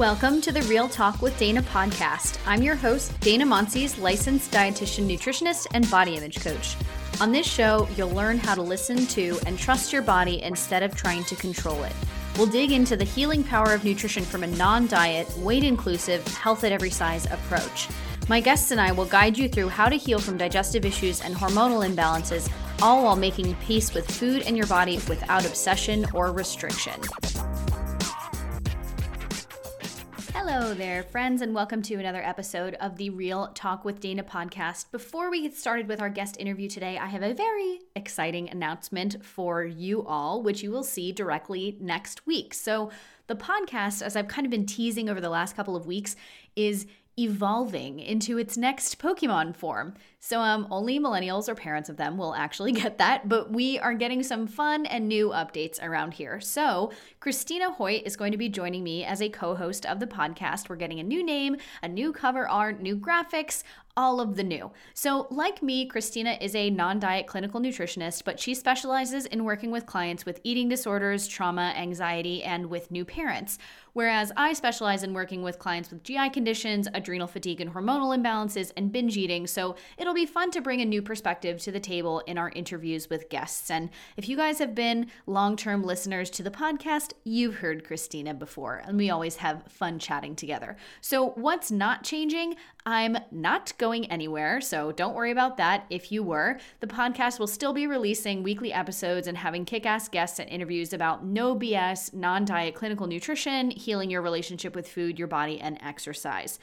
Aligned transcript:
Welcome 0.00 0.40
to 0.40 0.50
the 0.50 0.62
Real 0.62 0.88
Talk 0.88 1.20
with 1.20 1.38
Dana 1.38 1.60
podcast. 1.60 2.38
I'm 2.46 2.62
your 2.62 2.74
host, 2.74 3.20
Dana 3.20 3.44
Monsees, 3.44 4.00
licensed 4.00 4.50
dietitian, 4.50 5.06
nutritionist, 5.06 5.66
and 5.74 5.90
body 5.90 6.16
image 6.16 6.40
coach. 6.40 6.74
On 7.20 7.32
this 7.32 7.46
show, 7.46 7.86
you'll 7.98 8.08
learn 8.08 8.38
how 8.38 8.54
to 8.54 8.62
listen 8.62 9.06
to 9.08 9.38
and 9.44 9.58
trust 9.58 9.92
your 9.92 10.00
body 10.00 10.40
instead 10.40 10.82
of 10.82 10.96
trying 10.96 11.22
to 11.24 11.36
control 11.36 11.84
it. 11.84 11.92
We'll 12.38 12.46
dig 12.46 12.72
into 12.72 12.96
the 12.96 13.04
healing 13.04 13.44
power 13.44 13.74
of 13.74 13.84
nutrition 13.84 14.24
from 14.24 14.42
a 14.42 14.46
non 14.46 14.86
diet, 14.86 15.28
weight 15.36 15.64
inclusive, 15.64 16.26
health 16.28 16.64
at 16.64 16.72
every 16.72 16.88
size 16.88 17.26
approach. 17.26 17.86
My 18.26 18.40
guests 18.40 18.70
and 18.70 18.80
I 18.80 18.92
will 18.92 19.04
guide 19.04 19.36
you 19.36 19.50
through 19.50 19.68
how 19.68 19.90
to 19.90 19.96
heal 19.96 20.18
from 20.18 20.38
digestive 20.38 20.86
issues 20.86 21.20
and 21.20 21.34
hormonal 21.34 21.86
imbalances, 21.86 22.50
all 22.80 23.04
while 23.04 23.16
making 23.16 23.54
peace 23.56 23.92
with 23.92 24.10
food 24.10 24.44
and 24.46 24.56
your 24.56 24.66
body 24.66 24.94
without 25.10 25.44
obsession 25.44 26.06
or 26.14 26.32
restriction. 26.32 26.98
Hello 30.42 30.72
there, 30.72 31.02
friends, 31.02 31.42
and 31.42 31.54
welcome 31.54 31.82
to 31.82 31.96
another 31.96 32.22
episode 32.22 32.72
of 32.80 32.96
the 32.96 33.10
Real 33.10 33.48
Talk 33.48 33.84
with 33.84 34.00
Dana 34.00 34.24
podcast. 34.24 34.90
Before 34.90 35.30
we 35.30 35.42
get 35.42 35.54
started 35.54 35.86
with 35.86 36.00
our 36.00 36.08
guest 36.08 36.38
interview 36.40 36.66
today, 36.66 36.96
I 36.96 37.08
have 37.08 37.22
a 37.22 37.34
very 37.34 37.80
exciting 37.94 38.48
announcement 38.48 39.22
for 39.22 39.64
you 39.64 40.02
all, 40.06 40.42
which 40.42 40.62
you 40.62 40.70
will 40.70 40.82
see 40.82 41.12
directly 41.12 41.76
next 41.78 42.26
week. 42.26 42.54
So, 42.54 42.90
the 43.26 43.36
podcast, 43.36 44.00
as 44.00 44.16
I've 44.16 44.28
kind 44.28 44.46
of 44.46 44.50
been 44.50 44.64
teasing 44.64 45.10
over 45.10 45.20
the 45.20 45.28
last 45.28 45.56
couple 45.56 45.76
of 45.76 45.86
weeks, 45.86 46.16
is 46.56 46.86
evolving 47.22 48.00
into 48.00 48.38
its 48.38 48.56
next 48.56 48.98
Pokemon 48.98 49.54
form. 49.54 49.94
So 50.18 50.40
um 50.40 50.66
only 50.70 50.98
millennials 50.98 51.48
or 51.48 51.54
parents 51.54 51.88
of 51.88 51.96
them 51.96 52.18
will 52.18 52.34
actually 52.34 52.72
get 52.82 52.98
that, 52.98 53.28
but 53.28 53.52
we 53.52 53.78
are 53.78 53.94
getting 53.94 54.22
some 54.22 54.46
fun 54.46 54.86
and 54.86 55.08
new 55.08 55.28
updates 55.30 55.82
around 55.82 56.14
here. 56.14 56.40
So, 56.40 56.92
Christina 57.20 57.70
Hoyt 57.70 58.02
is 58.04 58.16
going 58.16 58.32
to 58.32 58.38
be 58.38 58.48
joining 58.48 58.82
me 58.82 59.04
as 59.04 59.20
a 59.20 59.28
co-host 59.28 59.86
of 59.86 60.00
the 60.00 60.06
podcast. 60.06 60.68
We're 60.68 60.76
getting 60.76 61.00
a 61.00 61.04
new 61.04 61.24
name, 61.24 61.56
a 61.82 61.88
new 61.88 62.12
cover 62.12 62.48
art, 62.48 62.80
new 62.80 62.96
graphics, 62.96 63.62
all 63.96 64.20
of 64.20 64.36
the 64.36 64.42
new. 64.42 64.70
So, 64.94 65.26
like 65.30 65.62
me, 65.62 65.86
Christina 65.86 66.38
is 66.40 66.54
a 66.54 66.70
non 66.70 66.98
diet 66.98 67.26
clinical 67.26 67.60
nutritionist, 67.60 68.24
but 68.24 68.40
she 68.40 68.54
specializes 68.54 69.26
in 69.26 69.44
working 69.44 69.70
with 69.70 69.86
clients 69.86 70.24
with 70.24 70.40
eating 70.44 70.68
disorders, 70.68 71.28
trauma, 71.28 71.74
anxiety, 71.76 72.42
and 72.42 72.66
with 72.66 72.90
new 72.90 73.04
parents. 73.04 73.58
Whereas 73.92 74.32
I 74.36 74.52
specialize 74.52 75.02
in 75.02 75.14
working 75.14 75.42
with 75.42 75.58
clients 75.58 75.90
with 75.90 76.02
GI 76.02 76.30
conditions, 76.30 76.88
adrenal 76.94 77.26
fatigue 77.26 77.60
and 77.60 77.72
hormonal 77.72 78.16
imbalances, 78.16 78.72
and 78.76 78.92
binge 78.92 79.16
eating. 79.16 79.46
So, 79.46 79.76
it'll 79.98 80.14
be 80.14 80.26
fun 80.26 80.50
to 80.52 80.60
bring 80.60 80.80
a 80.80 80.84
new 80.84 81.02
perspective 81.02 81.60
to 81.62 81.72
the 81.72 81.80
table 81.80 82.20
in 82.26 82.38
our 82.38 82.50
interviews 82.50 83.10
with 83.10 83.28
guests. 83.28 83.70
And 83.70 83.90
if 84.16 84.28
you 84.28 84.36
guys 84.36 84.58
have 84.58 84.74
been 84.74 85.06
long 85.26 85.56
term 85.56 85.82
listeners 85.82 86.30
to 86.30 86.42
the 86.42 86.50
podcast, 86.50 87.12
you've 87.24 87.56
heard 87.56 87.84
Christina 87.84 88.34
before, 88.34 88.82
and 88.86 88.96
we 88.96 89.10
always 89.10 89.36
have 89.36 89.64
fun 89.68 89.98
chatting 89.98 90.36
together. 90.36 90.76
So, 91.00 91.30
what's 91.30 91.70
not 91.70 92.04
changing? 92.04 92.56
I'm 92.86 93.18
not 93.30 93.76
going 93.76 94.06
anywhere, 94.06 94.60
so 94.60 94.90
don't 94.92 95.14
worry 95.14 95.30
about 95.30 95.58
that 95.58 95.84
if 95.90 96.10
you 96.10 96.22
were. 96.22 96.58
The 96.80 96.86
podcast 96.86 97.38
will 97.38 97.46
still 97.46 97.72
be 97.72 97.86
releasing 97.86 98.42
weekly 98.42 98.72
episodes 98.72 99.26
and 99.26 99.36
having 99.36 99.64
kick 99.64 99.84
ass 99.84 100.08
guests 100.08 100.38
and 100.38 100.48
interviews 100.48 100.92
about 100.92 101.24
no 101.24 101.54
BS, 101.54 102.14
non 102.14 102.44
diet 102.44 102.74
clinical 102.74 103.06
nutrition, 103.06 103.70
healing 103.80 104.10
your 104.10 104.22
relationship 104.22 104.74
with 104.74 104.88
food, 104.88 105.18
your 105.18 105.28
body, 105.28 105.60
and 105.60 105.78
exercise. 105.82 106.58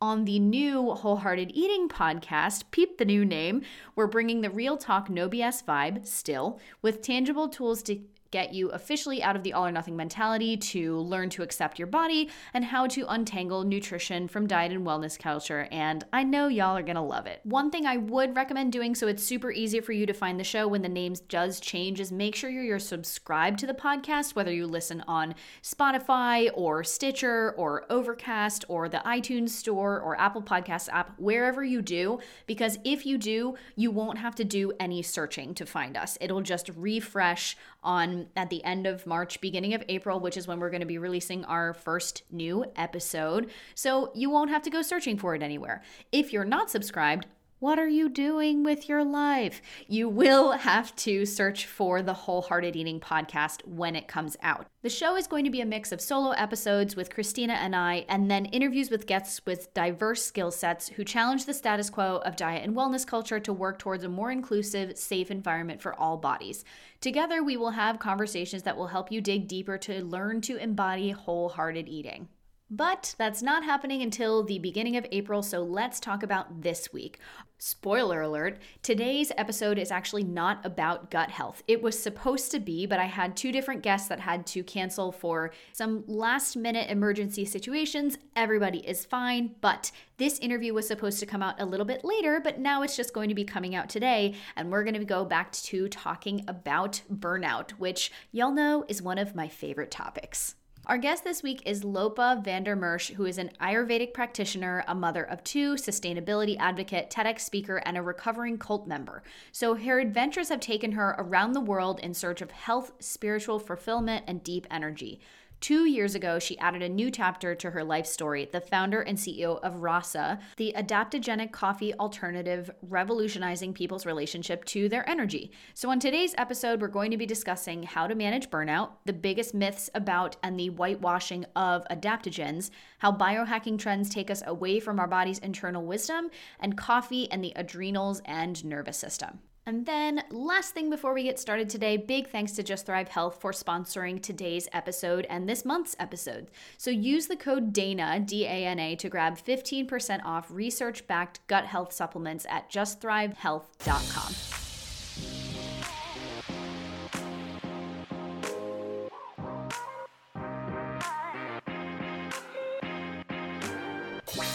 On 0.00 0.24
the 0.24 0.38
new 0.38 0.92
Wholehearted 0.92 1.50
Eating 1.52 1.88
podcast, 1.88 2.64
peep 2.70 2.96
the 2.96 3.04
new 3.04 3.24
name, 3.24 3.62
we're 3.94 4.06
bringing 4.06 4.40
the 4.40 4.48
real 4.48 4.78
talk, 4.78 5.10
no 5.10 5.28
BS 5.28 5.62
vibe 5.62 6.06
still 6.06 6.58
with 6.80 7.02
tangible 7.02 7.48
tools 7.48 7.82
to 7.82 8.00
get 8.30 8.54
you 8.54 8.68
officially 8.70 9.22
out 9.22 9.36
of 9.36 9.42
the 9.42 9.52
all 9.52 9.66
or 9.66 9.72
nothing 9.72 9.96
mentality 9.96 10.56
to 10.56 10.98
learn 10.98 11.28
to 11.30 11.42
accept 11.42 11.78
your 11.78 11.86
body 11.88 12.30
and 12.54 12.64
how 12.64 12.86
to 12.86 13.04
untangle 13.08 13.64
nutrition 13.64 14.28
from 14.28 14.46
diet 14.46 14.72
and 14.72 14.86
wellness 14.86 15.18
culture. 15.18 15.68
And 15.70 16.04
I 16.12 16.22
know 16.22 16.48
y'all 16.48 16.76
are 16.76 16.82
gonna 16.82 17.04
love 17.04 17.26
it. 17.26 17.40
One 17.44 17.70
thing 17.70 17.86
I 17.86 17.96
would 17.96 18.36
recommend 18.36 18.72
doing 18.72 18.94
so 18.94 19.08
it's 19.08 19.22
super 19.22 19.50
easy 19.50 19.80
for 19.80 19.92
you 19.92 20.06
to 20.06 20.12
find 20.12 20.38
the 20.38 20.44
show 20.44 20.68
when 20.68 20.82
the 20.82 20.88
names 20.88 21.20
does 21.20 21.60
change 21.60 22.00
is 22.00 22.12
make 22.12 22.34
sure 22.34 22.50
you're 22.50 22.78
subscribed 22.78 23.58
to 23.60 23.66
the 23.66 23.74
podcast, 23.74 24.34
whether 24.34 24.52
you 24.52 24.66
listen 24.66 25.02
on 25.06 25.34
Spotify 25.62 26.50
or 26.54 26.84
Stitcher 26.84 27.52
or 27.56 27.86
Overcast 27.90 28.64
or 28.68 28.88
the 28.88 29.02
iTunes 29.06 29.50
store 29.50 30.00
or 30.00 30.18
Apple 30.20 30.42
Podcasts 30.42 30.88
app, 30.90 31.18
wherever 31.18 31.64
you 31.64 31.82
do, 31.82 32.20
because 32.46 32.78
if 32.84 33.06
you 33.06 33.18
do, 33.18 33.54
you 33.76 33.90
won't 33.90 34.18
have 34.18 34.34
to 34.36 34.44
do 34.44 34.72
any 34.78 35.02
searching 35.02 35.54
to 35.54 35.66
find 35.66 35.96
us. 35.96 36.16
It'll 36.20 36.40
just 36.40 36.70
refresh 36.76 37.56
on 37.82 38.26
at 38.36 38.50
the 38.50 38.62
end 38.64 38.86
of 38.86 39.06
March, 39.06 39.40
beginning 39.40 39.74
of 39.74 39.82
April, 39.88 40.20
which 40.20 40.36
is 40.36 40.46
when 40.46 40.60
we're 40.60 40.70
going 40.70 40.80
to 40.80 40.86
be 40.86 40.98
releasing 40.98 41.44
our 41.44 41.74
first 41.74 42.22
new 42.30 42.64
episode. 42.76 43.50
So 43.74 44.12
you 44.14 44.30
won't 44.30 44.50
have 44.50 44.62
to 44.62 44.70
go 44.70 44.82
searching 44.82 45.16
for 45.18 45.34
it 45.34 45.42
anywhere. 45.42 45.82
If 46.12 46.32
you're 46.32 46.44
not 46.44 46.70
subscribed, 46.70 47.26
what 47.60 47.78
are 47.78 47.88
you 47.88 48.08
doing 48.08 48.62
with 48.62 48.88
your 48.88 49.04
life? 49.04 49.60
You 49.86 50.08
will 50.08 50.52
have 50.52 50.96
to 50.96 51.26
search 51.26 51.66
for 51.66 52.00
the 52.00 52.14
Wholehearted 52.14 52.74
Eating 52.74 53.00
podcast 53.00 53.66
when 53.66 53.94
it 53.94 54.08
comes 54.08 54.34
out. 54.42 54.66
The 54.80 54.88
show 54.88 55.14
is 55.14 55.26
going 55.26 55.44
to 55.44 55.50
be 55.50 55.60
a 55.60 55.66
mix 55.66 55.92
of 55.92 56.00
solo 56.00 56.30
episodes 56.30 56.96
with 56.96 57.12
Christina 57.12 57.52
and 57.52 57.76
I, 57.76 58.06
and 58.08 58.30
then 58.30 58.46
interviews 58.46 58.90
with 58.90 59.06
guests 59.06 59.44
with 59.44 59.74
diverse 59.74 60.24
skill 60.24 60.50
sets 60.50 60.88
who 60.88 61.04
challenge 61.04 61.44
the 61.44 61.52
status 61.52 61.90
quo 61.90 62.22
of 62.24 62.34
diet 62.34 62.64
and 62.64 62.74
wellness 62.74 63.06
culture 63.06 63.38
to 63.40 63.52
work 63.52 63.78
towards 63.78 64.04
a 64.04 64.08
more 64.08 64.30
inclusive, 64.30 64.96
safe 64.96 65.30
environment 65.30 65.82
for 65.82 65.94
all 65.94 66.16
bodies. 66.16 66.64
Together, 67.02 67.44
we 67.44 67.58
will 67.58 67.72
have 67.72 67.98
conversations 67.98 68.62
that 68.62 68.78
will 68.78 68.86
help 68.86 69.12
you 69.12 69.20
dig 69.20 69.46
deeper 69.46 69.76
to 69.76 70.02
learn 70.02 70.40
to 70.40 70.56
embody 70.56 71.10
wholehearted 71.10 71.90
eating. 71.90 72.28
But 72.72 73.16
that's 73.18 73.42
not 73.42 73.64
happening 73.64 74.00
until 74.00 74.44
the 74.44 74.60
beginning 74.60 74.96
of 74.96 75.04
April, 75.10 75.42
so 75.42 75.60
let's 75.60 75.98
talk 75.98 76.22
about 76.22 76.62
this 76.62 76.92
week. 76.92 77.18
Spoiler 77.58 78.22
alert, 78.22 78.58
today's 78.80 79.32
episode 79.36 79.76
is 79.76 79.90
actually 79.90 80.22
not 80.22 80.64
about 80.64 81.10
gut 81.10 81.32
health. 81.32 81.64
It 81.66 81.82
was 81.82 82.00
supposed 82.00 82.52
to 82.52 82.60
be, 82.60 82.86
but 82.86 83.00
I 83.00 83.06
had 83.06 83.36
two 83.36 83.50
different 83.50 83.82
guests 83.82 84.06
that 84.06 84.20
had 84.20 84.46
to 84.46 84.62
cancel 84.62 85.10
for 85.10 85.50
some 85.72 86.04
last 86.06 86.56
minute 86.56 86.88
emergency 86.90 87.44
situations. 87.44 88.18
Everybody 88.36 88.78
is 88.86 89.04
fine, 89.04 89.56
but 89.60 89.90
this 90.16 90.38
interview 90.38 90.72
was 90.72 90.86
supposed 90.86 91.18
to 91.18 91.26
come 91.26 91.42
out 91.42 91.60
a 91.60 91.66
little 91.66 91.84
bit 91.84 92.04
later, 92.04 92.40
but 92.42 92.60
now 92.60 92.82
it's 92.82 92.96
just 92.96 93.12
going 93.12 93.30
to 93.30 93.34
be 93.34 93.44
coming 93.44 93.74
out 93.74 93.88
today. 93.88 94.36
And 94.54 94.70
we're 94.70 94.84
going 94.84 94.94
to 94.94 95.04
go 95.04 95.24
back 95.24 95.50
to 95.52 95.88
talking 95.88 96.44
about 96.46 97.02
burnout, 97.12 97.72
which 97.72 98.12
y'all 98.30 98.52
know 98.52 98.84
is 98.86 99.02
one 99.02 99.18
of 99.18 99.34
my 99.34 99.48
favorite 99.48 99.90
topics. 99.90 100.54
Our 100.86 100.96
guest 100.96 101.24
this 101.24 101.42
week 101.42 101.62
is 101.66 101.84
Lopa 101.84 102.40
van 102.42 102.64
der 102.64 102.74
Mersch, 102.74 103.10
who 103.12 103.26
is 103.26 103.36
an 103.36 103.50
Ayurvedic 103.60 104.14
practitioner, 104.14 104.82
a 104.88 104.94
mother 104.94 105.22
of 105.22 105.44
two, 105.44 105.74
sustainability 105.74 106.56
advocate, 106.58 107.10
TEDx 107.10 107.40
speaker, 107.40 107.76
and 107.84 107.98
a 107.98 108.02
recovering 108.02 108.56
cult 108.56 108.88
member. 108.88 109.22
So 109.52 109.74
her 109.74 110.00
adventures 110.00 110.48
have 110.48 110.60
taken 110.60 110.92
her 110.92 111.14
around 111.18 111.52
the 111.52 111.60
world 111.60 112.00
in 112.00 112.14
search 112.14 112.40
of 112.40 112.50
health, 112.50 112.92
spiritual 112.98 113.58
fulfillment, 113.58 114.24
and 114.26 114.42
deep 114.42 114.66
energy. 114.70 115.20
Two 115.60 115.86
years 115.86 116.14
ago, 116.14 116.38
she 116.38 116.58
added 116.58 116.80
a 116.80 116.88
new 116.88 117.10
chapter 117.10 117.54
to 117.54 117.72
her 117.72 117.84
life 117.84 118.06
story, 118.06 118.48
the 118.50 118.62
founder 118.62 119.02
and 119.02 119.18
CEO 119.18 119.60
of 119.62 119.82
Rasa, 119.82 120.38
the 120.56 120.72
adaptogenic 120.74 121.52
coffee 121.52 121.92
alternative 121.94 122.70
revolutionizing 122.80 123.74
people's 123.74 124.06
relationship 124.06 124.64
to 124.64 124.88
their 124.88 125.06
energy. 125.06 125.52
So, 125.74 125.90
on 125.90 126.00
today's 126.00 126.34
episode, 126.38 126.80
we're 126.80 126.88
going 126.88 127.10
to 127.10 127.18
be 127.18 127.26
discussing 127.26 127.82
how 127.82 128.06
to 128.06 128.14
manage 128.14 128.48
burnout, 128.48 128.92
the 129.04 129.12
biggest 129.12 129.52
myths 129.52 129.90
about 129.94 130.34
and 130.42 130.58
the 130.58 130.70
whitewashing 130.70 131.44
of 131.54 131.84
adaptogens, 131.90 132.70
how 132.96 133.12
biohacking 133.12 133.78
trends 133.78 134.08
take 134.08 134.30
us 134.30 134.42
away 134.46 134.80
from 134.80 134.98
our 134.98 135.08
body's 135.08 135.40
internal 135.40 135.84
wisdom, 135.84 136.30
and 136.58 136.78
coffee 136.78 137.30
and 137.30 137.44
the 137.44 137.52
adrenals 137.54 138.22
and 138.24 138.64
nervous 138.64 138.96
system. 138.96 139.40
And 139.66 139.84
then, 139.84 140.22
last 140.30 140.72
thing 140.72 140.88
before 140.88 141.12
we 141.12 141.24
get 141.24 141.38
started 141.38 141.68
today, 141.68 141.98
big 141.98 142.28
thanks 142.28 142.52
to 142.52 142.62
Just 142.62 142.86
Thrive 142.86 143.08
Health 143.08 143.40
for 143.40 143.52
sponsoring 143.52 144.20
today's 144.22 144.68
episode 144.72 145.26
and 145.28 145.46
this 145.48 145.66
month's 145.66 145.94
episode. 145.98 146.50
So 146.78 146.90
use 146.90 147.26
the 147.26 147.36
code 147.36 147.72
DANA, 147.72 148.20
D 148.20 148.46
A 148.46 148.66
N 148.66 148.78
A, 148.78 148.96
to 148.96 149.08
grab 149.10 149.38
15% 149.38 150.24
off 150.24 150.50
research 150.50 151.06
backed 151.06 151.46
gut 151.46 151.66
health 151.66 151.92
supplements 151.92 152.46
at 152.48 152.70
justthrivehealth.com. 152.70 154.34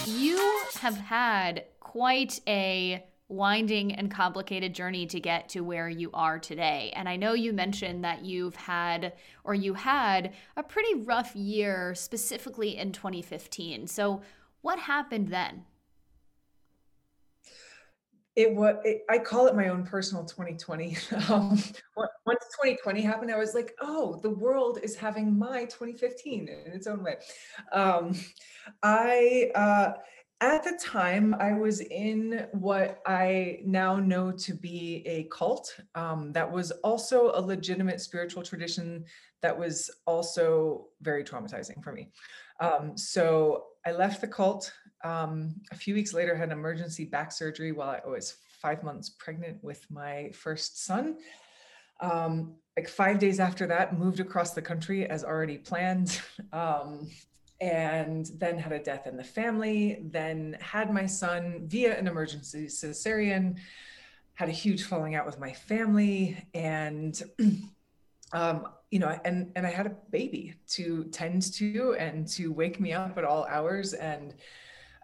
You 0.07 0.61
have 0.79 0.97
had 0.97 1.65
quite 1.79 2.39
a 2.47 3.05
winding 3.27 3.93
and 3.93 4.11
complicated 4.11 4.73
journey 4.73 5.05
to 5.07 5.19
get 5.19 5.49
to 5.49 5.61
where 5.61 5.89
you 5.89 6.09
are 6.13 6.37
today. 6.37 6.93
And 6.95 7.09
I 7.09 7.15
know 7.15 7.33
you 7.33 7.53
mentioned 7.53 8.03
that 8.03 8.23
you've 8.23 8.55
had 8.55 9.13
or 9.43 9.53
you 9.53 9.73
had 9.73 10.33
a 10.55 10.63
pretty 10.63 10.93
rough 11.01 11.35
year 11.35 11.95
specifically 11.95 12.77
in 12.77 12.91
2015. 12.91 13.87
So 13.87 14.21
what 14.61 14.79
happened 14.79 15.29
then? 15.29 15.65
it 18.35 18.53
was 18.53 18.75
it, 18.83 19.05
i 19.09 19.17
call 19.17 19.47
it 19.47 19.55
my 19.55 19.69
own 19.69 19.83
personal 19.83 20.23
2020 20.25 20.97
um, 21.29 21.49
once 21.95 22.43
2020 22.55 23.01
happened 23.01 23.31
i 23.31 23.37
was 23.37 23.53
like 23.53 23.75
oh 23.81 24.19
the 24.23 24.29
world 24.29 24.79
is 24.83 24.95
having 24.95 25.37
my 25.37 25.63
2015 25.65 26.47
in 26.47 26.71
its 26.71 26.87
own 26.87 27.03
way 27.03 27.15
um, 27.71 28.13
i 28.83 29.51
uh, 29.55 29.93
at 30.41 30.63
the 30.63 30.77
time 30.81 31.33
i 31.39 31.53
was 31.53 31.79
in 31.79 32.45
what 32.51 33.01
i 33.05 33.59
now 33.65 33.95
know 33.95 34.31
to 34.31 34.53
be 34.53 35.03
a 35.05 35.23
cult 35.35 35.79
um, 35.95 36.31
that 36.33 36.49
was 36.49 36.71
also 36.83 37.31
a 37.35 37.41
legitimate 37.41 38.01
spiritual 38.01 38.43
tradition 38.43 39.03
that 39.41 39.57
was 39.57 39.89
also 40.05 40.87
very 41.01 41.23
traumatizing 41.23 41.81
for 41.83 41.91
me 41.91 42.09
um, 42.59 42.97
so 42.97 43.65
i 43.85 43.91
left 43.91 44.21
the 44.21 44.27
cult 44.27 44.71
um, 45.05 45.53
a 45.71 45.75
few 45.75 45.93
weeks 45.93 46.13
later 46.13 46.35
had 46.35 46.49
an 46.49 46.57
emergency 46.57 47.05
back 47.05 47.31
surgery 47.31 47.71
while 47.71 47.89
I 48.03 48.09
was 48.09 48.37
five 48.59 48.83
months 48.83 49.09
pregnant 49.09 49.63
with 49.63 49.85
my 49.91 50.31
first 50.33 50.83
son. 50.83 51.17
Um, 52.01 52.55
like 52.75 52.89
five 52.89 53.19
days 53.19 53.39
after 53.39 53.67
that, 53.67 53.97
moved 53.97 54.19
across 54.19 54.53
the 54.53 54.63
country 54.63 55.05
as 55.07 55.23
already 55.23 55.57
planned. 55.59 56.19
And 57.61 58.29
then 58.37 58.57
had 58.57 58.73
a 58.73 58.79
death 58.79 59.07
in 59.07 59.15
the 59.15 59.23
family, 59.23 60.01
then 60.03 60.57
had 60.59 60.93
my 60.93 61.05
son 61.05 61.63
via 61.67 61.97
an 61.97 62.07
emergency 62.07 62.65
cesarean, 62.65 63.57
had 64.33 64.49
a 64.49 64.51
huge 64.51 64.83
falling 64.83 65.15
out 65.15 65.25
with 65.25 65.39
my 65.39 65.53
family, 65.53 66.37
and 66.53 67.21
um, 68.33 68.67
you 68.91 68.99
know, 68.99 69.17
and 69.25 69.51
and 69.55 69.65
I 69.65 69.71
had 69.71 69.85
a 69.87 69.95
baby 70.11 70.53
to 70.69 71.05
tend 71.05 71.53
to 71.53 71.95
and 71.97 72.27
to 72.29 72.51
wake 72.51 72.79
me 72.79 72.91
up 72.93 73.17
at 73.17 73.23
all 73.23 73.45
hours, 73.45 73.93
and 73.93 74.33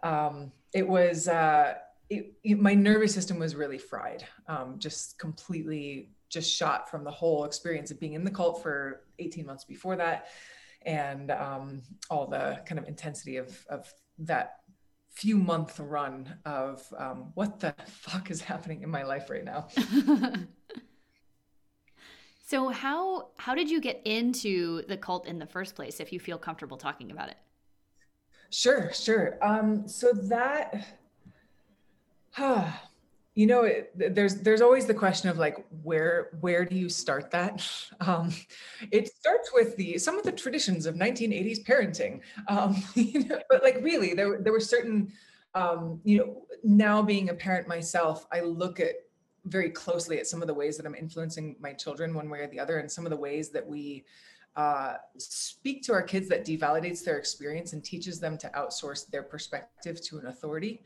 um, 0.03 0.51
it 0.73 0.87
was 0.87 1.27
uh, 1.27 1.75
it, 2.09 2.33
it, 2.43 2.59
my 2.59 2.73
nervous 2.73 3.13
system 3.13 3.39
was 3.39 3.55
really 3.55 3.77
fried, 3.77 4.25
um, 4.47 4.75
just 4.77 5.17
completely 5.17 6.09
just 6.29 6.53
shot 6.53 6.89
from 6.89 7.03
the 7.03 7.11
whole 7.11 7.45
experience 7.45 7.91
of 7.91 7.99
being 7.99 8.13
in 8.13 8.23
the 8.23 8.31
cult 8.31 8.61
for 8.61 9.03
18 9.19 9.45
months 9.45 9.65
before 9.65 9.95
that, 9.97 10.27
and 10.85 11.31
um, 11.31 11.81
all 12.09 12.27
the 12.27 12.61
kind 12.65 12.79
of 12.79 12.87
intensity 12.87 13.37
of 13.37 13.65
of 13.69 13.93
that 14.19 14.57
few 15.09 15.37
month 15.37 15.79
run 15.79 16.37
of 16.45 16.81
um, 16.97 17.31
what 17.35 17.59
the 17.59 17.75
fuck 17.87 18.31
is 18.31 18.41
happening 18.41 18.81
in 18.81 18.89
my 18.89 19.03
life 19.03 19.29
right 19.29 19.43
now. 19.43 19.67
so 22.47 22.69
how 22.69 23.29
how 23.37 23.53
did 23.55 23.69
you 23.69 23.81
get 23.81 24.01
into 24.05 24.83
the 24.87 24.97
cult 24.97 25.27
in 25.27 25.39
the 25.39 25.47
first 25.47 25.75
place? 25.75 25.99
If 25.99 26.13
you 26.13 26.19
feel 26.19 26.37
comfortable 26.37 26.77
talking 26.77 27.11
about 27.11 27.29
it. 27.29 27.37
Sure, 28.51 28.91
sure. 28.93 29.37
Um, 29.41 29.87
so 29.87 30.11
that, 30.11 30.99
huh, 32.31 32.69
you 33.33 33.47
know, 33.47 33.63
it, 33.63 33.91
there's 34.13 34.35
there's 34.35 34.61
always 34.61 34.85
the 34.85 34.93
question 34.93 35.29
of 35.29 35.37
like 35.37 35.65
where 35.83 36.31
where 36.41 36.65
do 36.65 36.75
you 36.75 36.89
start 36.89 37.31
that? 37.31 37.65
Um, 38.01 38.33
it 38.91 39.13
starts 39.13 39.51
with 39.53 39.77
the 39.77 39.99
some 39.99 40.17
of 40.17 40.23
the 40.23 40.31
traditions 40.31 40.87
of 40.87 40.95
1980s 40.95 41.63
parenting, 41.63 42.21
um, 42.47 42.75
you 42.95 43.25
know, 43.25 43.39
but 43.47 43.61
like 43.61 43.77
really 43.81 44.15
there 44.15 44.41
there 44.41 44.51
were 44.51 44.59
certain, 44.59 45.13
um, 45.53 46.01
you 46.03 46.17
know, 46.17 46.45
now 46.63 47.03
being 47.03 47.29
a 47.29 47.33
parent 47.33 47.67
myself, 47.67 48.25
I 48.31 48.41
look 48.41 48.79
at 48.79 48.93
very 49.45 49.69
closely 49.69 50.19
at 50.19 50.25
some 50.25 50.41
of 50.41 50.47
the 50.47 50.53
ways 50.53 50.77
that 50.77 50.85
I'm 50.87 50.95
influencing 50.95 51.57
my 51.59 51.73
children 51.73 52.15
one 52.15 52.27
way 52.27 52.39
or 52.39 52.47
the 52.47 52.59
other, 52.59 52.79
and 52.79 52.91
some 52.91 53.05
of 53.05 53.11
the 53.11 53.17
ways 53.17 53.49
that 53.51 53.65
we 53.65 54.03
uh, 54.55 54.95
speak 55.17 55.83
to 55.83 55.93
our 55.93 56.01
kids 56.01 56.27
that 56.29 56.43
devalidates 56.43 57.03
their 57.03 57.19
experience 57.19 57.73
and 57.73 57.83
teaches 57.83 58.19
them 58.19 58.35
to 58.39 58.49
outsource 58.49 59.07
their 59.11 59.23
perspective 59.23 60.01
to 60.01 60.17
an 60.17 60.25
authority 60.25 60.81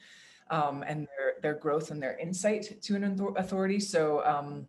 um, 0.50 0.84
and 0.88 1.08
their, 1.18 1.34
their 1.42 1.54
growth 1.60 1.92
and 1.92 2.02
their 2.02 2.18
insight 2.18 2.82
to 2.82 2.96
an 2.96 3.36
authority. 3.38 3.80
So, 3.80 4.24
um, 4.26 4.68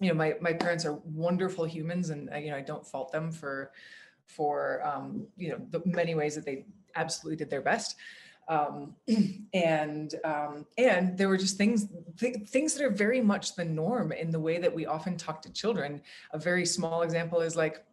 you 0.00 0.08
know, 0.08 0.14
my, 0.14 0.34
my 0.40 0.52
parents 0.52 0.84
are 0.84 0.94
wonderful 1.04 1.64
humans 1.64 2.10
and, 2.10 2.32
uh, 2.32 2.36
you 2.36 2.50
know, 2.50 2.56
I 2.56 2.62
don't 2.62 2.86
fault 2.86 3.12
them 3.12 3.30
for, 3.30 3.72
for, 4.26 4.84
um, 4.84 5.26
you 5.36 5.50
know, 5.50 5.60
the 5.70 5.82
many 5.84 6.14
ways 6.14 6.34
that 6.34 6.44
they 6.44 6.64
absolutely 6.96 7.36
did 7.36 7.50
their 7.50 7.60
best. 7.60 7.96
Um, 8.48 8.94
and 9.54 10.14
um, 10.24 10.66
and 10.76 11.16
there 11.16 11.28
were 11.28 11.38
just 11.38 11.56
things 11.56 11.88
th- 12.18 12.46
things 12.46 12.74
that 12.74 12.84
are 12.84 12.90
very 12.90 13.22
much 13.22 13.54
the 13.54 13.64
norm 13.64 14.12
in 14.12 14.30
the 14.30 14.40
way 14.40 14.58
that 14.58 14.74
we 14.74 14.84
often 14.84 15.16
talk 15.16 15.40
to 15.42 15.52
children. 15.52 16.02
A 16.32 16.38
very 16.38 16.66
small 16.66 17.02
example 17.02 17.40
is 17.40 17.56
like, 17.56 17.84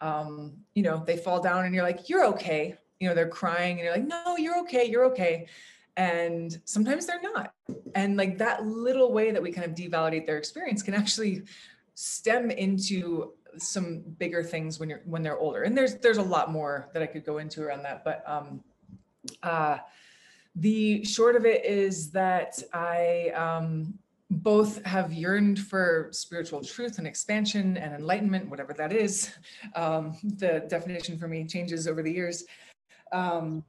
um, 0.00 0.52
you 0.74 0.82
know, 0.82 1.02
they 1.06 1.16
fall 1.16 1.40
down 1.40 1.64
and 1.64 1.74
you're 1.74 1.84
like, 1.84 2.08
you're 2.08 2.26
okay. 2.26 2.76
You 3.00 3.08
know, 3.08 3.14
they're 3.14 3.28
crying 3.28 3.78
and 3.78 3.84
you're 3.84 3.96
like, 3.96 4.06
no, 4.06 4.36
you're 4.36 4.58
okay, 4.60 4.84
you're 4.84 5.04
okay. 5.06 5.46
And 5.96 6.60
sometimes 6.64 7.06
they're 7.06 7.22
not. 7.22 7.54
And 7.94 8.16
like 8.16 8.38
that 8.38 8.66
little 8.66 9.12
way 9.12 9.30
that 9.30 9.42
we 9.42 9.50
kind 9.50 9.66
of 9.66 9.74
devalidate 9.74 10.26
their 10.26 10.36
experience 10.36 10.82
can 10.82 10.94
actually 10.94 11.44
stem 11.94 12.50
into 12.50 13.32
some 13.58 14.02
bigger 14.18 14.42
things 14.42 14.78
when 14.78 14.90
you're 14.90 15.00
when 15.06 15.22
they're 15.22 15.38
older. 15.38 15.62
And 15.62 15.76
there's 15.76 15.94
there's 15.96 16.18
a 16.18 16.22
lot 16.22 16.52
more 16.52 16.90
that 16.92 17.02
I 17.02 17.06
could 17.06 17.24
go 17.24 17.38
into 17.38 17.62
around 17.62 17.82
that. 17.84 18.04
But 18.04 18.22
um 18.26 18.62
uh 19.42 19.78
the 20.54 21.04
short 21.04 21.36
of 21.36 21.46
it 21.46 21.64
is 21.64 22.10
that 22.10 22.62
I 22.74 23.30
um 23.30 23.98
both 24.30 24.84
have 24.84 25.12
yearned 25.12 25.58
for 25.58 26.08
spiritual 26.12 26.62
truth 26.62 26.98
and 26.98 27.06
expansion 27.06 27.76
and 27.76 27.94
enlightenment, 27.94 28.48
whatever 28.48 28.72
that 28.72 28.92
is. 28.92 29.30
Um, 29.74 30.16
the 30.22 30.64
definition 30.68 31.16
for 31.16 31.28
me 31.28 31.44
changes 31.46 31.86
over 31.86 32.02
the 32.02 32.12
years. 32.12 32.44
Um, 33.12 33.64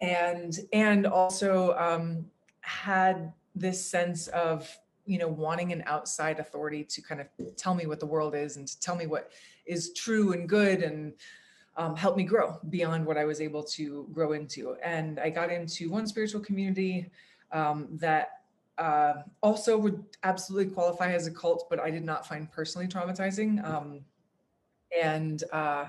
and 0.00 0.58
and 0.72 1.06
also 1.06 1.74
um, 1.78 2.26
had 2.60 3.32
this 3.54 3.84
sense 3.84 4.28
of 4.28 4.68
you 5.06 5.18
know 5.18 5.28
wanting 5.28 5.72
an 5.72 5.82
outside 5.86 6.38
authority 6.38 6.84
to 6.84 7.00
kind 7.00 7.20
of 7.20 7.28
tell 7.56 7.74
me 7.74 7.86
what 7.86 8.00
the 8.00 8.06
world 8.06 8.34
is 8.34 8.56
and 8.56 8.68
to 8.68 8.78
tell 8.80 8.96
me 8.96 9.06
what 9.06 9.30
is 9.66 9.92
true 9.94 10.32
and 10.32 10.48
good 10.48 10.82
and 10.82 11.14
um, 11.76 11.94
help 11.94 12.16
me 12.16 12.24
grow 12.24 12.58
beyond 12.70 13.04
what 13.04 13.18
I 13.18 13.24
was 13.24 13.40
able 13.40 13.62
to 13.64 14.08
grow 14.12 14.32
into. 14.32 14.76
And 14.82 15.20
I 15.20 15.30
got 15.30 15.50
into 15.50 15.90
one 15.90 16.06
spiritual 16.06 16.40
community 16.40 17.10
um, 17.52 17.88
that 17.92 18.40
uh, 18.78 19.14
also 19.42 19.76
would 19.76 20.02
absolutely 20.22 20.72
qualify 20.72 21.12
as 21.12 21.26
a 21.26 21.30
cult, 21.30 21.66
but 21.68 21.78
I 21.80 21.90
did 21.90 22.04
not 22.04 22.26
find 22.26 22.50
personally 22.50 22.88
traumatizing. 22.88 23.64
Um, 23.64 24.00
and 24.98 25.42
uh, 25.52 25.86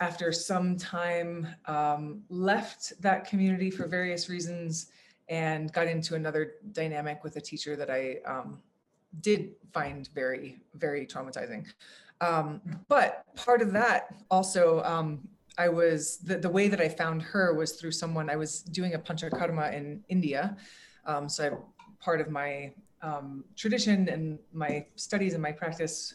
after 0.00 0.32
some 0.32 0.76
time, 0.76 1.46
um, 1.66 2.22
left 2.28 2.92
that 3.00 3.26
community 3.26 3.70
for 3.70 3.86
various 3.86 4.28
reasons 4.28 4.90
and 5.28 5.72
got 5.72 5.86
into 5.86 6.14
another 6.14 6.54
dynamic 6.72 7.24
with 7.24 7.36
a 7.36 7.40
teacher 7.40 7.76
that 7.76 7.90
I 7.90 8.18
um, 8.24 8.60
did 9.20 9.50
find 9.72 10.08
very, 10.14 10.58
very 10.74 11.06
traumatizing. 11.06 11.66
Um, 12.20 12.60
but 12.88 13.24
part 13.36 13.60
of 13.62 13.72
that 13.72 14.14
also, 14.30 14.82
um, 14.84 15.26
I 15.56 15.68
was 15.68 16.18
the, 16.18 16.38
the 16.38 16.48
way 16.48 16.68
that 16.68 16.80
I 16.80 16.88
found 16.88 17.20
her 17.22 17.54
was 17.54 17.72
through 17.72 17.92
someone 17.92 18.30
I 18.30 18.36
was 18.36 18.62
doing 18.62 18.94
a 18.94 18.98
panchakarma 18.98 19.74
in 19.74 20.04
India. 20.08 20.56
Um, 21.04 21.28
so 21.28 21.44
I 21.46 21.50
part 22.02 22.20
of 22.20 22.30
my 22.30 22.72
um, 23.02 23.44
tradition 23.56 24.08
and 24.08 24.38
my 24.52 24.86
studies 24.94 25.34
and 25.34 25.42
my 25.42 25.52
practice 25.52 26.14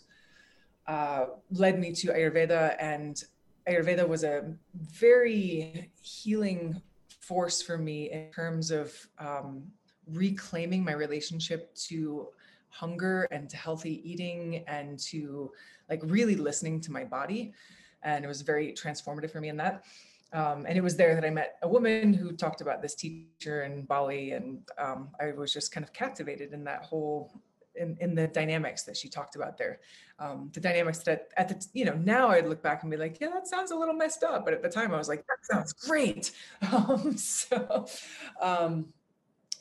uh, 0.87 1.25
led 1.51 1.79
me 1.79 1.93
to 1.93 2.07
Ayurveda, 2.07 2.75
and 2.79 3.23
Ayurveda 3.67 4.07
was 4.07 4.23
a 4.23 4.53
very 4.75 5.91
healing 6.01 6.81
force 7.19 7.61
for 7.61 7.77
me 7.77 8.11
in 8.11 8.29
terms 8.31 8.71
of 8.71 8.93
um, 9.19 9.63
reclaiming 10.11 10.83
my 10.83 10.93
relationship 10.93 11.73
to 11.75 12.27
hunger 12.69 13.27
and 13.31 13.49
to 13.49 13.55
healthy 13.55 14.01
eating 14.09 14.63
and 14.67 14.99
to 14.99 15.51
like 15.89 16.01
really 16.03 16.35
listening 16.35 16.81
to 16.81 16.91
my 16.91 17.03
body. 17.03 17.53
And 18.01 18.25
it 18.25 18.27
was 18.27 18.41
very 18.41 18.73
transformative 18.73 19.31
for 19.31 19.39
me 19.39 19.49
in 19.49 19.57
that. 19.57 19.85
Um, 20.33 20.65
and 20.67 20.75
it 20.77 20.81
was 20.81 20.97
there 20.97 21.13
that 21.13 21.23
I 21.23 21.29
met 21.29 21.57
a 21.61 21.67
woman 21.67 22.11
who 22.11 22.31
talked 22.31 22.61
about 22.61 22.81
this 22.81 22.95
teacher 22.95 23.63
in 23.63 23.83
Bali, 23.83 24.31
and 24.31 24.61
um, 24.79 25.09
I 25.21 25.31
was 25.31 25.53
just 25.53 25.71
kind 25.71 25.83
of 25.83 25.93
captivated 25.93 26.53
in 26.53 26.63
that 26.63 26.83
whole 26.83 27.31
in, 27.75 27.95
in 28.01 28.15
the 28.15 28.27
dynamics 28.27 28.83
that 28.83 28.97
she 28.97 29.09
talked 29.09 29.35
about 29.35 29.57
there. 29.57 29.79
Um, 30.23 30.49
the 30.53 30.59
dynamics 30.61 30.99
that 30.99 31.29
at 31.35 31.49
the 31.49 31.67
you 31.73 31.83
know 31.85 31.95
now 31.95 32.29
I'd 32.29 32.47
look 32.47 32.63
back 32.63 32.83
and 32.83 32.91
be 32.91 32.97
like, 32.97 33.19
yeah, 33.19 33.29
that 33.29 33.47
sounds 33.47 33.71
a 33.71 33.75
little 33.75 33.93
messed 33.93 34.23
up, 34.23 34.45
but 34.45 34.53
at 34.53 34.61
the 34.61 34.69
time 34.69 34.93
I 34.93 34.97
was 34.97 35.09
like, 35.09 35.25
that 35.27 35.39
sounds 35.43 35.73
great. 35.73 36.31
Um, 36.71 37.17
so 37.17 37.85
um, 38.41 38.87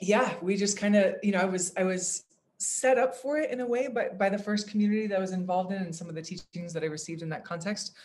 yeah, 0.00 0.34
we 0.40 0.56
just 0.56 0.78
kind 0.78 0.94
of 0.94 1.16
you 1.22 1.32
know 1.32 1.40
I 1.40 1.46
was 1.46 1.72
I 1.76 1.84
was 1.84 2.24
set 2.58 2.96
up 2.96 3.16
for 3.16 3.38
it 3.38 3.50
in 3.50 3.60
a 3.60 3.66
way 3.66 3.88
by 3.88 4.10
by 4.10 4.28
the 4.28 4.38
first 4.38 4.70
community 4.70 5.06
that 5.08 5.16
I 5.16 5.20
was 5.20 5.32
involved 5.32 5.72
in 5.72 5.82
and 5.82 5.94
some 5.94 6.08
of 6.08 6.14
the 6.14 6.22
teachings 6.22 6.72
that 6.74 6.84
I 6.84 6.86
received 6.86 7.22
in 7.22 7.28
that 7.30 7.44
context 7.44 7.96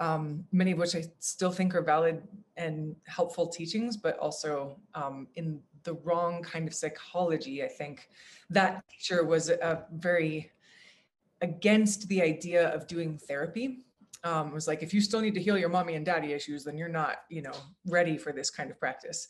um, 0.00 0.44
many 0.50 0.72
of 0.72 0.78
which 0.78 0.96
I 0.96 1.04
still 1.20 1.52
think 1.52 1.74
are 1.74 1.82
valid 1.82 2.22
and 2.56 2.96
helpful 3.06 3.46
teachings, 3.46 3.96
but 3.96 4.18
also 4.18 4.76
um, 4.94 5.28
in 5.34 5.60
the 5.84 5.94
wrong 6.04 6.42
kind 6.42 6.66
of 6.66 6.74
psychology. 6.74 7.62
I 7.62 7.68
think 7.68 8.08
that 8.48 8.82
teacher 8.88 9.24
was 9.24 9.50
a 9.50 9.84
very 9.92 10.50
against 11.40 12.08
the 12.08 12.22
idea 12.22 12.68
of 12.68 12.86
doing 12.86 13.18
therapy. 13.18 13.84
Um, 14.24 14.48
it 14.48 14.54
was 14.54 14.68
like 14.68 14.82
if 14.82 14.92
you 14.92 15.00
still 15.00 15.20
need 15.20 15.34
to 15.34 15.42
heal 15.42 15.56
your 15.56 15.70
mommy 15.70 15.94
and 15.94 16.04
daddy 16.04 16.32
issues, 16.32 16.64
then 16.64 16.76
you're 16.76 16.88
not, 16.88 17.18
you 17.30 17.42
know, 17.42 17.54
ready 17.86 18.18
for 18.18 18.32
this 18.32 18.50
kind 18.50 18.70
of 18.70 18.78
practice. 18.78 19.26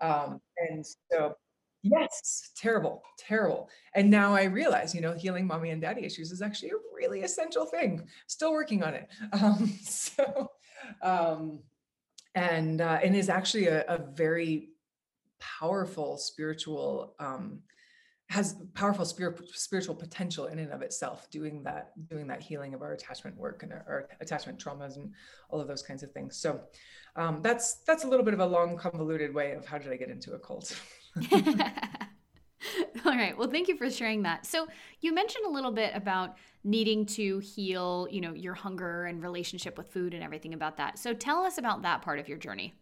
Um, 0.00 0.40
and 0.70 0.84
so 1.10 1.34
Yes, 1.82 2.50
terrible, 2.56 3.02
terrible. 3.18 3.68
And 3.94 4.10
now 4.10 4.34
I 4.34 4.44
realize, 4.44 4.94
you 4.94 5.00
know, 5.00 5.12
healing 5.14 5.46
mommy 5.46 5.70
and 5.70 5.80
daddy 5.80 6.04
issues 6.04 6.32
is 6.32 6.42
actually 6.42 6.70
a 6.70 6.96
really 6.96 7.22
essential 7.22 7.66
thing. 7.66 8.06
Still 8.26 8.52
working 8.52 8.82
on 8.82 8.94
it. 8.94 9.08
Um, 9.32 9.68
so, 9.82 10.50
um, 11.02 11.60
and 12.34 12.80
uh, 12.80 12.98
and 13.02 13.14
is 13.16 13.28
actually 13.28 13.66
a, 13.68 13.84
a 13.86 13.98
very 13.98 14.70
powerful 15.38 16.16
spiritual 16.16 17.14
um, 17.20 17.60
has 18.28 18.56
powerful 18.74 19.06
spirit, 19.06 19.40
spiritual 19.54 19.94
potential 19.94 20.46
in 20.46 20.58
and 20.58 20.70
of 20.70 20.82
itself 20.82 21.30
doing 21.30 21.62
that 21.62 21.92
doing 22.08 22.26
that 22.26 22.42
healing 22.42 22.74
of 22.74 22.82
our 22.82 22.92
attachment 22.92 23.36
work 23.36 23.62
and 23.62 23.72
our, 23.72 23.84
our 23.88 24.08
attachment 24.20 24.62
traumas 24.62 24.96
and 24.96 25.12
all 25.48 25.60
of 25.60 25.68
those 25.68 25.82
kinds 25.82 26.02
of 26.02 26.10
things. 26.10 26.36
So 26.36 26.60
um, 27.16 27.40
that's 27.42 27.76
that's 27.86 28.04
a 28.04 28.06
little 28.06 28.24
bit 28.24 28.34
of 28.34 28.40
a 28.40 28.46
long 28.46 28.76
convoluted 28.76 29.34
way 29.34 29.52
of 29.52 29.64
how 29.64 29.78
did 29.78 29.90
i 29.90 29.96
get 29.96 30.10
into 30.10 30.32
a 30.32 30.38
cult. 30.38 30.78
All 33.04 33.16
right. 33.16 33.36
Well 33.38 33.48
thank 33.48 33.68
you 33.68 33.78
for 33.78 33.88
sharing 33.88 34.22
that. 34.24 34.44
So 34.44 34.68
you 35.00 35.14
mentioned 35.14 35.46
a 35.46 35.50
little 35.50 35.72
bit 35.72 35.92
about 35.94 36.36
needing 36.64 37.06
to 37.06 37.38
heal 37.38 38.08
you 38.10 38.20
know 38.20 38.34
your 38.34 38.52
hunger 38.52 39.06
and 39.06 39.22
relationship 39.22 39.78
with 39.78 39.88
food 39.88 40.12
and 40.12 40.22
everything 40.22 40.52
about 40.52 40.76
that. 40.76 40.98
So 40.98 41.14
tell 41.14 41.44
us 41.44 41.56
about 41.56 41.80
that 41.82 42.02
part 42.02 42.18
of 42.18 42.28
your 42.28 42.36
journey. 42.36 42.74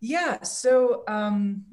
Yeah. 0.00 0.42
So 0.42 1.04
um, 1.06 1.64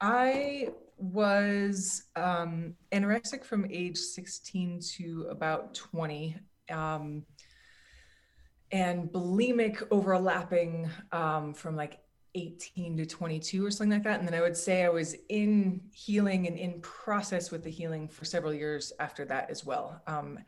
i 0.00 0.70
was 1.02 2.04
um, 2.14 2.74
anorexic 2.92 3.44
from 3.44 3.66
age 3.70 3.98
16 3.98 4.80
to 4.96 5.26
about 5.30 5.74
20 5.74 6.36
um, 6.70 7.24
and 8.70 9.10
bulimic 9.10 9.82
overlapping 9.90 10.88
um, 11.10 11.52
from 11.54 11.74
like 11.74 11.98
18 12.34 12.96
to 12.96 13.04
22 13.04 13.66
or 13.66 13.70
something 13.70 13.90
like 13.90 14.04
that. 14.04 14.20
And 14.20 14.28
then 14.28 14.34
i 14.34 14.40
would 14.40 14.56
say 14.56 14.84
i 14.84 14.88
was 14.88 15.16
in 15.28 15.82
healing 15.92 16.46
and 16.46 16.56
in 16.56 16.80
process 16.80 17.50
with 17.50 17.64
the 17.64 17.70
healing 17.70 18.08
for 18.08 18.24
several 18.24 18.54
years 18.54 18.92
after 19.00 19.24
that 19.26 19.50
as 19.50 19.66
well. 19.66 20.00
Um, 20.06 20.38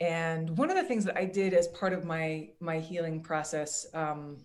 and 0.00 0.58
one 0.58 0.68
of 0.68 0.76
the 0.76 0.82
things 0.82 1.04
that 1.04 1.16
i 1.16 1.24
did 1.24 1.54
as 1.54 1.68
part 1.68 1.92
of 1.92 2.04
my 2.04 2.48
my 2.58 2.80
healing 2.80 3.22
process 3.22 3.86
um, 3.94 4.38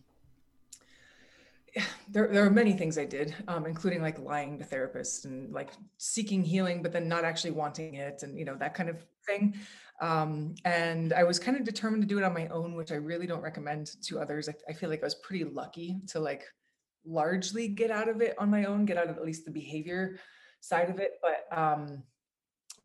there, 2.10 2.27
there 2.27 2.46
are 2.46 2.50
many 2.50 2.74
things 2.74 2.98
I 2.98 3.05
did, 3.05 3.36
um, 3.48 3.65
including 3.65 4.01
like 4.01 4.19
lying 4.19 4.60
to 4.60 4.65
therapists 4.65 5.25
and 5.25 5.53
like 5.53 5.72
seeking 5.98 6.43
healing, 6.43 6.81
but 6.81 6.91
then 6.91 7.07
not 7.07 7.24
actually 7.24 7.51
wanting 7.51 7.96
it 7.96 8.24
and, 8.24 8.38
you 8.38 8.46
know, 8.46 8.55
that 8.55 8.74
kind 8.74 8.89
of 8.89 9.03
thing. 9.25 9.55
Um, 10.00 10.55
and 10.63 11.13
I 11.13 11.24
was 11.24 11.39
kind 11.39 11.57
of 11.57 11.63
determined 11.63 12.03
to 12.03 12.07
do 12.07 12.17
it 12.17 12.24
on 12.24 12.34
my 12.34 12.48
own, 12.48 12.75
which 12.75 12.91
I 12.91 12.96
really 12.96 13.27
don't 13.27 13.41
recommend 13.41 14.01
to 14.03 14.19
others. 14.19 14.48
I, 14.48 14.53
I 14.69 14.74
feel 14.74 14.89
like 14.89 15.01
I 15.01 15.05
was 15.05 15.15
pretty 15.15 15.43
lucky 15.43 16.01
to 16.07 16.19
like 16.19 16.43
largely 17.05 17.67
get 17.67 17.89
out 17.89 18.10
of 18.10 18.22
it 18.22 18.36
on 18.38 18.50
my 18.50 18.65
own, 18.65 18.86
get 18.86 18.98
out 18.98 19.10
of 19.10 19.17
at 19.17 19.25
least 19.25 19.46
the 19.46 19.51
behavior 19.51 20.19
side 20.60 20.89
of 20.89 21.00
it. 21.00 21.13
But 21.22 21.57
um, 21.57 22.03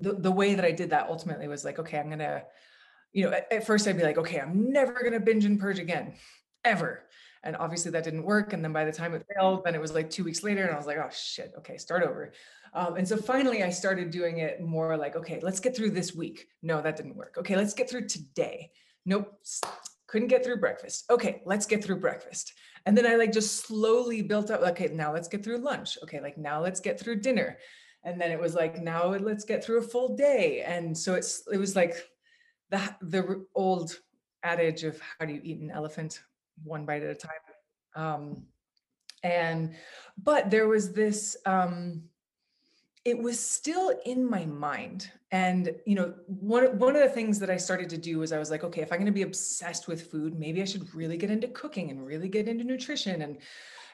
the, 0.01 0.15
the 0.15 0.33
way 0.33 0.55
that 0.55 0.65
I 0.65 0.73
did 0.73 0.91
that 0.91 1.09
ultimately 1.09 1.49
was 1.49 1.65
like, 1.65 1.79
okay, 1.79 1.99
I'm 1.99 2.11
to, 2.19 2.45
you 3.13 3.25
know, 3.27 3.33
at, 3.33 3.53
at 3.53 3.67
first 3.67 3.87
I'd 3.87 3.99
be 3.99 4.05
like, 4.05 4.19
okay, 4.19 4.41
I'm 4.41 4.73
never 4.73 4.95
to 5.11 5.21
binge 5.21 5.45
and 5.45 5.61
purge 5.61 5.79
again, 5.79 6.15
ever 6.65 7.05
and 7.45 7.57
obviously 7.57 7.91
that 7.91 8.05
didn't 8.05 8.25
work. 8.25 8.53
And 8.53 8.63
then 8.63 8.73
by 8.73 8.85
the 8.85 8.93
time 8.93 9.15
it 9.15 9.27
failed, 9.35 9.65
then 9.65 9.75
it 9.75 9.81
was 9.81 9.93
like 9.95 10.11
two 10.11 10.25
weeks 10.25 10.43
later, 10.43 10.63
and 10.63 10.73
I 10.73 10.77
was 10.77 10.87
like, 10.87 10.99
oh 10.99 11.11
shit, 11.13 11.53
okay, 11.59 11.77
start 11.77 12.03
over. 12.03 12.33
Um, 12.75 12.97
and 12.97 13.07
so 13.07 13.17
finally, 13.17 13.63
I 13.63 13.71
started 13.71 14.11
doing 14.11 14.39
it 14.39 14.61
more 14.61 14.97
like, 14.97 15.17
okay, 15.17 15.41
let's 15.43 15.61
get 15.61 15.77
through 15.77 15.91
this 15.91 16.15
week. 16.15 16.49
No, 16.63 16.81
that 16.81 16.97
didn't 16.97 17.17
work. 17.17 17.37
Okay, 17.39 17.57
let's 17.57 17.75
get 17.75 17.91
through 17.91 18.09
today. 18.09 18.71
Nope, 19.05 19.33
couldn't 20.07 20.29
get 20.29 20.45
through 20.45 20.59
breakfast. 20.59 21.05
Okay, 21.11 21.43
let's 21.45 21.67
get 21.67 21.85
through 21.85 22.01
breakfast. 22.01 22.53
And 22.87 22.97
then 22.97 23.07
I 23.07 23.17
like 23.17 23.33
just 23.33 23.67
slowly 23.67 24.23
built 24.23 24.51
up, 24.51 24.61
okay, 24.61 24.89
now 24.89 25.13
let's 25.13 25.29
get 25.29 25.45
through 25.45 25.59
lunch. 25.59 25.99
Okay, 26.03 26.21
like 26.21 26.39
now 26.39 26.61
let's 26.61 26.81
get 26.81 26.99
through 26.99 27.21
dinner. 27.21 27.59
And 28.05 28.21
then 28.21 28.33
it 28.33 28.41
was 28.41 28.55
like, 28.55 28.83
now 28.83 29.07
let's 29.07 29.45
get 29.45 29.65
through 29.65 29.79
a 29.79 29.83
full 29.83 30.17
day. 30.17 30.63
And 30.63 30.97
so 30.97 31.15
it's 31.15 31.45
it 31.53 31.59
was 31.59 31.77
like 31.77 31.97
the 32.71 32.81
the 33.01 33.47
old 33.55 33.99
adage 34.43 34.83
of 34.83 35.01
how 35.19 35.27
do 35.27 35.33
you 35.33 35.41
eat 35.45 35.61
an 35.61 35.71
elephant 35.71 36.21
one 36.63 36.87
bite 36.87 37.03
at 37.03 37.11
a 37.11 37.15
time. 37.15 37.33
Um, 37.95 38.43
and 39.23 39.75
but 40.23 40.51
there 40.51 40.67
was 40.67 40.93
this 40.93 41.37
um, 41.47 42.03
it 43.05 43.19
was 43.19 43.39
still 43.39 43.93
in 44.07 44.29
my 44.29 44.47
mind. 44.47 45.11
And 45.31 45.75
you 45.87 45.95
know 45.95 46.15
one 46.27 46.79
one 46.79 46.95
of 46.95 47.03
the 47.03 47.09
things 47.09 47.39
that 47.39 47.49
i 47.49 47.57
started 47.57 47.89
to 47.89 47.97
do 47.97 48.19
was 48.19 48.33
i 48.33 48.39
was 48.39 48.51
like 48.51 48.65
okay 48.65 48.83
if 48.83 48.93
i'm 48.93 48.99
going 48.99 49.07
to 49.07 49.13
be 49.13 49.23
obsessed 49.23 49.89
with 49.89 50.11
food 50.11 50.39
maybe 50.39 50.61
i 50.61 50.67
should 50.67 50.95
really 50.95 51.17
get 51.17 51.31
into 51.31 51.49
cooking 51.49 51.91
and 51.91 52.07
really 52.07 52.29
get 52.29 52.49
into 52.49 52.65
nutrition. 52.65 53.23
And 53.23 53.39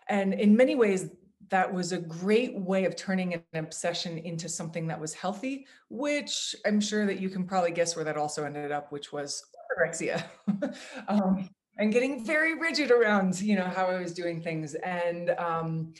and 0.08 0.34
in 0.34 0.56
many 0.56 0.74
ways 0.74 1.10
that 1.50 1.72
was 1.72 1.92
a 1.92 1.98
great 1.98 2.58
way 2.58 2.84
of 2.86 2.96
turning 2.96 3.34
an 3.34 3.42
obsession 3.54 4.18
into 4.18 4.48
something 4.48 4.88
that 4.88 5.00
was 5.00 5.14
healthy 5.14 5.66
which 5.90 6.56
i'm 6.66 6.80
sure 6.80 7.06
that 7.06 7.20
you 7.20 7.30
can 7.30 7.44
probably 7.44 7.70
guess 7.70 7.94
where 7.94 8.04
that 8.04 8.16
also 8.16 8.44
ended 8.44 8.72
up 8.72 8.90
which 8.90 9.12
was 9.12 9.44
anorexia. 9.78 10.24
Um, 11.08 11.48
and 11.78 11.92
getting 11.92 12.24
very 12.24 12.58
rigid 12.58 12.90
around 12.90 13.40
you 13.40 13.56
know 13.56 13.64
how 13.64 13.86
i 13.86 13.98
was 13.98 14.12
doing 14.12 14.42
things 14.42 14.74
and 14.74 15.30
um 15.38 15.92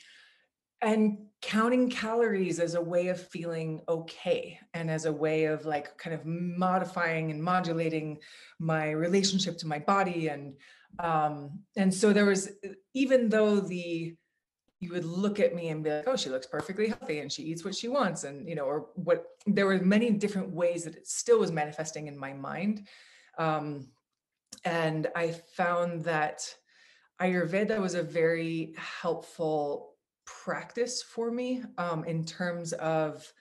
and 0.80 1.18
counting 1.40 1.88
calories 1.88 2.58
as 2.58 2.74
a 2.74 2.80
way 2.80 3.08
of 3.08 3.20
feeling 3.28 3.80
okay 3.88 4.58
and 4.74 4.90
as 4.90 5.04
a 5.04 5.12
way 5.12 5.44
of 5.44 5.64
like 5.64 5.96
kind 5.96 6.14
of 6.14 6.24
modifying 6.26 7.30
and 7.30 7.42
modulating 7.42 8.18
my 8.58 8.90
relationship 8.90 9.56
to 9.56 9.66
my 9.66 9.78
body 9.78 10.28
and 10.28 10.54
um 10.98 11.60
and 11.76 11.92
so 11.92 12.12
there 12.12 12.24
was 12.24 12.50
even 12.94 13.28
though 13.28 13.60
the 13.60 14.14
you 14.80 14.92
would 14.92 15.04
look 15.04 15.40
at 15.40 15.54
me 15.54 15.68
and 15.68 15.82
be 15.82 15.90
like 15.90 16.08
oh 16.08 16.16
she 16.16 16.30
looks 16.30 16.46
perfectly 16.46 16.88
healthy 16.88 17.20
and 17.20 17.30
she 17.30 17.42
eats 17.42 17.64
what 17.64 17.74
she 17.74 17.88
wants 17.88 18.24
and 18.24 18.48
you 18.48 18.54
know 18.54 18.64
or 18.64 18.86
what 18.94 19.26
there 19.46 19.66
were 19.66 19.78
many 19.78 20.10
different 20.10 20.50
ways 20.50 20.84
that 20.84 20.94
it 20.96 21.06
still 21.06 21.38
was 21.38 21.52
manifesting 21.52 22.06
in 22.06 22.18
my 22.18 22.32
mind 22.32 22.86
um 23.38 23.86
and 24.64 25.08
I 25.14 25.32
found 25.56 26.02
that 26.04 26.54
Ayurveda 27.20 27.80
was 27.80 27.94
a 27.94 28.02
very 28.02 28.74
helpful 28.76 29.94
practice 30.24 31.02
for 31.02 31.30
me 31.30 31.62
um, 31.78 32.04
in 32.04 32.24
terms 32.24 32.72
of 32.74 33.32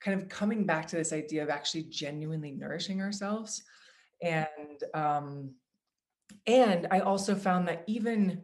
kind 0.00 0.20
of 0.20 0.28
coming 0.28 0.64
back 0.64 0.88
to 0.88 0.96
this 0.96 1.12
idea 1.12 1.42
of 1.42 1.50
actually 1.50 1.84
genuinely 1.84 2.50
nourishing 2.50 3.00
ourselves. 3.00 3.62
And 4.20 4.82
um, 4.94 5.54
and 6.46 6.88
I 6.90 7.00
also 7.00 7.34
found 7.34 7.68
that 7.68 7.84
even 7.86 8.42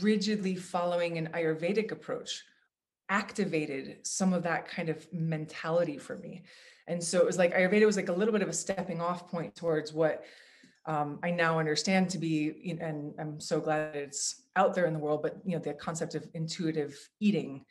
rigidly 0.00 0.56
following 0.56 1.16
an 1.16 1.28
Ayurvedic 1.32 1.92
approach 1.92 2.42
activated 3.08 3.98
some 4.06 4.32
of 4.32 4.42
that 4.42 4.68
kind 4.68 4.88
of 4.88 5.06
mentality 5.12 5.98
for 5.98 6.16
me. 6.18 6.42
And 6.86 7.02
so 7.02 7.18
it 7.18 7.26
was 7.26 7.38
like 7.38 7.54
Ayurveda 7.54 7.86
was 7.86 7.96
like 7.96 8.08
a 8.08 8.12
little 8.12 8.32
bit 8.32 8.42
of 8.42 8.48
a 8.48 8.52
stepping 8.52 9.00
off 9.00 9.28
point 9.28 9.54
towards 9.54 9.92
what 9.92 10.24
um, 10.86 11.18
I 11.22 11.30
now 11.30 11.58
understand 11.58 12.10
to 12.10 12.18
be, 12.18 12.76
and 12.80 13.14
I'm 13.18 13.40
so 13.40 13.60
glad 13.60 13.94
it's 13.94 14.42
out 14.56 14.74
there 14.74 14.86
in 14.86 14.94
the 14.94 14.98
world, 14.98 15.22
but 15.22 15.36
you 15.44 15.52
know, 15.56 15.62
the 15.62 15.74
concept 15.74 16.14
of 16.14 16.26
intuitive 16.34 16.96
eating. 17.20 17.64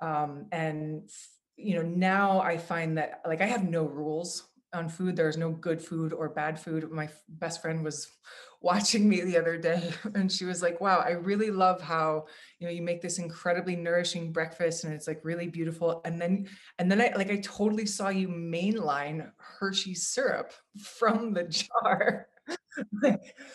Um, 0.00 0.46
and 0.52 1.08
you 1.56 1.76
know, 1.76 1.82
now 1.82 2.40
I 2.40 2.58
find 2.58 2.98
that 2.98 3.22
like 3.26 3.40
I 3.40 3.46
have 3.46 3.68
no 3.68 3.84
rules 3.84 4.48
on 4.74 4.88
food. 4.88 5.16
There's 5.16 5.36
no 5.36 5.50
good 5.50 5.80
food 5.80 6.12
or 6.12 6.28
bad 6.28 6.58
food. 6.58 6.90
My 6.90 7.08
best 7.28 7.62
friend 7.62 7.84
was 7.84 8.08
watching 8.60 9.08
me 9.08 9.20
the 9.20 9.36
other 9.36 9.58
day 9.58 9.92
and 10.14 10.32
she 10.32 10.44
was 10.44 10.62
like, 10.62 10.80
wow, 10.80 10.98
I 10.98 11.10
really 11.10 11.50
love 11.50 11.80
how, 11.80 12.26
you 12.58 12.66
know, 12.66 12.72
you 12.72 12.82
make 12.82 13.02
this 13.02 13.18
incredibly 13.18 13.76
nourishing 13.76 14.32
breakfast 14.32 14.84
and 14.84 14.92
it's 14.92 15.06
like 15.06 15.20
really 15.22 15.48
beautiful. 15.48 16.00
And 16.04 16.20
then, 16.20 16.48
and 16.78 16.90
then 16.90 17.00
I 17.00 17.12
like, 17.14 17.30
I 17.30 17.36
totally 17.36 17.86
saw 17.86 18.08
you 18.08 18.28
mainline 18.28 19.30
Hershey 19.36 19.94
syrup 19.94 20.52
from 20.82 21.34
the 21.34 21.44
jar. 21.44 22.26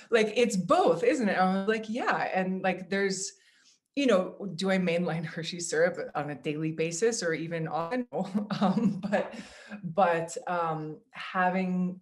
like, 0.10 0.34
it's 0.36 0.56
both, 0.56 1.04
isn't 1.04 1.30
it? 1.30 1.38
I 1.38 1.60
was 1.60 1.68
like, 1.68 1.86
yeah. 1.90 2.30
And 2.34 2.62
like 2.62 2.90
there's, 2.90 3.32
you 3.96 4.08
know, 4.08 4.48
do 4.56 4.72
I 4.72 4.78
mainline 4.78 5.26
Hershey 5.36 5.60
syrup 5.60 5.98
on 6.16 6.30
a 6.30 6.36
daily 6.36 6.72
basis 6.72 7.24
or 7.24 7.34
even 7.34 7.68
often? 7.68 8.08
um, 8.62 9.02
but 9.10 9.34
but 9.84 10.38
um, 10.48 10.98
having 11.12 12.00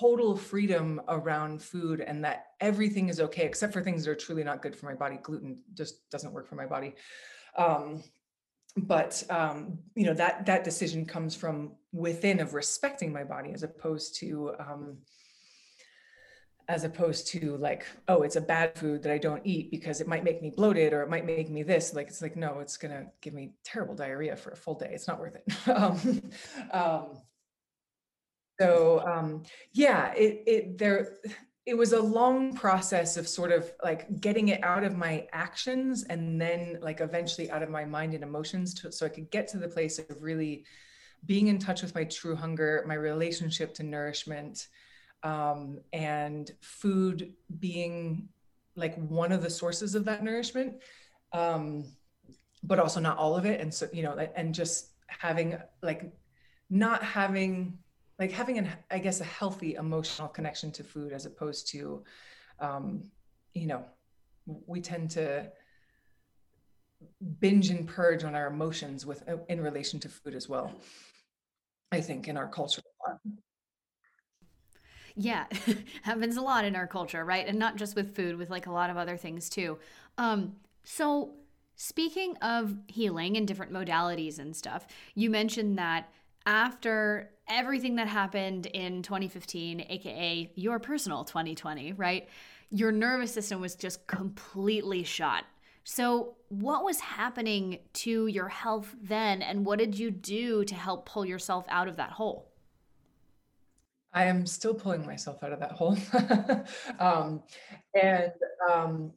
total 0.00 0.36
freedom 0.36 1.00
around 1.08 1.62
food 1.62 2.00
and 2.00 2.22
that 2.24 2.46
everything 2.60 3.08
is 3.08 3.20
okay 3.20 3.46
except 3.46 3.72
for 3.72 3.82
things 3.82 4.04
that 4.04 4.10
are 4.10 4.14
truly 4.14 4.44
not 4.44 4.62
good 4.62 4.76
for 4.76 4.86
my 4.86 4.94
body. 4.94 5.18
Gluten 5.22 5.58
just 5.74 6.08
doesn't 6.10 6.32
work 6.32 6.48
for 6.48 6.56
my 6.56 6.66
body. 6.66 6.94
Um, 7.56 8.02
but 8.76 9.22
um, 9.28 9.78
you 9.94 10.06
know 10.06 10.14
that 10.14 10.46
that 10.46 10.64
decision 10.64 11.04
comes 11.04 11.34
from 11.34 11.72
within 11.92 12.40
of 12.40 12.54
respecting 12.54 13.12
my 13.12 13.24
body 13.24 13.52
as 13.52 13.62
opposed 13.62 14.16
to 14.20 14.52
um, 14.58 14.98
as 16.68 16.84
opposed 16.84 17.26
to 17.26 17.56
like 17.58 17.84
oh 18.08 18.22
it's 18.22 18.36
a 18.36 18.40
bad 18.40 18.76
food 18.78 19.02
that 19.02 19.12
i 19.12 19.18
don't 19.18 19.42
eat 19.44 19.70
because 19.70 20.00
it 20.00 20.06
might 20.06 20.24
make 20.24 20.40
me 20.40 20.50
bloated 20.50 20.92
or 20.92 21.02
it 21.02 21.10
might 21.10 21.26
make 21.26 21.50
me 21.50 21.62
this 21.62 21.92
like 21.94 22.08
it's 22.08 22.22
like 22.22 22.36
no 22.36 22.60
it's 22.60 22.76
going 22.76 22.92
to 22.92 23.06
give 23.20 23.34
me 23.34 23.52
terrible 23.64 23.94
diarrhea 23.94 24.36
for 24.36 24.50
a 24.50 24.56
full 24.56 24.74
day. 24.74 24.90
It's 24.92 25.08
not 25.08 25.18
worth 25.18 25.36
it. 25.36 25.44
Um, 25.72 26.22
um, 26.72 27.06
so 28.60 29.00
um, 29.06 29.42
yeah 29.72 30.12
it, 30.14 30.42
it 30.46 30.78
there 30.78 31.16
it 31.64 31.76
was 31.76 31.92
a 31.92 32.02
long 32.02 32.54
process 32.54 33.16
of 33.16 33.28
sort 33.28 33.52
of 33.52 33.72
like 33.84 34.20
getting 34.20 34.48
it 34.48 34.62
out 34.64 34.82
of 34.82 34.96
my 34.96 35.26
actions 35.32 36.02
and 36.04 36.40
then 36.40 36.78
like 36.82 37.00
eventually 37.00 37.50
out 37.50 37.62
of 37.62 37.70
my 37.70 37.84
mind 37.84 38.14
and 38.14 38.24
emotions 38.24 38.74
to, 38.74 38.90
so 38.90 39.06
I 39.06 39.08
could 39.08 39.30
get 39.30 39.46
to 39.48 39.58
the 39.58 39.68
place 39.68 40.00
of 40.00 40.06
really 40.20 40.64
being 41.24 41.46
in 41.46 41.60
touch 41.60 41.82
with 41.82 41.94
my 41.94 42.02
true 42.02 42.34
hunger, 42.34 42.84
my 42.88 42.94
relationship 42.94 43.74
to 43.74 43.84
nourishment, 43.84 44.66
um, 45.22 45.80
and 45.92 46.50
food 46.60 47.34
being 47.58 48.28
like 48.76 48.96
one 48.96 49.32
of 49.32 49.42
the 49.42 49.50
sources 49.50 49.94
of 49.94 50.04
that 50.06 50.24
nourishment, 50.24 50.74
um, 51.32 51.84
but 52.62 52.78
also 52.78 53.00
not 53.00 53.18
all 53.18 53.36
of 53.36 53.44
it. 53.44 53.60
And 53.60 53.72
so, 53.72 53.88
you 53.92 54.02
know, 54.02 54.16
and 54.36 54.54
just 54.54 54.92
having 55.18 55.58
like 55.82 56.12
not 56.70 57.02
having 57.02 57.78
like 58.18 58.32
having 58.32 58.58
an 58.58 58.68
i 58.90 58.98
guess 58.98 59.20
a 59.20 59.24
healthy 59.24 59.74
emotional 59.74 60.28
connection 60.28 60.70
to 60.72 60.82
food 60.82 61.12
as 61.12 61.26
opposed 61.26 61.68
to 61.68 62.02
um 62.60 63.04
you 63.52 63.66
know 63.66 63.84
we 64.66 64.80
tend 64.80 65.10
to 65.10 65.50
binge 67.40 67.70
and 67.70 67.86
purge 67.86 68.24
on 68.24 68.34
our 68.34 68.46
emotions 68.46 69.04
with 69.04 69.22
in 69.48 69.60
relation 69.60 70.00
to 70.00 70.08
food 70.08 70.34
as 70.34 70.48
well 70.48 70.72
i 71.90 72.00
think 72.00 72.28
in 72.28 72.36
our 72.36 72.48
culture 72.48 72.82
yeah 75.16 75.46
happens 76.02 76.36
a 76.36 76.40
lot 76.40 76.64
in 76.64 76.76
our 76.76 76.86
culture 76.86 77.24
right 77.24 77.46
and 77.46 77.58
not 77.58 77.76
just 77.76 77.96
with 77.96 78.14
food 78.14 78.36
with 78.36 78.50
like 78.50 78.66
a 78.66 78.72
lot 78.72 78.90
of 78.90 78.96
other 78.96 79.16
things 79.16 79.48
too 79.48 79.78
um 80.18 80.52
so 80.84 81.34
speaking 81.76 82.36
of 82.38 82.76
healing 82.86 83.36
and 83.36 83.46
different 83.46 83.72
modalities 83.72 84.38
and 84.38 84.54
stuff 84.54 84.86
you 85.14 85.30
mentioned 85.30 85.78
that 85.78 86.08
after 86.46 87.30
everything 87.48 87.96
that 87.96 88.08
happened 88.08 88.66
in 88.66 89.02
2015, 89.02 89.86
aka 89.88 90.50
your 90.54 90.78
personal 90.78 91.24
2020, 91.24 91.92
right? 91.94 92.28
Your 92.70 92.92
nervous 92.92 93.32
system 93.32 93.60
was 93.60 93.74
just 93.74 94.06
completely 94.06 95.02
shot. 95.02 95.44
So, 95.84 96.36
what 96.48 96.84
was 96.84 97.00
happening 97.00 97.80
to 97.94 98.26
your 98.28 98.48
health 98.48 98.94
then, 99.02 99.42
and 99.42 99.66
what 99.66 99.78
did 99.78 99.98
you 99.98 100.10
do 100.10 100.64
to 100.64 100.74
help 100.74 101.06
pull 101.06 101.24
yourself 101.24 101.66
out 101.68 101.88
of 101.88 101.96
that 101.96 102.10
hole? 102.10 102.51
I 104.12 104.24
am 104.24 104.46
still 104.46 104.74
pulling 104.74 105.06
myself 105.06 105.42
out 105.42 105.52
of 105.52 105.60
that 105.60 105.72
hole. 105.72 105.96
um, 106.98 107.42
and 107.94 108.32
um, 108.70 109.12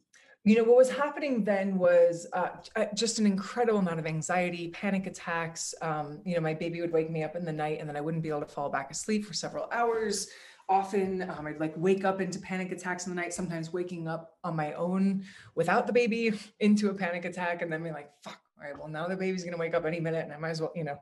you 0.46 0.54
know 0.54 0.62
what 0.62 0.76
was 0.76 0.90
happening 0.90 1.42
then 1.42 1.76
was 1.76 2.28
uh, 2.32 2.50
uh, 2.76 2.86
just 2.94 3.18
an 3.18 3.26
incredible 3.26 3.80
amount 3.80 3.98
of 3.98 4.06
anxiety 4.06 4.68
panic 4.68 5.06
attacks 5.06 5.74
um, 5.82 6.20
you 6.24 6.34
know 6.34 6.40
my 6.40 6.54
baby 6.54 6.80
would 6.80 6.92
wake 6.92 7.10
me 7.10 7.24
up 7.24 7.34
in 7.34 7.44
the 7.44 7.52
night 7.52 7.80
and 7.80 7.88
then 7.88 7.96
i 7.96 8.00
wouldn't 8.00 8.22
be 8.22 8.28
able 8.28 8.40
to 8.40 8.46
fall 8.46 8.70
back 8.70 8.90
asleep 8.90 9.24
for 9.24 9.34
several 9.34 9.68
hours 9.72 10.28
often 10.68 11.28
um, 11.30 11.48
i'd 11.48 11.58
like 11.58 11.74
wake 11.76 12.04
up 12.04 12.20
into 12.20 12.38
panic 12.38 12.70
attacks 12.70 13.06
in 13.06 13.14
the 13.14 13.20
night 13.20 13.34
sometimes 13.34 13.72
waking 13.72 14.06
up 14.06 14.36
on 14.44 14.54
my 14.54 14.72
own 14.74 15.24
without 15.56 15.86
the 15.86 15.92
baby 15.92 16.32
into 16.60 16.90
a 16.90 16.94
panic 16.94 17.24
attack 17.24 17.60
and 17.60 17.72
then 17.72 17.82
be 17.82 17.90
like 17.90 18.10
fuck 18.22 18.40
all 18.56 18.64
right 18.64 18.78
well 18.78 18.88
now 18.88 19.08
the 19.08 19.16
baby's 19.16 19.42
going 19.42 19.52
to 19.52 19.58
wake 19.58 19.74
up 19.74 19.84
any 19.84 19.98
minute 19.98 20.24
and 20.24 20.32
i 20.32 20.38
might 20.38 20.50
as 20.50 20.60
well 20.60 20.72
you 20.76 20.84
know 20.84 20.96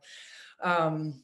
um, 0.63 1.23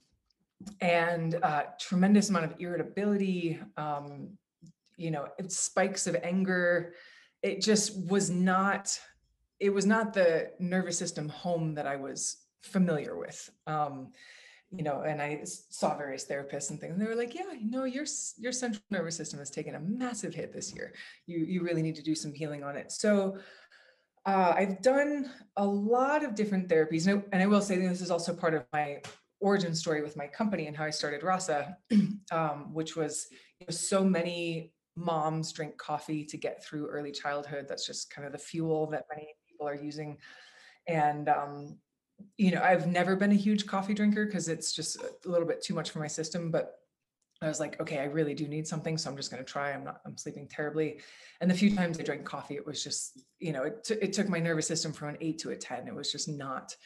and 0.80 1.36
uh, 1.42 1.64
tremendous 1.78 2.28
amount 2.30 2.44
of 2.44 2.54
irritability 2.58 3.58
um, 3.76 4.30
you 4.96 5.10
know 5.10 5.26
spikes 5.48 6.06
of 6.06 6.16
anger 6.22 6.94
it 7.42 7.60
just 7.60 7.98
was 8.08 8.30
not 8.30 8.98
it 9.58 9.72
was 9.72 9.86
not 9.86 10.14
the 10.14 10.50
nervous 10.58 10.98
system 10.98 11.28
home 11.28 11.74
that 11.74 11.86
I 11.86 11.96
was 11.96 12.38
familiar 12.62 13.16
with. 13.16 13.50
Um, 13.66 14.12
you 14.72 14.84
know, 14.84 15.00
and 15.00 15.20
I 15.20 15.40
saw 15.44 15.96
various 15.96 16.24
therapists 16.24 16.70
and 16.70 16.80
things, 16.80 16.92
and 16.92 17.00
they 17.02 17.06
were 17.06 17.16
like, 17.16 17.34
"Yeah, 17.34 17.52
you 17.52 17.70
know, 17.70 17.84
your 17.84 18.04
your 18.38 18.52
central 18.52 18.82
nervous 18.90 19.16
system 19.16 19.40
has 19.40 19.50
taken 19.50 19.74
a 19.74 19.80
massive 19.80 20.32
hit 20.32 20.52
this 20.52 20.72
year. 20.74 20.94
You 21.26 21.38
you 21.38 21.62
really 21.62 21.82
need 21.82 21.96
to 21.96 22.02
do 22.02 22.14
some 22.14 22.32
healing 22.32 22.62
on 22.62 22.76
it." 22.76 22.92
So, 22.92 23.38
uh, 24.26 24.54
I've 24.56 24.80
done 24.80 25.30
a 25.56 25.66
lot 25.66 26.24
of 26.24 26.36
different 26.36 26.68
therapies, 26.68 27.08
and 27.08 27.18
I, 27.18 27.24
and 27.32 27.42
I 27.42 27.46
will 27.46 27.60
say 27.60 27.78
this 27.78 28.00
is 28.00 28.12
also 28.12 28.32
part 28.32 28.54
of 28.54 28.64
my 28.72 29.02
origin 29.40 29.74
story 29.74 30.02
with 30.02 30.16
my 30.16 30.26
company 30.26 30.66
and 30.66 30.76
how 30.76 30.84
I 30.84 30.90
started 30.90 31.22
Rasa, 31.22 31.76
um, 32.32 32.72
which 32.72 32.96
was 32.96 33.26
you 33.58 33.66
know, 33.66 33.72
so 33.72 34.04
many 34.04 34.72
moms 34.96 35.52
drink 35.52 35.76
coffee 35.78 36.24
to 36.24 36.36
get 36.36 36.62
through 36.64 36.88
early 36.88 37.10
childhood. 37.10 37.66
That's 37.68 37.86
just 37.86 38.10
kind 38.10 38.26
of 38.26 38.32
the 38.32 38.38
fuel 38.38 38.86
that 38.90 39.06
many 39.10 39.28
people 39.48 39.66
are 39.66 39.74
using. 39.74 40.18
And, 40.86 41.28
um, 41.28 41.78
you 42.36 42.50
know, 42.50 42.62
I've 42.62 42.86
never 42.86 43.16
been 43.16 43.32
a 43.32 43.36
huge 43.36 43.66
coffee 43.66 43.94
drinker 43.94 44.26
because 44.26 44.48
it's 44.48 44.72
just 44.72 45.02
a 45.02 45.28
little 45.28 45.46
bit 45.46 45.62
too 45.62 45.74
much 45.74 45.90
for 45.90 46.00
my 46.00 46.06
system. 46.06 46.50
But 46.50 46.74
I 47.42 47.48
was 47.48 47.60
like, 47.60 47.80
okay, 47.80 48.00
I 48.00 48.04
really 48.04 48.34
do 48.34 48.46
need 48.46 48.68
something. 48.68 48.98
So 48.98 49.08
I'm 49.08 49.16
just 49.16 49.30
going 49.30 49.42
to 49.42 49.50
try. 49.50 49.72
I'm 49.72 49.84
not, 49.84 50.02
I'm 50.04 50.18
sleeping 50.18 50.46
terribly. 50.46 51.00
And 51.40 51.50
the 51.50 51.54
few 51.54 51.74
times 51.74 51.98
I 51.98 52.02
drank 52.02 52.24
coffee, 52.24 52.56
it 52.56 52.66
was 52.66 52.84
just, 52.84 53.22
you 53.38 53.52
know, 53.52 53.62
it, 53.62 53.84
t- 53.84 53.94
it 54.02 54.12
took 54.12 54.28
my 54.28 54.38
nervous 54.38 54.66
system 54.66 54.92
from 54.92 55.08
an 55.08 55.16
eight 55.22 55.38
to 55.38 55.50
a 55.50 55.56
10. 55.56 55.88
It 55.88 55.94
was 55.94 56.12
just 56.12 56.28
not, 56.28 56.76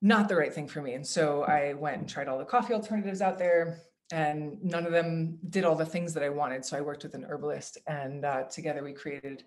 not 0.00 0.28
the 0.28 0.36
right 0.36 0.52
thing 0.52 0.68
for 0.68 0.80
me. 0.80 0.94
And 0.94 1.06
so 1.06 1.42
I 1.42 1.74
went 1.74 1.98
and 1.98 2.08
tried 2.08 2.28
all 2.28 2.38
the 2.38 2.44
coffee 2.44 2.74
alternatives 2.74 3.20
out 3.20 3.38
there 3.38 3.82
and 4.12 4.62
none 4.62 4.86
of 4.86 4.92
them 4.92 5.38
did 5.50 5.64
all 5.64 5.74
the 5.74 5.84
things 5.84 6.14
that 6.14 6.22
I 6.22 6.28
wanted. 6.28 6.64
So 6.64 6.76
I 6.76 6.80
worked 6.80 7.02
with 7.02 7.14
an 7.14 7.26
herbalist, 7.28 7.78
and 7.86 8.24
uh, 8.24 8.44
together 8.44 8.82
we 8.82 8.92
created 8.92 9.44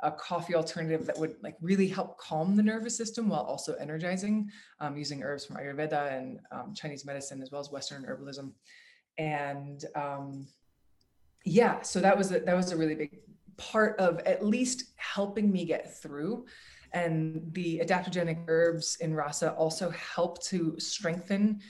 a 0.00 0.12
coffee 0.12 0.54
alternative 0.54 1.06
that 1.06 1.18
would 1.18 1.36
like 1.42 1.56
really 1.60 1.88
help 1.88 2.18
calm 2.18 2.54
the 2.54 2.62
nervous 2.62 2.96
system 2.96 3.28
while 3.28 3.40
also 3.40 3.74
energizing, 3.74 4.50
um, 4.80 4.96
using 4.96 5.22
herbs 5.22 5.46
from 5.46 5.56
Ayurveda 5.56 6.12
and 6.12 6.38
um, 6.52 6.74
Chinese 6.74 7.04
medicine 7.06 7.40
as 7.42 7.50
well 7.50 7.60
as 7.60 7.70
Western 7.70 8.04
herbalism. 8.04 8.52
And 9.16 9.82
um, 9.94 10.46
yeah, 11.44 11.80
so 11.80 12.00
that 12.00 12.16
was 12.16 12.30
a, 12.30 12.40
that 12.40 12.54
was 12.54 12.72
a 12.72 12.76
really 12.76 12.94
big 12.94 13.20
part 13.56 13.98
of 13.98 14.18
at 14.20 14.44
least 14.44 14.92
helping 14.96 15.50
me 15.50 15.64
get 15.64 16.00
through. 16.00 16.44
And 16.92 17.52
the 17.52 17.80
adaptogenic 17.84 18.44
herbs 18.48 18.96
in 19.00 19.14
Rasa 19.14 19.52
also 19.52 19.90
help 19.90 20.42
to 20.44 20.78
strengthen 20.78 21.60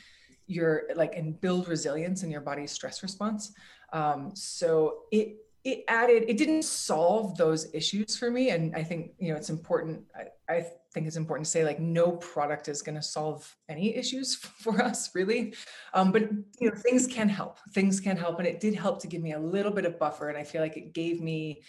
your 0.46 0.85
like 0.94 1.16
and 1.16 1.40
build 1.40 1.68
resilience 1.68 2.22
in 2.22 2.31
your 2.31 2.40
body's 2.40 2.72
stress 2.72 3.02
response. 3.02 3.52
Um, 3.92 4.31
so 4.35 5.02
it 5.11 5.37
it 5.64 5.83
added 5.88 6.24
it 6.29 6.38
didn't 6.38 6.62
solve 6.62 7.37
those 7.37 7.74
issues 7.74 8.16
for 8.16 8.31
me. 8.31 8.50
And 8.50 8.74
i 8.76 8.83
think 8.83 9.12
you 9.18 9.31
know 9.31 9.37
it's 9.37 9.50
important 9.50 10.05
i, 10.14 10.52
I 10.52 10.66
think 10.94 11.07
it's 11.07 11.16
important 11.16 11.44
to 11.44 11.50
say 11.50 11.64
like 11.64 11.81
no 11.81 12.12
product 12.12 12.68
is 12.68 12.81
going 12.81 12.94
to 12.94 13.02
solve 13.02 13.55
any 13.68 13.94
issues 13.94 14.35
for 14.62 14.81
us 14.81 15.14
really. 15.14 15.55
Um, 15.92 16.12
but 16.12 16.22
you 16.61 16.70
know 16.70 16.76
things 16.76 17.07
can 17.07 17.29
help. 17.29 17.59
Things 17.72 18.00
can 18.00 18.16
help. 18.16 18.38
And 18.38 18.46
it 18.46 18.61
did 18.61 18.74
help 18.74 19.00
to 19.02 19.07
give 19.07 19.22
me 19.22 19.33
a 19.33 19.38
little 19.38 19.72
bit 19.72 19.85
of 19.85 19.98
buffer. 19.98 20.29
And 20.29 20.38
i 20.38 20.44
feel 20.44 20.62
like 20.62 20.76
it 20.76 20.94
gave 20.94 21.20
me 21.20 21.62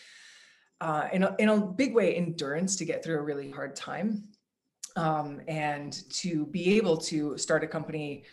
uh, 0.81 1.07
in, 1.11 1.23
a, 1.23 1.35
in 1.39 1.49
a 1.49 1.59
big 1.59 1.93
way 1.93 2.15
endurance 2.15 2.75
to 2.75 2.85
get 2.85 3.03
through 3.03 3.17
a 3.17 3.21
really 3.21 3.49
hard 3.49 3.75
time 3.75 4.23
um, 4.95 5.41
and 5.47 6.09
to 6.09 6.45
be 6.47 6.75
able 6.77 6.97
to 6.97 7.37
start 7.37 7.63
a 7.63 7.67
company 7.67 8.23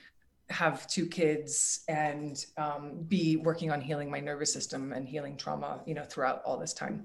have 0.50 0.86
two 0.86 1.06
kids 1.06 1.84
and 1.88 2.46
um, 2.58 3.04
be 3.08 3.36
working 3.36 3.70
on 3.70 3.80
healing 3.80 4.10
my 4.10 4.20
nervous 4.20 4.52
system 4.52 4.92
and 4.92 5.08
healing 5.08 5.36
trauma 5.36 5.80
you 5.86 5.94
know 5.94 6.04
throughout 6.04 6.42
all 6.44 6.58
this 6.58 6.74
time 6.74 7.04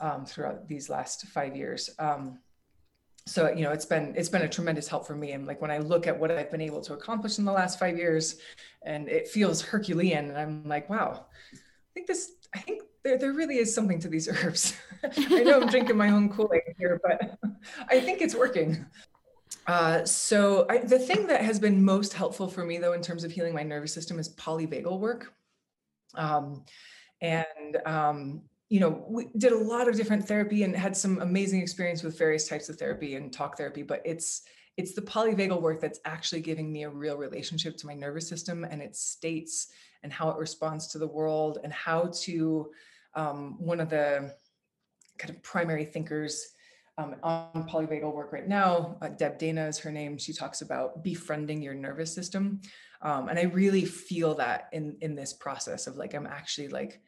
um, 0.00 0.24
throughout 0.26 0.66
these 0.68 0.88
last 0.88 1.26
five 1.28 1.56
years. 1.56 1.90
Um, 1.98 2.38
so 3.24 3.48
you 3.50 3.62
know 3.62 3.70
it's 3.70 3.84
been 3.84 4.14
it's 4.16 4.28
been 4.28 4.42
a 4.42 4.48
tremendous 4.48 4.88
help 4.88 5.06
for 5.06 5.14
me. 5.14 5.30
And 5.30 5.46
like 5.46 5.60
when 5.62 5.70
i 5.70 5.78
look 5.78 6.08
at 6.08 6.18
what 6.18 6.32
i've 6.32 6.50
been 6.50 6.60
able 6.60 6.80
to 6.80 6.94
accomplish 6.94 7.38
in 7.38 7.44
the 7.44 7.52
last 7.52 7.78
five 7.78 7.96
years 7.96 8.40
and 8.84 9.08
it 9.08 9.28
feels 9.28 9.62
herculean 9.62 10.30
and 10.30 10.36
i'm 10.36 10.64
like 10.64 10.90
wow 10.90 11.26
i 11.52 11.56
think 11.94 12.08
this 12.08 12.32
there, 13.12 13.18
there 13.18 13.32
really 13.32 13.58
is 13.58 13.74
something 13.74 13.98
to 14.00 14.08
these 14.08 14.28
herbs. 14.44 14.74
I 15.04 15.42
know 15.42 15.60
i'm 15.60 15.68
drinking 15.68 15.96
my 15.96 16.10
own 16.10 16.28
kool-aid 16.28 16.74
here 16.78 17.00
but 17.02 17.38
i 17.88 18.00
think 18.00 18.20
it's 18.20 18.34
working. 18.34 18.84
Uh, 19.66 20.04
so 20.04 20.66
I, 20.68 20.78
the 20.78 20.98
thing 20.98 21.26
that 21.28 21.42
has 21.42 21.60
been 21.60 21.84
most 21.84 22.12
helpful 22.14 22.48
for 22.48 22.64
me 22.64 22.78
though 22.78 22.94
in 22.94 23.02
terms 23.02 23.22
of 23.22 23.30
healing 23.30 23.54
my 23.54 23.62
nervous 23.62 23.92
system 23.92 24.18
is 24.18 24.30
polyvagal 24.30 24.98
work. 24.98 25.32
Um, 26.14 26.64
and 27.20 27.76
um, 27.86 28.42
you 28.70 28.80
know 28.80 29.04
we 29.08 29.28
did 29.36 29.52
a 29.52 29.58
lot 29.58 29.88
of 29.88 29.96
different 29.96 30.26
therapy 30.26 30.64
and 30.64 30.74
had 30.74 30.96
some 30.96 31.20
amazing 31.20 31.60
experience 31.60 32.02
with 32.02 32.18
various 32.18 32.48
types 32.48 32.68
of 32.68 32.76
therapy 32.76 33.14
and 33.16 33.32
talk 33.32 33.56
therapy 33.56 33.82
but 33.82 34.02
it's 34.04 34.42
it's 34.78 34.94
the 34.94 35.02
polyvagal 35.02 35.60
work 35.60 35.80
that's 35.80 36.00
actually 36.06 36.40
giving 36.40 36.72
me 36.72 36.84
a 36.84 36.90
real 36.90 37.18
relationship 37.18 37.76
to 37.76 37.86
my 37.86 37.94
nervous 37.94 38.26
system 38.26 38.64
and 38.64 38.80
its 38.80 38.98
states 38.98 39.68
and 40.02 40.12
how 40.12 40.30
it 40.30 40.38
responds 40.38 40.88
to 40.88 40.98
the 40.98 41.06
world 41.06 41.58
and 41.62 41.72
how 41.72 42.10
to 42.22 42.70
um, 43.14 43.56
one 43.58 43.80
of 43.80 43.90
the 43.90 44.34
kind 45.18 45.34
of 45.34 45.42
primary 45.42 45.84
thinkers 45.84 46.52
um, 46.98 47.16
on 47.22 47.68
polyvagal 47.68 48.12
work 48.12 48.32
right 48.32 48.48
now. 48.48 48.96
Uh, 49.00 49.08
Deb 49.08 49.38
Dana 49.38 49.66
is 49.66 49.78
her 49.78 49.90
name. 49.90 50.18
She 50.18 50.32
talks 50.32 50.60
about 50.60 51.02
befriending 51.02 51.62
your 51.62 51.74
nervous 51.74 52.14
system. 52.14 52.60
Um, 53.00 53.28
and 53.28 53.38
I 53.38 53.44
really 53.44 53.84
feel 53.84 54.34
that 54.36 54.68
in, 54.72 54.96
in 55.00 55.14
this 55.14 55.32
process 55.32 55.86
of 55.86 55.96
like, 55.96 56.14
I'm 56.14 56.26
actually 56.26 56.68
like, 56.68 57.00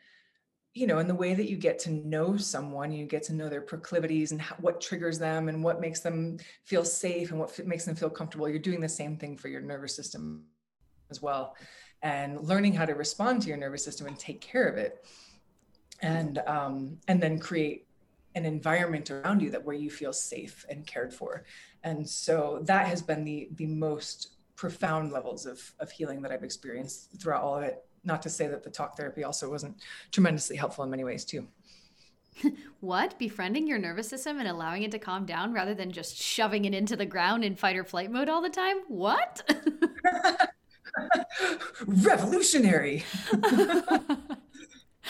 you 0.73 0.89
know, 0.89 0.99
in 0.99 1.07
the 1.07 1.15
way 1.15 1.35
that 1.35 1.49
you 1.49 1.57
get 1.57 1.79
to 1.81 1.91
know 1.91 2.37
someone, 2.37 2.91
you 2.91 3.07
get 3.07 3.23
to 3.25 3.35
know 3.35 3.49
their 3.49 3.61
proclivities 3.61 4.33
and 4.33 4.41
how, 4.41 4.57
what 4.57 4.81
triggers 4.81 5.19
them 5.19 5.49
and 5.49 5.63
what 5.63 5.81
makes 5.81 6.01
them 6.01 6.39
feel 6.65 6.85
safe 6.85 7.31
and 7.31 7.39
what 7.39 7.51
f- 7.51 7.65
makes 7.65 7.85
them 7.85 7.95
feel 7.95 8.11
comfortable. 8.11 8.49
You're 8.49 8.59
doing 8.59 8.81
the 8.81 8.89
same 8.89 9.17
thing 9.17 9.37
for 9.37 9.49
your 9.49 9.61
nervous 9.61 9.95
system 9.95 10.47
as 11.11 11.23
well. 11.23 11.55
And 12.03 12.41
learning 12.41 12.73
how 12.73 12.87
to 12.87 12.95
respond 12.95 13.43
to 13.43 13.49
your 13.49 13.57
nervous 13.57 13.85
system 13.85 14.09
and 14.09 14.19
take 14.19 14.41
care 14.41 14.67
of 14.67 14.77
it 14.77 15.07
and 16.05 16.39
um, 16.47 16.99
and 17.09 17.21
then 17.21 17.39
create 17.39 17.87
an 18.35 18.45
environment 18.45 19.11
around 19.11 19.41
you 19.41 19.51
that 19.51 19.65
where 19.65 19.75
you 19.75 19.91
feel 19.91 20.13
safe 20.13 20.67
and 20.69 20.87
cared 20.87 21.15
for. 21.15 21.45
And 21.83 22.09
so 22.09 22.61
that 22.65 22.87
has 22.87 23.01
been 23.01 23.25
the 23.25 23.49
the 23.53 23.67
most 23.67 24.37
profound 24.55 25.13
levels 25.13 25.47
of 25.47 25.73
of 25.81 25.91
healing 25.91 26.23
that 26.23 26.31
i've 26.31 26.45
experienced 26.45 27.21
throughout 27.21 27.43
all 27.43 27.57
of 27.57 27.65
it. 27.65 27.85
Not 28.05 28.21
to 28.23 28.31
say 28.31 28.47
that 28.49 28.63
the 28.63 28.71
talk 28.71 28.97
therapy 28.99 29.25
also 29.25 29.51
wasn't 29.51 29.77
tremendously 30.13 30.57
helpful 30.57 30.85
in 30.85 30.91
many 30.91 31.05
ways 31.05 31.25
too. 31.25 31.49
What? 32.81 33.19
Befriending 33.19 33.67
your 33.67 33.79
nervous 33.79 34.09
system 34.09 34.39
and 34.39 34.47
allowing 34.47 34.83
it 34.83 34.91
to 34.91 34.99
calm 34.99 35.25
down 35.25 35.55
rather 35.55 35.73
than 35.73 35.91
just 35.91 36.19
shoving 36.19 36.67
it 36.67 36.75
into 36.75 36.97
the 36.97 37.07
ground 37.07 37.43
in 37.43 37.57
fight 37.57 37.77
or 37.77 37.85
flight 37.85 38.11
mode 38.11 38.29
all 38.29 38.43
the 38.43 38.51
time? 38.51 38.77
What? 38.89 39.51
Revolutionary 41.87 43.05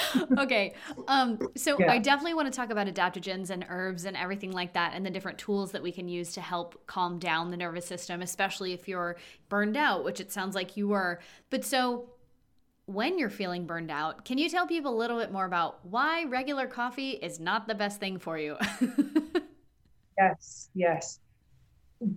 okay. 0.39 0.75
Um, 1.09 1.39
so 1.57 1.77
yeah. 1.79 1.93
I 1.93 1.99
definitely 1.99 2.35
want 2.35 2.53
to 2.53 2.57
talk 2.57 2.71
about 2.71 2.87
adaptogens 2.87 3.51
and 3.51 3.65
herbs 3.69 4.05
and 4.05 4.17
everything 4.17 4.53
like 4.53 4.73
that 4.75 4.93
and 4.95 5.05
the 5.05 5.11
different 5.11 5.39
tools 5.39 5.73
that 5.73 5.83
we 5.83 5.93
can 5.93 6.09
use 6.09 6.33
to 6.35 6.41
help 6.41 6.87
calm 6.87 7.19
down 7.19 7.51
the 7.51 7.57
nervous 7.57 7.87
system, 7.87 8.23
especially 8.23 8.73
if 8.73 8.89
you're 8.89 9.17
burned 9.49 9.77
out, 9.77 10.05
which 10.05 10.21
it 10.21 10.33
sounds 10.33 10.55
like 10.55 10.77
you 10.77 10.89
were. 10.89 11.21
But 11.51 11.65
so 11.65 12.11
when 12.87 13.19
you're 13.19 13.31
feeling 13.31 13.67
burned 13.67 13.91
out, 13.91 14.25
can 14.25 14.39
you 14.39 14.49
tell 14.49 14.67
people 14.67 14.95
a 14.95 14.99
little 14.99 15.19
bit 15.19 15.33
more 15.33 15.45
about 15.45 15.85
why 15.87 16.25
regular 16.25 16.67
coffee 16.67 17.11
is 17.11 17.41
not 17.41 17.67
the 17.67 17.75
best 17.75 18.01
thing 18.01 18.19
for 18.19 18.39
you? 18.39 18.57
yes, 20.19 20.69
yes 20.75 21.21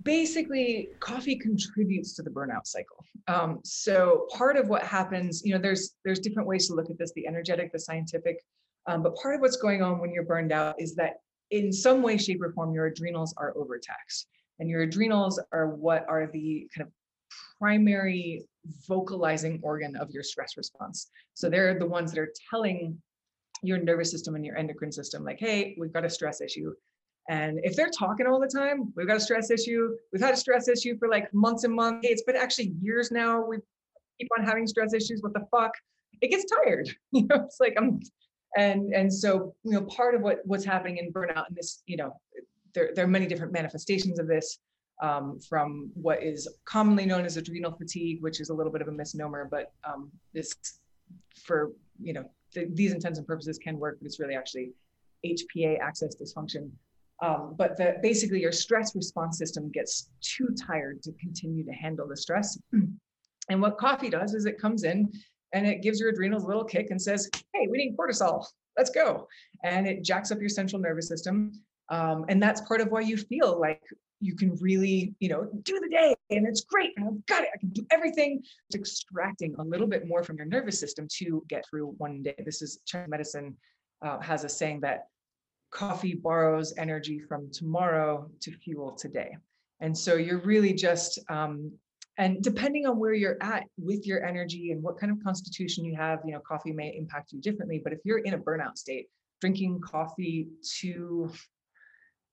basically 0.04 0.90
coffee 1.00 1.36
contributes 1.36 2.14
to 2.16 2.24
the 2.24 2.30
burnout 2.30 2.66
cycle. 2.66 3.04
Um, 3.28 3.60
so 3.64 4.28
part 4.34 4.58
of 4.58 4.68
what 4.68 4.84
happens 4.84 5.42
you 5.44 5.54
know 5.54 5.60
there's 5.60 5.96
there's 6.06 6.20
different 6.20 6.48
ways 6.48 6.68
to 6.68 6.74
look 6.74 6.90
at 6.90 6.98
this 6.98 7.12
the 7.16 7.28
energetic 7.28 7.72
the 7.72 7.80
scientific 7.80 8.38
um, 8.88 9.04
but 9.04 9.16
part 9.16 9.36
of 9.36 9.42
what's 9.42 9.58
going 9.58 9.82
on 9.82 10.00
when 10.00 10.12
you're 10.12 10.24
burned 10.24 10.52
out 10.52 10.76
is 10.80 10.96
that 10.96 11.18
in 11.52 11.72
some 11.72 12.02
way 12.02 12.18
shape 12.18 12.42
or 12.42 12.52
form 12.54 12.74
your 12.74 12.88
adrenals 12.88 13.34
are 13.38 13.54
overtaxed. 13.56 14.28
And 14.60 14.70
your 14.70 14.82
adrenals 14.82 15.40
are 15.52 15.76
what 15.76 16.06
are 16.10 16.28
the 16.32 16.68
kind 16.76 16.88
of 16.88 16.94
primary 17.60 18.46
vocalizing 18.88 19.60
organ 19.62 19.96
of 19.98 20.10
your 20.10 20.24
stress 20.24 20.58
response. 20.58 21.10
So 21.36 21.50
they're 21.50 21.78
the 21.78 21.86
ones 21.86 22.12
that 22.12 22.20
are 22.20 22.34
telling 22.50 22.98
your 23.64 23.78
nervous 23.78 24.12
system 24.12 24.36
and 24.36 24.46
your 24.46 24.56
endocrine 24.56 24.92
system 24.92 25.24
like 25.24 25.40
hey 25.40 25.76
we've 25.80 25.92
got 25.92 26.06
a 26.06 26.10
stress 26.10 26.42
issue 26.42 26.72
and 27.30 27.60
if 27.64 27.76
they're 27.76 27.90
talking 27.90 28.26
all 28.26 28.40
the 28.40 28.48
time, 28.48 28.94
we've 28.96 29.08
got 29.08 29.18
a 29.18 29.22
stress 29.22 29.52
issue. 29.52 29.96
We've 30.14 30.22
had 30.22 30.34
a 30.34 30.38
stress 30.38 30.68
issue 30.70 30.98
for 30.98 31.10
like 31.10 31.34
months 31.34 31.66
and 31.66 31.74
months. 31.74 32.08
It's 32.10 32.24
been 32.24 32.38
actually 32.38 32.74
years 32.82 33.12
now. 33.12 33.46
We 33.46 33.58
keep 34.20 34.30
on 34.38 34.46
having 34.46 34.66
stress 34.66 34.94
issues. 34.94 35.22
What 35.22 35.34
the 35.34 35.46
fuck? 35.52 35.72
It 36.22 36.30
gets 36.30 36.46
tired. 36.46 36.90
You 37.12 37.28
know, 37.28 37.44
it's 37.46 37.60
like 37.60 37.74
I'm 37.78 38.00
and 38.56 38.94
and 38.94 39.14
so 39.14 39.54
you 39.64 39.72
know 39.72 39.84
part 39.84 40.16
of 40.16 40.22
what 40.22 40.40
what's 40.46 40.66
happening 40.66 40.98
in 40.98 41.12
burnout 41.12 41.48
and 41.48 41.56
this 41.56 41.84
you 41.86 41.98
know 41.98 42.14
there, 42.74 42.92
there 42.96 43.06
are 43.06 43.08
many 43.08 43.26
different 43.28 43.52
manifestations 43.52 44.20
of 44.20 44.28
this 44.28 44.60
um, 45.02 45.40
from 45.48 45.92
what 45.94 46.24
is 46.24 46.48
commonly 46.66 47.06
known 47.06 47.26
as 47.26 47.38
adrenal 47.38 47.72
fatigue 47.72 48.22
which 48.22 48.40
is 48.40 48.50
a 48.50 48.54
little 48.54 48.72
bit 48.72 48.82
of 48.82 48.88
a 48.88 48.92
misnomer 48.92 49.48
but 49.50 49.72
um, 49.88 50.12
this 50.34 50.56
for 51.44 51.72
you 52.02 52.14
know 52.14 52.24
th- 52.54 52.70
these 52.74 52.94
intents 52.94 53.20
and 53.20 53.28
purposes 53.28 53.58
can 53.58 53.78
work 53.78 53.98
but 54.00 54.06
it's 54.06 54.20
really 54.20 54.36
actually 54.36 54.72
hpa 55.26 55.80
axis 55.80 56.16
dysfunction 56.16 56.70
um, 57.22 57.56
but 57.58 57.78
the, 57.78 57.96
basically, 58.02 58.42
your 58.42 58.52
stress 58.52 58.96
response 58.96 59.38
system 59.38 59.72
gets 59.72 60.10
too 60.22 60.50
tired 60.68 61.02
to 61.04 61.12
continue 61.14 61.66
to 61.66 61.72
handle 61.72 62.08
the 62.08 62.18
stress. 62.18 62.58
And 63.50 63.62
what 63.62 63.78
coffee 63.78 64.10
does 64.10 64.34
is 64.34 64.46
it 64.46 64.60
comes 64.60 64.84
in 64.84 65.10
and 65.54 65.66
it 65.66 65.82
gives 65.82 66.02
your 66.02 66.10
adrenals 66.10 66.44
a 66.44 66.48
little 66.48 66.66
kick 66.66 66.88
and 66.90 67.02
says, 67.02 67.30
"Hey, 67.54 67.68
we 67.70 67.78
need 67.78 67.96
cortisol. 67.96 68.46
Let's 68.78 68.90
go!" 68.90 69.26
And 69.64 69.88
it 69.88 70.04
jacks 70.04 70.32
up 70.32 70.42
your 70.42 70.50
central 70.50 70.82
nervous 70.82 71.08
system. 71.08 71.54
Um, 71.88 72.26
and 72.28 72.44
that's 72.44 72.60
part 72.60 72.82
of 72.82 72.90
why 72.90 73.00
you 73.00 73.16
feel 73.16 73.58
like 73.58 73.82
you 74.20 74.36
can 74.36 74.56
really, 74.56 75.16
you 75.20 75.30
know, 75.30 75.48
do 75.64 75.80
the 75.80 75.88
day 75.88 76.16
and 76.30 76.46
it's 76.48 76.62
great 76.62 76.92
and 76.98 77.08
I've 77.08 77.26
got 77.28 77.44
it. 77.44 77.50
I 77.54 77.58
can 77.58 77.70
do 77.70 77.86
everything. 77.92 78.42
It's 78.70 78.76
extracting 78.76 79.56
a 79.60 79.64
little 79.64 79.88
bit 79.88 80.08
more 80.08 80.24
from 80.24 80.38
your 80.38 80.46
nervous 80.46 80.80
system 80.80 81.08
to 81.20 81.44
get 81.48 81.64
through 81.70 81.94
one 82.00 82.24
day. 82.24 82.36
This 82.44 82.62
is 82.62 82.80
Chinese 82.86 83.10
medicine 83.10 83.56
uh, 84.02 84.20
has 84.20 84.44
a 84.44 84.50
saying 84.50 84.82
that 84.82 85.08
coffee 85.78 86.16
borrows 86.16 86.74
energy 86.78 87.20
from 87.20 87.52
tomorrow 87.52 88.28
to 88.40 88.52
fuel 88.52 88.94
today. 88.94 89.38
And 89.80 89.96
so 89.96 90.16
you're 90.16 90.40
really 90.40 90.74
just, 90.74 91.20
um, 91.30 91.72
and 92.18 92.42
depending 92.42 92.88
on 92.88 92.98
where 92.98 93.14
you're 93.14 93.38
at 93.42 93.64
with 93.78 94.08
your 94.08 94.26
energy 94.26 94.72
and 94.72 94.82
what 94.82 95.00
kind 95.00 95.12
of 95.12 95.24
constitution 95.24 95.86
you 95.86 95.96
have, 95.96 96.18
you 96.26 96.34
know, 96.34 96.40
coffee 96.40 96.72
may 96.72 96.98
impact 96.98 97.32
you 97.32 97.40
differently. 97.42 97.80
But 97.84 97.94
if 97.94 98.00
you're 98.04 98.18
in 98.30 98.34
a 98.34 98.40
burnout 98.40 98.76
state, 98.76 99.08
drinking 99.40 99.82
coffee 99.82 100.48
to 100.80 101.32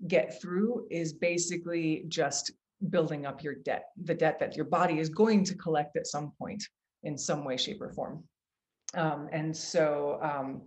get 0.09 0.41
through 0.41 0.87
is 0.91 1.13
basically 1.13 2.07
just 2.09 2.51
building 2.89 3.27
up 3.27 3.43
your 3.43 3.57
debt, 3.57 3.89
the 4.05 4.15
debt 4.15 4.39
that 4.41 4.57
your 4.57 4.65
body 4.65 5.01
is 5.01 5.11
going 5.11 5.45
to 5.45 5.55
collect 5.55 5.99
at 5.99 6.07
some 6.07 6.33
point 6.39 6.65
in 7.03 7.19
some 7.19 7.45
way, 7.45 7.59
shape, 7.59 7.83
or 7.83 7.93
form. 7.93 8.25
Um, 8.95 9.29
and 9.33 9.55
so, 9.55 10.19
um, 10.23 10.63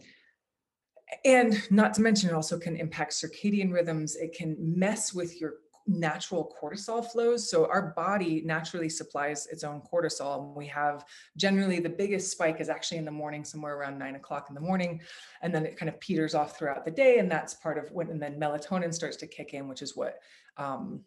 and 1.23 1.61
not 1.71 1.93
to 1.95 2.01
mention 2.01 2.29
it 2.29 2.35
also 2.35 2.59
can 2.59 2.75
impact 2.75 3.13
circadian 3.13 3.71
rhythms. 3.71 4.15
It 4.15 4.33
can 4.33 4.55
mess 4.59 5.13
with 5.13 5.39
your 5.39 5.55
natural 5.87 6.53
cortisol 6.61 7.05
flows. 7.05 7.49
So 7.49 7.65
our 7.67 7.93
body 7.95 8.41
naturally 8.45 8.89
supplies 8.89 9.47
its 9.47 9.63
own 9.63 9.81
cortisol 9.81 10.53
we 10.53 10.67
have 10.67 11.05
generally 11.37 11.79
the 11.79 11.89
biggest 11.89 12.29
spike 12.29 12.59
is 12.59 12.67
actually 12.67 12.97
in 12.97 13.05
the 13.05 13.11
morning 13.11 13.45
somewhere 13.45 13.77
around 13.77 13.97
nine 13.97 14.15
o'clock 14.15 14.47
in 14.49 14.55
the 14.55 14.61
morning 14.61 14.99
and 15.41 15.55
then 15.55 15.65
it 15.65 15.77
kind 15.77 15.87
of 15.87 15.97
peters 16.01 16.35
off 16.35 16.57
throughout 16.57 16.83
the 16.83 16.91
day 16.91 17.19
and 17.19 17.31
that's 17.31 17.53
part 17.53 17.77
of 17.77 17.89
when 17.91 18.09
and 18.09 18.21
then 18.21 18.37
melatonin 18.37 18.93
starts 18.93 19.15
to 19.15 19.27
kick 19.27 19.53
in 19.53 19.69
which 19.69 19.81
is 19.81 19.95
what 19.95 20.19
um, 20.57 21.01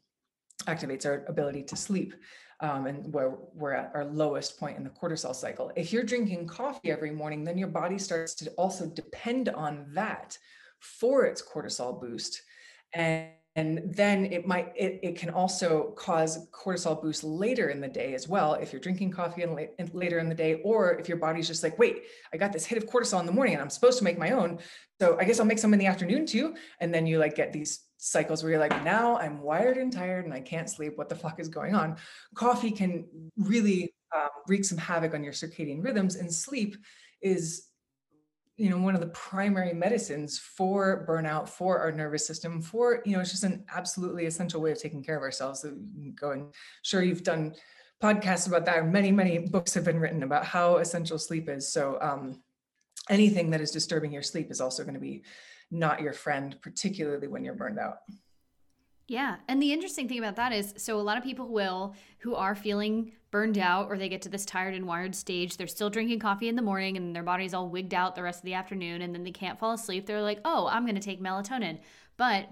activates 0.67 1.05
our 1.05 1.27
ability 1.29 1.63
to 1.63 1.77
sleep 1.77 2.15
um, 2.61 2.87
and 2.87 3.13
where 3.13 3.35
we're 3.55 3.73
at 3.73 3.91
our 3.95 4.05
lowest 4.05 4.59
point 4.59 4.77
in 4.77 4.85
the 4.85 4.91
cortisol 4.91 5.35
cycle. 5.35 5.73
If 5.77 5.93
you're 5.93 6.05
drinking 6.05 6.47
coffee 6.47 6.91
every 6.91 7.11
morning, 7.11 7.45
then 7.45 7.59
your 7.59 7.69
body 7.69 7.99
starts 7.99 8.35
to 8.37 8.51
also 8.53 8.87
depend 8.87 9.49
on 9.49 9.87
that 9.95 10.37
for 10.79 11.25
its 11.25 11.43
cortisol 11.43 12.01
boost. 12.01 12.43
And 12.93 13.29
and 13.57 13.83
then 13.85 14.27
it 14.27 14.47
might 14.47 14.73
it, 14.77 15.01
it 15.03 15.17
can 15.17 15.31
also 15.31 15.93
cause 15.97 16.49
cortisol 16.53 17.01
boost 17.01 17.25
later 17.25 17.69
in 17.71 17.81
the 17.81 17.89
day 17.89 18.15
as 18.15 18.29
well 18.29 18.55
if 18.55 18.73
you're 18.73 18.81
drinking 18.81 19.11
coffee 19.11 19.43
and, 19.43 19.55
late, 19.55 19.71
later 19.93 20.19
in 20.19 20.29
the 20.29 20.35
day 20.35 20.61
or 20.63 20.99
if 20.99 21.09
your 21.09 21.19
body's 21.19 21.49
just 21.49 21.63
like 21.63 21.79
wait 21.79 22.05
i 22.33 22.37
got 22.37 22.53
this 22.53 22.65
hit 22.65 22.79
of 22.79 22.89
cortisol 22.89 23.19
in 23.21 23.27
the 23.27 23.33
morning 23.33 23.55
and 23.55 23.63
i'm 23.63 23.71
supposed 23.71 23.99
to 23.99 24.05
make 24.05 24.19
my 24.19 24.31
own 24.31 24.59
so 25.01 25.17
i 25.19 25.25
guess 25.25 25.41
i'll 25.41 25.47
make 25.47 25.59
some 25.59 25.73
in 25.73 25.81
the 25.81 25.87
afternoon 25.87 26.25
too 26.25 26.55
and 26.81 26.95
then 26.95 27.07
you 27.07 27.19
like 27.19 27.35
get 27.35 27.53
these 27.53 27.87
cycles 28.01 28.43
where 28.43 28.51
you're 28.51 28.61
like, 28.61 28.83
now 28.83 29.19
I'm 29.19 29.41
wired 29.41 29.77
and 29.77 29.93
tired 29.93 30.25
and 30.25 30.35
I 30.35 30.41
can't 30.41 30.69
sleep. 30.69 30.97
What 30.97 31.09
the 31.09 31.15
fuck 31.15 31.39
is 31.39 31.49
going 31.49 31.75
on? 31.75 31.97
Coffee 32.35 32.71
can 32.71 33.05
really 33.37 33.95
um, 34.15 34.29
wreak 34.49 34.65
some 34.65 34.79
havoc 34.79 35.15
on 35.15 35.23
your 35.23 35.33
circadian 35.33 35.85
rhythms, 35.85 36.17
and 36.17 36.33
sleep 36.33 36.77
is 37.21 37.67
you 38.61 38.69
know 38.69 38.79
one 38.79 38.95
of 38.95 39.01
the 39.01 39.07
primary 39.09 39.73
medicines 39.73 40.39
for 40.39 41.07
burnout 41.09 41.49
for 41.49 41.79
our 41.79 41.91
nervous 41.91 42.27
system 42.27 42.61
for 42.61 43.03
you 43.07 43.13
know 43.13 43.21
it's 43.21 43.31
just 43.31 43.45
an 43.45 43.65
absolutely 43.75 44.27
essential 44.27 44.61
way 44.61 44.71
of 44.71 44.79
taking 44.79 45.03
care 45.03 45.17
of 45.17 45.23
ourselves 45.23 45.61
so 45.61 45.75
go 46.15 46.33
and 46.33 46.53
sure 46.83 47.03
you've 47.03 47.23
done 47.23 47.55
podcasts 48.03 48.47
about 48.47 48.67
that 48.67 48.87
many 48.87 49.11
many 49.11 49.39
books 49.39 49.73
have 49.73 49.85
been 49.85 49.99
written 49.99 50.23
about 50.23 50.45
how 50.45 50.77
essential 50.77 51.19
sleep 51.19 51.49
is 51.49 51.73
so 51.73 51.99
um, 52.03 52.43
anything 53.09 53.51
that 53.51 53.61
is 53.61 53.71
disturbing 53.71 54.13
your 54.13 54.23
sleep 54.23 54.51
is 54.51 54.61
also 54.61 54.83
going 54.83 54.95
to 54.95 55.01
be 55.01 55.23
not 55.71 56.01
your 56.01 56.13
friend, 56.13 56.57
particularly 56.61 57.29
when 57.29 57.45
you're 57.45 57.55
burned 57.55 57.79
out. 57.79 57.99
Yeah. 59.11 59.39
And 59.49 59.61
the 59.61 59.73
interesting 59.73 60.07
thing 60.07 60.21
about 60.21 60.37
that 60.37 60.53
is 60.53 60.73
so 60.77 61.01
a 61.01 61.03
lot 61.03 61.19
of 61.19 61.25
people 61.25 61.49
will 61.49 61.97
who 62.19 62.37
are 62.37 62.55
feeling 62.55 63.11
burned 63.33 63.59
out 63.59 63.89
or 63.89 63.99
they 63.99 64.09
get 64.09 64.23
to 64.23 64.29
this 64.29 64.45
tired 64.45 64.73
and 64.73 64.87
wired 64.87 65.17
stage, 65.17 65.57
they're 65.57 65.67
still 65.67 65.91
drinking 65.91 66.21
coffee 66.21 66.49
in 66.49 66.55
the 66.55 66.63
morning 66.63 66.97
and 66.97 67.15
their 67.15 67.25
body's 67.25 67.53
all 67.53 67.69
wigged 67.69 67.93
out 67.93 68.15
the 68.15 68.23
rest 68.23 68.39
of 68.39 68.45
the 68.45 68.55
afternoon 68.55 69.03
and 69.03 69.13
then 69.13 69.25
they 69.25 69.33
can't 69.33 69.59
fall 69.59 69.73
asleep. 69.73 70.07
They're 70.07 70.23
like, 70.23 70.39
"Oh, 70.45 70.69
I'm 70.69 70.85
going 70.85 70.95
to 70.95 71.01
take 71.01 71.21
melatonin." 71.21 71.81
But 72.17 72.51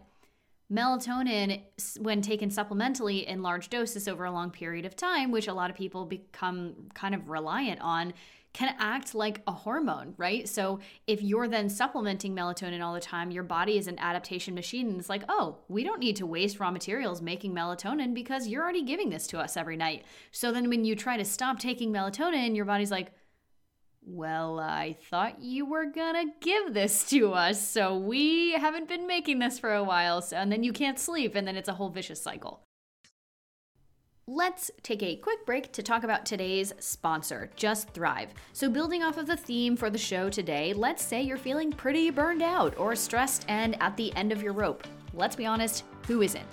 melatonin 0.68 1.62
when 2.00 2.22
taken 2.22 2.50
supplementally 2.50 3.24
in 3.24 3.40
large 3.40 3.70
doses 3.70 4.08
over 4.08 4.24
a 4.24 4.32
long 4.32 4.50
period 4.50 4.84
of 4.84 4.96
time, 4.96 5.30
which 5.30 5.46
a 5.46 5.54
lot 5.54 5.70
of 5.70 5.76
people 5.76 6.06
become 6.06 6.88
kind 6.92 7.14
of 7.14 7.28
reliant 7.28 7.80
on, 7.82 8.14
can 8.58 8.74
act 8.80 9.14
like 9.14 9.40
a 9.46 9.52
hormone, 9.52 10.14
right? 10.16 10.48
So 10.48 10.80
if 11.06 11.22
you're 11.22 11.46
then 11.46 11.68
supplementing 11.68 12.34
melatonin 12.34 12.82
all 12.84 12.92
the 12.92 12.98
time, 12.98 13.30
your 13.30 13.44
body 13.44 13.78
is 13.78 13.86
an 13.86 14.00
adaptation 14.00 14.52
machine 14.52 14.88
and 14.88 14.98
it's 14.98 15.08
like, 15.08 15.22
oh, 15.28 15.58
we 15.68 15.84
don't 15.84 16.00
need 16.00 16.16
to 16.16 16.26
waste 16.26 16.58
raw 16.58 16.72
materials 16.72 17.22
making 17.22 17.54
melatonin 17.54 18.14
because 18.14 18.48
you're 18.48 18.64
already 18.64 18.82
giving 18.82 19.10
this 19.10 19.28
to 19.28 19.38
us 19.38 19.56
every 19.56 19.76
night. 19.76 20.04
So 20.32 20.50
then 20.50 20.68
when 20.68 20.84
you 20.84 20.96
try 20.96 21.16
to 21.16 21.24
stop 21.24 21.60
taking 21.60 21.92
melatonin, 21.92 22.56
your 22.56 22.64
body's 22.64 22.90
like, 22.90 23.12
well, 24.04 24.58
I 24.58 24.96
thought 25.08 25.40
you 25.40 25.64
were 25.64 25.86
gonna 25.86 26.24
give 26.40 26.74
this 26.74 27.08
to 27.10 27.34
us, 27.34 27.64
so 27.64 27.96
we 27.96 28.54
haven't 28.54 28.88
been 28.88 29.06
making 29.06 29.38
this 29.38 29.60
for 29.60 29.72
a 29.72 29.84
while. 29.84 30.20
So, 30.20 30.36
and 30.36 30.50
then 30.50 30.64
you 30.64 30.72
can't 30.72 30.98
sleep, 30.98 31.34
and 31.34 31.46
then 31.46 31.56
it's 31.56 31.68
a 31.68 31.74
whole 31.74 31.90
vicious 31.90 32.20
cycle. 32.20 32.67
Let's 34.28 34.70
take 34.82 35.02
a 35.02 35.16
quick 35.16 35.46
break 35.46 35.72
to 35.72 35.82
talk 35.82 36.04
about 36.04 36.26
today's 36.26 36.74
sponsor, 36.78 37.50
Just 37.56 37.88
Thrive. 37.90 38.28
So, 38.52 38.68
building 38.68 39.02
off 39.02 39.16
of 39.16 39.26
the 39.26 39.38
theme 39.38 39.74
for 39.74 39.88
the 39.88 39.96
show 39.96 40.28
today, 40.28 40.74
let's 40.74 41.02
say 41.02 41.22
you're 41.22 41.38
feeling 41.38 41.72
pretty 41.72 42.10
burned 42.10 42.42
out 42.42 42.76
or 42.78 42.94
stressed 42.94 43.46
and 43.48 43.80
at 43.82 43.96
the 43.96 44.14
end 44.16 44.30
of 44.30 44.42
your 44.42 44.52
rope. 44.52 44.86
Let's 45.14 45.34
be 45.34 45.46
honest, 45.46 45.84
who 46.06 46.20
isn't? 46.20 46.44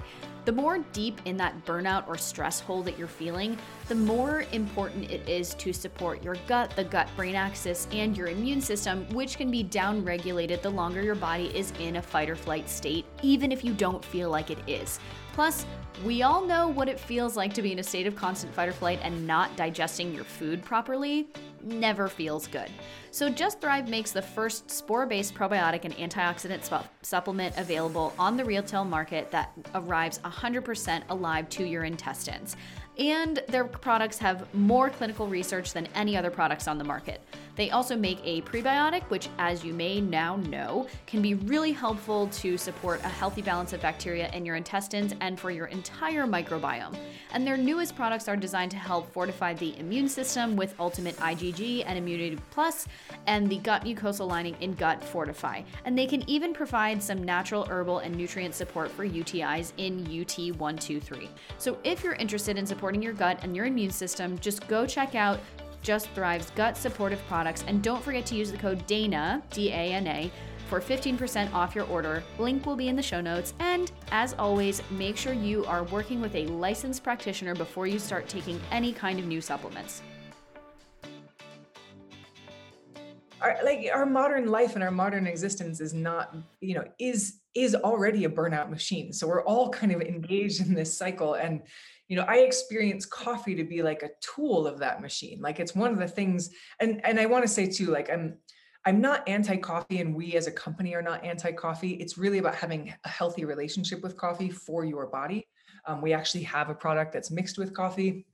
The 0.46 0.54
more 0.54 0.78
deep 0.94 1.20
in 1.26 1.36
that 1.38 1.66
burnout 1.66 2.08
or 2.08 2.18
stress 2.18 2.60
hole 2.60 2.84
that 2.84 2.98
you're 2.98 3.08
feeling, 3.08 3.58
the 3.90 3.96
more 3.96 4.46
important 4.54 5.12
it 5.12 5.28
is 5.28 5.56
to 5.56 5.74
support 5.74 6.24
your 6.24 6.36
gut, 6.48 6.74
the 6.76 6.84
gut 6.84 7.10
brain 7.18 7.36
axis, 7.36 7.88
and 7.92 8.16
your 8.16 8.28
immune 8.28 8.62
system, 8.62 9.06
which 9.10 9.38
can 9.38 9.50
be 9.52 9.64
downregulated 9.64 10.62
the 10.62 10.70
longer 10.70 11.02
your 11.02 11.16
body 11.16 11.48
is 11.58 11.74
in 11.80 11.96
a 11.96 12.02
fight 12.02 12.30
or 12.30 12.36
flight 12.36 12.70
state, 12.70 13.06
even 13.24 13.52
if 13.52 13.66
you 13.66 13.74
don't 13.74 14.06
feel 14.06 14.30
like 14.30 14.52
it 14.52 14.60
is. 14.68 15.00
Plus, 15.36 15.66
we 16.06 16.24
all 16.24 16.46
know 16.46 16.70
what 16.70 16.88
it 16.88 16.98
feels 16.98 17.36
like 17.36 17.54
to 17.54 17.62
be 17.62 17.74
in 17.74 17.80
a 17.80 17.84
state 17.84 18.08
of 18.08 18.16
constant 18.16 18.54
fight 18.54 18.70
or 18.70 18.72
flight 18.72 19.00
and 19.04 19.28
not 19.28 19.54
digesting 19.58 20.14
your 20.14 20.24
food 20.24 20.64
properly. 20.64 21.28
Never 21.62 22.08
feels 22.08 22.48
good. 22.48 22.70
So, 23.12 23.28
Just 23.30 23.60
Thrive 23.60 23.90
makes 23.90 24.14
the 24.14 24.22
first 24.22 24.72
spore 24.72 25.06
based 25.06 25.34
probiotic 25.34 25.84
and 25.84 25.94
antioxidant 25.96 26.64
su- 26.64 26.88
supplement 27.02 27.58
available 27.58 28.14
on 28.18 28.38
the 28.38 28.46
retail 28.46 28.86
market 28.86 29.30
that 29.32 29.52
arrives 29.74 30.20
100% 30.20 31.04
alive 31.10 31.50
to 31.50 31.66
your 31.66 31.84
intestines 31.84 32.56
and 32.98 33.44
their 33.50 33.66
products 33.66 34.18
have 34.18 34.54
more 34.54 34.90
clinical 34.90 35.28
research 35.28 35.74
than 35.74 35.88
any 35.96 36.16
other 36.16 36.32
products 36.32 36.68
on 36.68 36.78
the 36.78 36.84
market. 36.84 37.22
They 37.56 37.72
also 37.72 37.96
make 37.96 38.20
a 38.24 38.42
prebiotic, 38.42 39.04
which, 39.04 39.30
as 39.38 39.64
you 39.64 39.74
may 39.74 40.02
now 40.02 40.36
know, 40.36 40.88
can 41.08 41.22
be 41.22 41.36
really 41.36 41.72
helpful 41.72 42.28
to 42.28 42.58
support 42.58 43.00
a 43.04 43.10
healthy 43.10 43.42
balance 43.42 43.74
of 43.74 43.82
bacteria 43.82 44.30
in 44.32 44.46
your 44.46 44.56
intestines 44.56 45.14
and 45.22 45.40
for 45.40 45.52
your 45.52 45.68
entire 45.68 46.26
microbiome. 46.26 46.96
And 47.32 47.46
their 47.46 47.58
newest 47.58 47.96
products 47.96 48.28
are 48.28 48.36
designed 48.36 48.72
to 48.72 48.78
help 48.78 49.12
fortify 49.12 49.54
the 49.54 49.78
immune 49.80 50.10
system 50.10 50.56
with 50.56 50.76
Ultimate 50.80 51.16
IgG 51.18 51.84
and 51.86 51.98
Immunity 51.98 52.38
Plus, 52.52 52.88
and 53.28 53.50
the 53.50 53.58
gut 53.58 53.84
mucosal 53.84 54.28
lining 54.28 54.56
in 54.62 54.74
Gut 54.74 55.04
Fortify. 55.04 55.62
And 55.86 55.98
they 55.98 56.08
can 56.08 56.28
even 56.30 56.54
provide 56.54 57.02
some 57.02 57.24
natural 57.24 57.66
herbal 57.66 58.00
and 58.00 58.16
nutrient 58.16 58.56
support 58.56 58.92
for 58.92 59.08
UTIs 59.08 59.72
in 59.78 60.06
UT123. 60.06 61.30
So 61.58 61.78
if 61.84 62.04
you're 62.04 62.14
interested 62.14 62.58
in 62.58 62.66
supporting 62.66 63.02
your 63.02 63.14
gut 63.14 63.40
and 63.44 63.56
your 63.56 63.66
immune 63.66 63.92
system, 63.92 64.38
just 64.40 64.68
go 64.68 64.86
check 64.86 65.16
out 65.16 65.40
just 65.86 66.10
Thrive's 66.10 66.50
gut 66.52 66.76
supportive 66.76 67.26
products. 67.28 67.64
And 67.68 67.82
don't 67.82 68.04
forget 68.04 68.26
to 68.26 68.36
use 68.36 68.52
the 68.52 68.58
code 68.58 68.86
DANA, 68.88 69.44
D 69.52 69.70
A 69.70 69.94
N 69.94 70.08
A, 70.08 70.32
for 70.68 70.82
15% 70.82 71.54
off 71.54 71.76
your 71.76 71.86
order. 71.86 72.24
Link 72.40 72.66
will 72.66 72.76
be 72.76 72.88
in 72.88 72.96
the 72.96 73.04
show 73.04 73.22
notes. 73.22 73.54
And 73.60 73.92
as 74.12 74.34
always, 74.34 74.82
make 74.90 75.16
sure 75.16 75.32
you 75.32 75.64
are 75.66 75.84
working 75.84 76.20
with 76.20 76.34
a 76.34 76.48
licensed 76.48 77.04
practitioner 77.04 77.54
before 77.54 77.86
you 77.86 78.00
start 78.00 78.28
taking 78.28 78.60
any 78.72 78.92
kind 78.92 79.20
of 79.20 79.26
new 79.26 79.42
supplements. 79.42 80.02
Our, 83.42 83.60
like 83.64 83.88
our 83.94 84.08
modern 84.08 84.48
life 84.48 84.74
and 84.74 84.84
our 84.84 84.90
modern 84.90 85.28
existence 85.28 85.80
is 85.80 85.94
not, 85.94 86.36
you 86.62 86.74
know, 86.74 86.86
is 87.00 87.42
is 87.54 87.76
already 87.76 88.26
a 88.26 88.30
burnout 88.30 88.70
machine. 88.70 89.14
So 89.14 89.28
we're 89.28 89.44
all 89.44 89.70
kind 89.70 89.92
of 89.92 90.02
engaged 90.02 90.62
in 90.62 90.74
this 90.74 90.98
cycle 90.98 91.36
and 91.36 91.62
you 92.08 92.16
know 92.16 92.26
i 92.28 92.38
experience 92.38 93.06
coffee 93.06 93.56
to 93.56 93.64
be 93.64 93.82
like 93.82 94.04
a 94.04 94.10
tool 94.22 94.68
of 94.68 94.80
that 94.80 95.02
machine 95.02 95.40
like 95.42 95.60
it's 95.60 95.76
one 95.76 95.92
of 95.92 96.00
the 96.00 96.08
things 96.08 96.50
and 96.80 97.04
and 97.06 97.20
i 97.20 97.26
want 97.26 97.44
to 97.44 97.48
say 97.48 97.68
too 97.68 97.88
like 97.88 98.10
i'm 98.10 98.38
i'm 98.86 99.02
not 99.02 99.28
anti-coffee 99.28 100.00
and 100.00 100.16
we 100.16 100.34
as 100.36 100.48
a 100.48 100.52
company 100.52 100.94
are 100.94 101.02
not 101.02 101.24
anti-coffee 101.24 101.94
it's 101.94 102.18
really 102.18 102.38
about 102.38 102.56
having 102.56 102.94
a 103.04 103.10
healthy 103.10 103.46
relationship 103.46 104.02
with 104.04 104.18
coffee 104.18 104.50
for 104.50 104.86
your 104.86 105.08
body. 105.08 105.48
Um, 105.88 106.02
we 106.02 106.14
actually 106.14 106.44
have 106.44 106.70
a 106.70 106.76
product 106.76 107.14
that's 107.14 107.30
mixed 107.30 107.58
with 107.58 107.74
coffee 107.74 108.26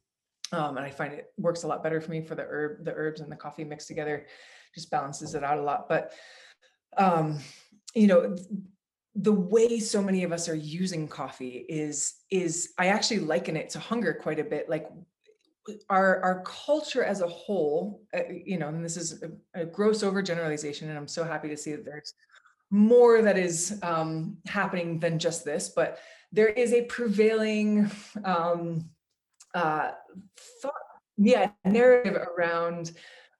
um, 0.51 0.77
and 0.77 0.85
i 0.85 0.89
find 0.89 1.13
it 1.13 1.27
works 1.37 1.63
a 1.63 1.67
lot 1.67 1.83
better 1.83 2.01
for 2.01 2.11
me 2.11 2.21
for 2.21 2.35
the 2.35 2.43
herb 2.43 2.85
the 2.85 2.93
herbs 2.93 3.21
and 3.21 3.31
the 3.31 3.35
coffee 3.35 3.63
mixed 3.63 3.87
together 3.87 4.25
just 4.75 4.89
balances 4.89 5.35
it 5.35 5.43
out 5.43 5.57
a 5.57 5.61
lot 5.61 5.87
but 5.89 6.13
um 6.97 7.39
you 7.95 8.07
know 8.07 8.35
the 9.15 9.31
way 9.31 9.79
so 9.79 10.01
many 10.01 10.23
of 10.23 10.31
us 10.31 10.47
are 10.47 10.55
using 10.55 11.07
coffee 11.07 11.65
is 11.67 12.15
is 12.29 12.73
i 12.77 12.87
actually 12.87 13.19
liken 13.19 13.57
it 13.57 13.69
to 13.69 13.79
hunger 13.79 14.13
quite 14.13 14.39
a 14.39 14.43
bit 14.43 14.69
like 14.69 14.87
our 15.89 16.21
our 16.23 16.41
culture 16.43 17.03
as 17.03 17.21
a 17.21 17.27
whole 17.27 18.01
uh, 18.15 18.21
you 18.45 18.57
know 18.57 18.69
and 18.69 18.83
this 18.83 18.95
is 18.95 19.21
a, 19.21 19.61
a, 19.61 19.65
gross 19.65 20.01
overgeneralization 20.01 20.83
and 20.83 20.97
i'm 20.97 21.07
so 21.07 21.23
happy 21.23 21.49
to 21.49 21.57
see 21.57 21.71
that 21.71 21.85
there's 21.85 22.13
more 22.69 23.21
that 23.21 23.37
is 23.37 23.77
um, 23.83 24.37
happening 24.45 24.97
than 24.97 25.19
just 25.19 25.43
this 25.43 25.69
but 25.69 25.99
there 26.31 26.47
is 26.47 26.71
a 26.71 26.83
prevailing 26.83 27.91
um, 28.23 28.89
uh, 29.53 29.91
thought 30.61 30.73
yeah 31.17 31.51
narrative 31.65 32.15
around 32.15 32.93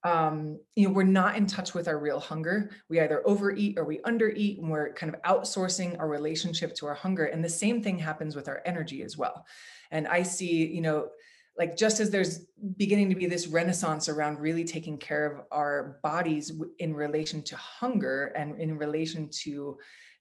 um, 0.04 0.60
you 0.76 0.88
know, 0.88 0.94
we're 0.94 1.04
not 1.04 1.36
in 1.36 1.46
touch 1.46 1.74
with 1.74 1.88
our 1.88 2.00
real 2.00 2.20
hunger. 2.20 2.72
We 2.90 3.00
either 3.00 3.22
overeat 3.26 3.78
or 3.78 3.86
we 3.86 4.00
undereat, 4.00 4.60
and 4.60 4.70
we're 4.70 4.94
kind 4.94 5.14
of 5.14 5.22
outsourcing 5.22 6.00
our 6.00 6.08
relationship 6.08 6.74
to 6.76 6.88
our 6.88 6.96
hunger. 6.96 7.26
And 7.26 7.44
the 7.44 7.50
same 7.50 7.84
thing 7.84 8.00
happens 8.00 8.36
with 8.36 8.48
our 8.48 8.62
energy 8.66 9.04
as 9.04 9.18
well. 9.18 9.46
And 9.92 10.08
I 10.08 10.24
see, 10.24 10.66
you 10.66 10.82
know, 10.82 11.10
like 11.58 11.78
just 11.78 12.00
as 12.00 12.10
there's 12.10 12.46
beginning 12.78 13.10
to 13.10 13.16
be 13.16 13.28
this 13.28 13.48
renaissance 13.48 14.10
around 14.10 14.40
really 14.40 14.64
taking 14.64 14.98
care 14.98 15.26
of 15.26 15.46
our 15.52 16.00
bodies 16.02 16.52
in 16.80 16.94
relation 16.94 17.44
to 17.44 17.56
hunger 17.58 18.28
and 18.36 18.60
in 18.60 18.78
relation 18.78 19.30
to 19.44 19.78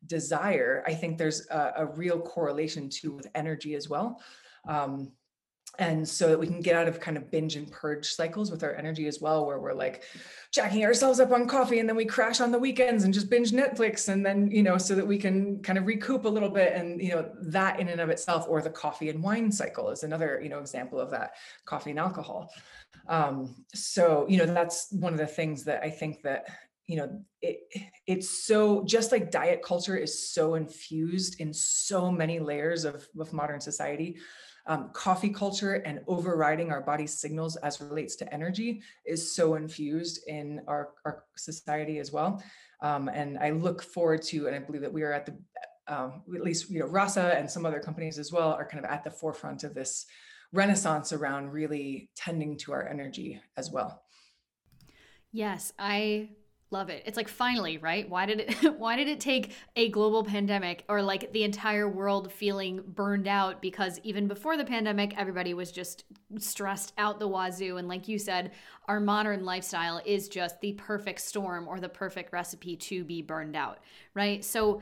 desire, 0.07 0.83
I 0.87 0.95
think 0.95 1.17
there's 1.17 1.49
a, 1.51 1.73
a 1.77 1.87
real 1.87 2.21
correlation 2.21 2.91
too 2.91 3.13
with 3.13 3.29
energy 3.35 3.75
as 3.75 3.89
well. 3.89 4.21
Um, 4.69 5.13
and 5.81 6.09
so 6.09 6.29
that 6.29 6.39
we 6.39 6.47
can 6.47 6.61
get 6.61 6.77
out 6.77 6.87
of 6.87 7.01
kind 7.01 7.17
of 7.17 7.31
binge 7.31 7.57
and 7.57 7.71
purge 7.73 8.15
cycles 8.15 8.51
with 8.51 8.63
our 8.63 8.75
energy 8.75 9.09
as 9.09 9.21
well 9.21 9.45
where 9.45 9.59
we're 9.59 9.73
like 9.73 10.05
jacking 10.53 10.85
ourselves 10.85 11.19
up 11.19 11.33
on 11.33 11.49
coffee 11.49 11.81
and 11.81 11.89
then 11.89 11.97
we 11.97 12.05
crash 12.05 12.41
on 12.41 12.53
the 12.53 12.59
weekends 12.59 13.05
and 13.05 13.13
just 13.13 13.31
binge 13.31 13.51
netflix 13.51 14.09
and 14.09 14.25
then 14.25 14.51
you 14.51 14.63
know 14.63 14.79
so 14.79 14.95
that 14.95 15.07
we 15.07 15.19
can 15.19 15.61
kind 15.63 15.79
of 15.79 15.87
recoup 15.87 16.25
a 16.25 16.29
little 16.29 16.49
bit. 16.49 16.75
And 16.75 17.01
you 17.01 17.11
know 17.11 17.31
that 17.43 17.81
in 17.81 17.89
and 17.89 18.01
of 18.01 18.11
itself 18.11 18.47
or 18.49 18.63
the 18.63 18.71
coffee 18.71 19.09
and 19.09 19.23
wine 19.23 19.51
cycle 19.51 19.91
is 19.91 20.03
another 20.03 20.41
you 20.43 20.49
know 20.49 20.59
example 20.59 21.01
of 21.01 21.11
that 21.11 21.33
coffee 21.65 21.91
and 21.91 21.99
alcohol. 21.99 22.53
Um, 23.09 23.65
so 23.75 24.27
you 24.29 24.39
know 24.39 24.47
that's 24.47 24.89
one 24.93 25.13
of 25.13 25.19
the 25.19 25.27
things 25.27 25.65
that 25.65 25.83
i 25.83 25.91
think 25.91 26.23
that 26.23 26.47
you 26.87 26.97
know 26.97 27.25
it 27.41 27.61
it's 28.07 28.45
so 28.45 28.85
just 28.85 29.13
like 29.13 29.31
diet 29.31 29.63
culture 29.63 29.97
is 29.97 30.31
so 30.31 30.55
infused 30.55 31.41
in 31.41 31.53
so 31.53 32.11
many 32.11 32.39
layers 32.39 32.85
of, 32.85 33.07
of 33.19 33.33
modern 33.33 33.61
society 33.61 34.19
um, 34.71 34.89
coffee 34.93 35.31
culture 35.31 35.75
and 35.85 36.01
overriding 36.07 36.71
our 36.71 36.81
body's 36.81 37.13
signals 37.13 37.57
as 37.57 37.81
relates 37.81 38.15
to 38.15 38.33
energy 38.33 38.83
is 39.05 39.35
so 39.35 39.57
infused 39.57 40.21
in 40.29 40.61
our, 40.69 40.91
our 41.05 41.25
society 41.37 41.99
as 41.99 42.13
well. 42.13 42.41
Um, 42.81 43.09
and 43.09 43.37
I 43.39 43.51
look 43.51 43.83
forward 43.83 44.23
to, 44.23 44.47
and 44.47 44.55
I 44.55 44.61
believe 44.61 44.83
that 44.83 44.93
we 44.93 45.03
are 45.03 45.13
at 45.13 45.27
the, 45.27 45.37
um, 45.89 46.23
at 46.33 46.43
least, 46.43 46.71
you 46.71 46.79
know, 46.79 46.87
Rasa 46.87 47.37
and 47.37 47.51
some 47.51 47.67
other 47.67 47.81
companies 47.81 48.17
as 48.17 48.31
well 48.31 48.53
are 48.53 48.65
kind 48.65 48.83
of 48.85 48.89
at 48.89 49.03
the 49.03 49.11
forefront 49.11 49.65
of 49.65 49.75
this 49.75 50.07
renaissance 50.53 51.13
around 51.13 51.51
really 51.51 52.09
tending 52.15 52.57
to 52.59 52.73
our 52.73 52.87
energy 52.87 53.41
as 53.57 53.73
well. 53.73 54.05
Yes, 55.33 55.73
I 55.81 56.31
Love 56.73 56.89
it. 56.89 57.03
It's 57.05 57.17
like 57.17 57.29
finally, 57.29 57.79
right? 57.79 58.09
Why 58.09 58.27
did 58.27 58.41
it 58.41 58.75
why 58.79 58.95
did 58.97 59.09
it 59.09 59.19
take 59.19 59.53
a 59.75 59.89
global 59.89 60.23
pandemic 60.23 60.85
or 60.89 61.03
like 61.03 61.33
the 61.33 61.43
entire 61.43 61.89
world 61.89 62.33
feeling 62.33 62.81
burned 62.87 63.27
out 63.27 63.61
because 63.61 63.99
even 64.05 64.29
before 64.29 64.57
the 64.57 64.65
pandemic 64.65 65.19
everybody 65.19 65.53
was 65.53 65.73
just 65.73 66.05
stressed 66.39 66.93
out 66.97 67.19
the 67.19 67.27
wazoo 67.27 67.77
and 67.77 67.89
like 67.89 68.07
you 68.07 68.19
said, 68.19 68.53
our 68.87 69.01
modern 69.01 69.45
lifestyle 69.45 70.01
is 70.05 70.29
just 70.29 70.61
the 70.61 70.73
perfect 70.75 71.21
storm 71.21 71.67
or 71.67 71.81
the 71.81 71.89
perfect 71.89 72.33
recipe 72.33 72.77
to 72.77 73.03
be 73.03 73.21
burned 73.21 73.57
out, 73.57 73.79
right? 74.15 74.45
So 74.45 74.81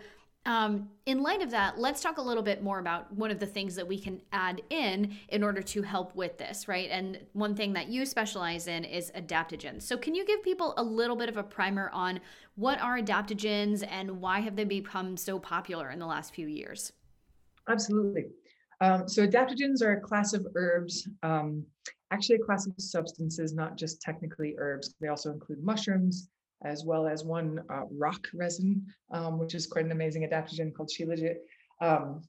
um, 0.48 0.88
in 1.04 1.22
light 1.22 1.42
of 1.42 1.50
that, 1.50 1.78
let's 1.78 2.00
talk 2.00 2.16
a 2.16 2.22
little 2.22 2.42
bit 2.42 2.62
more 2.62 2.78
about 2.78 3.12
one 3.12 3.30
of 3.30 3.38
the 3.38 3.46
things 3.46 3.74
that 3.74 3.86
we 3.86 3.98
can 3.98 4.22
add 4.32 4.62
in 4.70 5.14
in 5.28 5.42
order 5.42 5.60
to 5.60 5.82
help 5.82 6.16
with 6.16 6.38
this, 6.38 6.66
right? 6.66 6.88
And 6.90 7.20
one 7.34 7.54
thing 7.54 7.74
that 7.74 7.88
you 7.88 8.06
specialize 8.06 8.66
in 8.66 8.82
is 8.82 9.12
adaptogens. 9.14 9.82
So, 9.82 9.98
can 9.98 10.14
you 10.14 10.24
give 10.24 10.42
people 10.42 10.72
a 10.78 10.82
little 10.82 11.16
bit 11.16 11.28
of 11.28 11.36
a 11.36 11.42
primer 11.42 11.90
on 11.92 12.20
what 12.54 12.80
are 12.80 12.98
adaptogens 12.98 13.86
and 13.90 14.22
why 14.22 14.40
have 14.40 14.56
they 14.56 14.64
become 14.64 15.18
so 15.18 15.38
popular 15.38 15.90
in 15.90 15.98
the 15.98 16.06
last 16.06 16.34
few 16.34 16.46
years? 16.46 16.94
Absolutely. 17.68 18.28
Um, 18.80 19.06
so, 19.06 19.26
adaptogens 19.26 19.82
are 19.82 19.98
a 19.98 20.00
class 20.00 20.32
of 20.32 20.46
herbs, 20.54 21.06
um, 21.22 21.62
actually, 22.10 22.36
a 22.36 22.44
class 22.46 22.66
of 22.66 22.72
substances, 22.78 23.52
not 23.52 23.76
just 23.76 24.00
technically 24.00 24.54
herbs. 24.56 24.94
They 24.98 25.08
also 25.08 25.30
include 25.30 25.62
mushrooms, 25.62 26.30
as 26.64 26.84
well 26.84 27.06
as 27.06 27.24
one 27.24 27.60
uh, 27.70 27.82
rock 27.90 28.26
resin, 28.34 28.84
um, 29.12 29.38
which 29.38 29.54
is 29.54 29.66
quite 29.66 29.84
an 29.84 29.92
amazing 29.92 30.28
adaptogen 30.28 30.74
called 30.74 30.90
shilajit. 30.90 31.36
Um, 31.80 32.22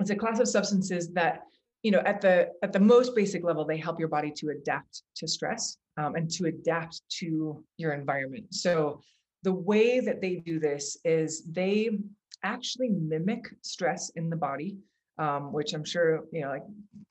it's 0.00 0.10
a 0.10 0.16
class 0.16 0.40
of 0.40 0.48
substances 0.48 1.12
that, 1.12 1.42
you 1.82 1.90
know, 1.90 2.00
at 2.00 2.20
the 2.20 2.50
at 2.62 2.72
the 2.72 2.80
most 2.80 3.14
basic 3.14 3.44
level, 3.44 3.64
they 3.64 3.78
help 3.78 3.98
your 3.98 4.08
body 4.08 4.30
to 4.36 4.50
adapt 4.50 5.02
to 5.16 5.28
stress 5.28 5.78
um, 5.96 6.14
and 6.14 6.30
to 6.32 6.46
adapt 6.46 7.02
to 7.20 7.64
your 7.76 7.92
environment. 7.92 8.46
So 8.54 9.00
the 9.42 9.52
way 9.52 10.00
that 10.00 10.20
they 10.20 10.36
do 10.36 10.58
this 10.58 10.96
is 11.04 11.44
they 11.44 11.98
actually 12.42 12.90
mimic 12.90 13.46
stress 13.62 14.10
in 14.10 14.28
the 14.30 14.36
body 14.36 14.76
um, 15.18 15.52
which 15.52 15.72
I'm 15.72 15.84
sure, 15.84 16.24
you 16.32 16.42
know, 16.42 16.48
like 16.48 16.62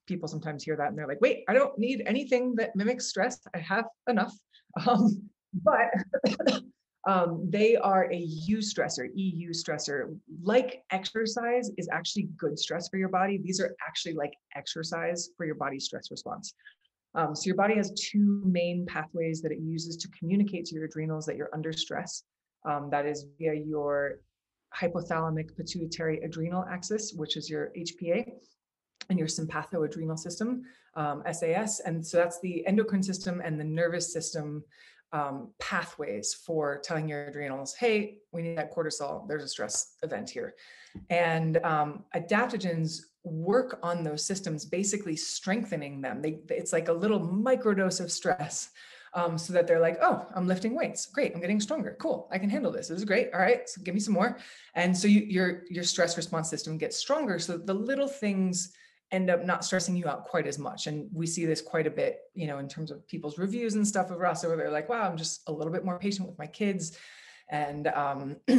people 0.07 0.27
sometimes 0.27 0.63
hear 0.63 0.75
that 0.75 0.89
and 0.89 0.97
they're 0.97 1.07
like, 1.07 1.21
wait, 1.21 1.43
I 1.47 1.53
don't 1.53 1.77
need 1.77 2.03
anything 2.05 2.55
that 2.55 2.75
mimics 2.75 3.07
stress. 3.07 3.39
I 3.53 3.59
have 3.59 3.85
enough. 4.07 4.33
Um, 4.85 5.29
but 5.63 5.91
um, 7.07 7.45
they 7.49 7.75
are 7.75 8.05
a 8.11 8.27
eustressor, 8.49 9.09
EU 9.13 9.49
stressor. 9.51 10.17
Like 10.41 10.83
exercise 10.91 11.71
is 11.77 11.87
actually 11.91 12.29
good 12.37 12.57
stress 12.57 12.89
for 12.89 12.97
your 12.97 13.09
body. 13.09 13.37
These 13.37 13.59
are 13.59 13.75
actually 13.85 14.13
like 14.13 14.33
exercise 14.55 15.29
for 15.37 15.45
your 15.45 15.55
body's 15.55 15.85
stress 15.85 16.09
response. 16.11 16.53
Um, 17.13 17.33
so 17.33 17.45
your 17.45 17.55
body 17.55 17.75
has 17.75 17.91
two 17.91 18.41
main 18.45 18.85
pathways 18.85 19.41
that 19.41 19.51
it 19.51 19.59
uses 19.59 19.95
to 19.97 20.09
communicate 20.09 20.65
to 20.65 20.75
your 20.75 20.85
adrenals 20.85 21.25
that 21.25 21.37
you're 21.37 21.53
under 21.53 21.71
stress. 21.71 22.23
Um, 22.65 22.89
that 22.89 23.05
is 23.05 23.25
via 23.37 23.53
your 23.53 24.19
hypothalamic 24.75 25.55
pituitary 25.55 26.19
adrenal 26.21 26.65
axis, 26.69 27.13
which 27.13 27.37
is 27.37 27.49
your 27.49 27.71
HPA, 27.77 28.33
and 29.09 29.19
your 29.19 29.27
sympathoadrenal 29.27 30.17
system, 30.17 30.63
um, 30.95 31.23
SAS. 31.31 31.79
And 31.81 32.05
so 32.05 32.17
that's 32.17 32.39
the 32.41 32.65
endocrine 32.65 33.03
system 33.03 33.41
and 33.43 33.59
the 33.59 33.63
nervous 33.63 34.11
system 34.11 34.63
um, 35.15 35.51
pathways 35.59 36.33
for 36.33 36.81
telling 36.83 37.07
your 37.07 37.27
adrenals, 37.27 37.73
hey, 37.73 38.17
we 38.33 38.41
need 38.41 38.57
that 38.57 38.75
cortisol. 38.75 39.25
There's 39.27 39.43
a 39.43 39.47
stress 39.47 39.95
event 40.03 40.29
here. 40.29 40.55
And 41.09 41.57
um, 41.63 42.03
adaptogens 42.13 42.99
work 43.23 43.79
on 43.81 44.03
those 44.03 44.25
systems, 44.25 44.65
basically 44.65 45.15
strengthening 45.15 46.01
them. 46.01 46.21
They, 46.21 46.39
it's 46.49 46.73
like 46.73 46.89
a 46.89 46.93
little 46.93 47.21
microdose 47.21 48.01
of 48.01 48.11
stress. 48.11 48.69
Um, 49.13 49.37
so 49.37 49.53
that 49.53 49.65
they're 49.65 49.79
like, 49.79 49.97
oh, 50.01 50.25
I'm 50.35 50.45
lifting 50.45 50.75
weights. 50.75 51.05
Great, 51.05 51.33
I'm 51.33 51.39
getting 51.39 51.61
stronger. 51.61 51.95
Cool, 52.01 52.27
I 52.33 52.37
can 52.37 52.49
handle 52.49 52.69
this. 52.69 52.89
This 52.89 52.97
is 52.97 53.05
great. 53.05 53.29
All 53.33 53.39
right, 53.39 53.61
so 53.69 53.81
give 53.81 53.93
me 53.93 54.01
some 54.01 54.13
more. 54.13 54.37
And 54.73 54.97
so 54.97 55.07
you, 55.07 55.21
your 55.21 55.63
your 55.69 55.85
stress 55.85 56.17
response 56.17 56.49
system 56.49 56.77
gets 56.77 56.97
stronger. 56.97 57.39
So 57.39 57.57
the 57.57 57.73
little 57.73 58.09
things 58.09 58.73
end 59.11 59.29
up 59.29 59.43
not 59.43 59.63
stressing 59.63 59.95
you 59.95 60.07
out 60.07 60.25
quite 60.25 60.47
as 60.47 60.57
much. 60.57 60.87
And 60.87 61.09
we 61.13 61.27
see 61.27 61.45
this 61.45 61.61
quite 61.61 61.87
a 61.87 61.91
bit, 61.91 62.19
you 62.33 62.47
know, 62.47 62.57
in 62.57 62.67
terms 62.67 62.91
of 62.91 63.07
people's 63.07 63.37
reviews 63.37 63.75
and 63.75 63.87
stuff 63.87 64.11
of 64.11 64.21
us, 64.21 64.45
where 64.45 64.57
they're 64.57 64.71
like, 64.71 64.89
wow, 64.89 65.09
I'm 65.09 65.17
just 65.17 65.41
a 65.47 65.51
little 65.51 65.71
bit 65.71 65.85
more 65.85 65.99
patient 65.99 66.27
with 66.27 66.37
my 66.37 66.47
kids 66.47 66.97
and 67.49 67.87
um, 67.87 68.37
a 68.47 68.57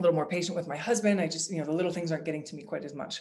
little 0.00 0.14
more 0.14 0.26
patient 0.26 0.56
with 0.56 0.66
my 0.66 0.76
husband. 0.76 1.20
I 1.20 1.28
just, 1.28 1.50
you 1.50 1.58
know, 1.58 1.64
the 1.64 1.72
little 1.72 1.92
things 1.92 2.10
aren't 2.10 2.24
getting 2.24 2.44
to 2.44 2.56
me 2.56 2.62
quite 2.62 2.84
as 2.84 2.94
much. 2.94 3.20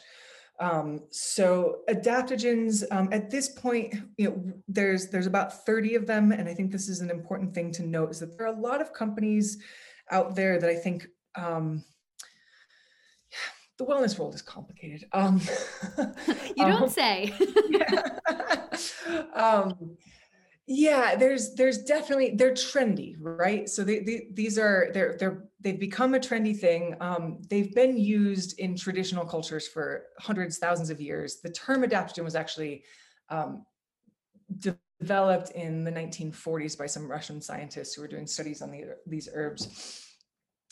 Um, 0.59 1.01
so 1.11 1.79
adaptogens 1.89 2.83
um, 2.91 3.09
at 3.11 3.29
this 3.29 3.49
point, 3.49 3.93
you 4.17 4.29
know, 4.29 4.53
there's 4.67 5.09
there's 5.09 5.27
about 5.27 5.65
30 5.65 5.95
of 5.95 6.07
them, 6.07 6.31
and 6.31 6.47
I 6.47 6.53
think 6.53 6.71
this 6.71 6.87
is 6.87 7.01
an 7.01 7.09
important 7.09 7.53
thing 7.53 7.71
to 7.73 7.85
note 7.85 8.11
is 8.11 8.19
that 8.19 8.37
there 8.37 8.47
are 8.47 8.55
a 8.55 8.59
lot 8.59 8.81
of 8.81 8.93
companies 8.93 9.61
out 10.11 10.35
there 10.35 10.57
that 10.59 10.69
I 10.69 10.75
think 10.75 11.07
um, 11.35 11.83
the 13.77 13.85
wellness 13.85 14.17
world 14.17 14.35
is 14.35 14.41
complicated. 14.41 15.05
Um, 15.11 15.41
you 16.55 16.65
don't 16.65 16.83
um, 16.83 16.89
say. 16.89 17.33
yeah. 17.69 19.23
um, 19.33 19.97
yeah, 20.67 21.15
there's 21.15 21.53
there's 21.53 21.83
definitely 21.83 22.33
they're 22.35 22.53
trendy, 22.53 23.15
right? 23.19 23.69
So 23.69 23.83
they, 23.83 23.99
they, 23.99 24.27
these 24.33 24.57
are 24.57 24.89
they're 24.93 25.15
they're 25.19 25.45
they've 25.61 25.79
become 25.79 26.15
a 26.15 26.19
trendy 26.19 26.57
thing. 26.57 26.95
Um, 27.01 27.39
they've 27.49 27.73
been 27.75 27.97
used 27.97 28.57
in 28.59 28.75
traditional 28.75 29.25
cultures 29.25 29.67
for 29.67 30.05
hundreds, 30.19 30.57
thousands 30.57 30.89
of 30.89 30.99
years. 30.99 31.39
The 31.41 31.51
term 31.51 31.83
adaptogen 31.83 32.23
was 32.23 32.35
actually 32.35 32.83
um, 33.29 33.63
developed 34.99 35.51
in 35.51 35.83
the 35.83 35.91
1940s 35.91 36.77
by 36.77 36.87
some 36.87 37.09
Russian 37.09 37.41
scientists 37.41 37.93
who 37.93 38.01
were 38.01 38.07
doing 38.07 38.25
studies 38.25 38.61
on 38.61 38.71
the, 38.71 38.95
these 39.05 39.29
herbs. 39.33 40.03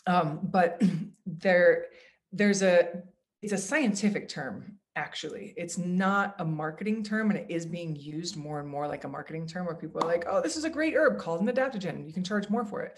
Um, 0.08 0.40
but 0.44 0.82
they're 1.26 1.86
there's 2.34 2.62
a 2.62 3.04
it's 3.42 3.54
a 3.54 3.58
scientific 3.58 4.28
term 4.28 4.78
actually. 4.96 5.54
It's 5.58 5.78
not 5.78 6.36
a 6.40 6.46
marketing 6.46 7.04
term 7.04 7.32
and 7.32 7.40
it 7.40 7.48
is 7.50 7.66
being 7.66 7.96
used 7.96 8.38
more 8.38 8.60
and 8.60 8.70
more 8.70 8.88
like 8.88 9.06
a 9.06 9.08
marketing 9.08 9.48
term 9.48 9.66
where 9.66 9.76
people 9.76 10.04
are 10.04 10.08
like 10.08 10.26
oh 10.28 10.42
this 10.42 10.58
is 10.58 10.66
a 10.66 10.70
great 10.70 10.96
herb 10.96 11.18
called 11.18 11.42
an 11.42 11.48
adaptogen 11.48 12.06
you 12.06 12.14
can 12.14 12.24
charge 12.24 12.50
more 12.50 12.66
for 12.66 12.82
it. 12.82 12.98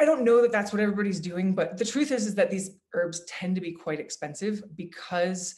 I 0.00 0.04
don't 0.04 0.24
know 0.24 0.42
that 0.42 0.52
that's 0.52 0.72
what 0.72 0.80
everybody's 0.80 1.20
doing 1.20 1.54
but 1.54 1.76
the 1.76 1.84
truth 1.84 2.10
is 2.10 2.26
is 2.26 2.34
that 2.36 2.50
these 2.50 2.70
herbs 2.94 3.22
tend 3.26 3.54
to 3.56 3.60
be 3.60 3.72
quite 3.72 4.00
expensive 4.00 4.62
because 4.76 5.56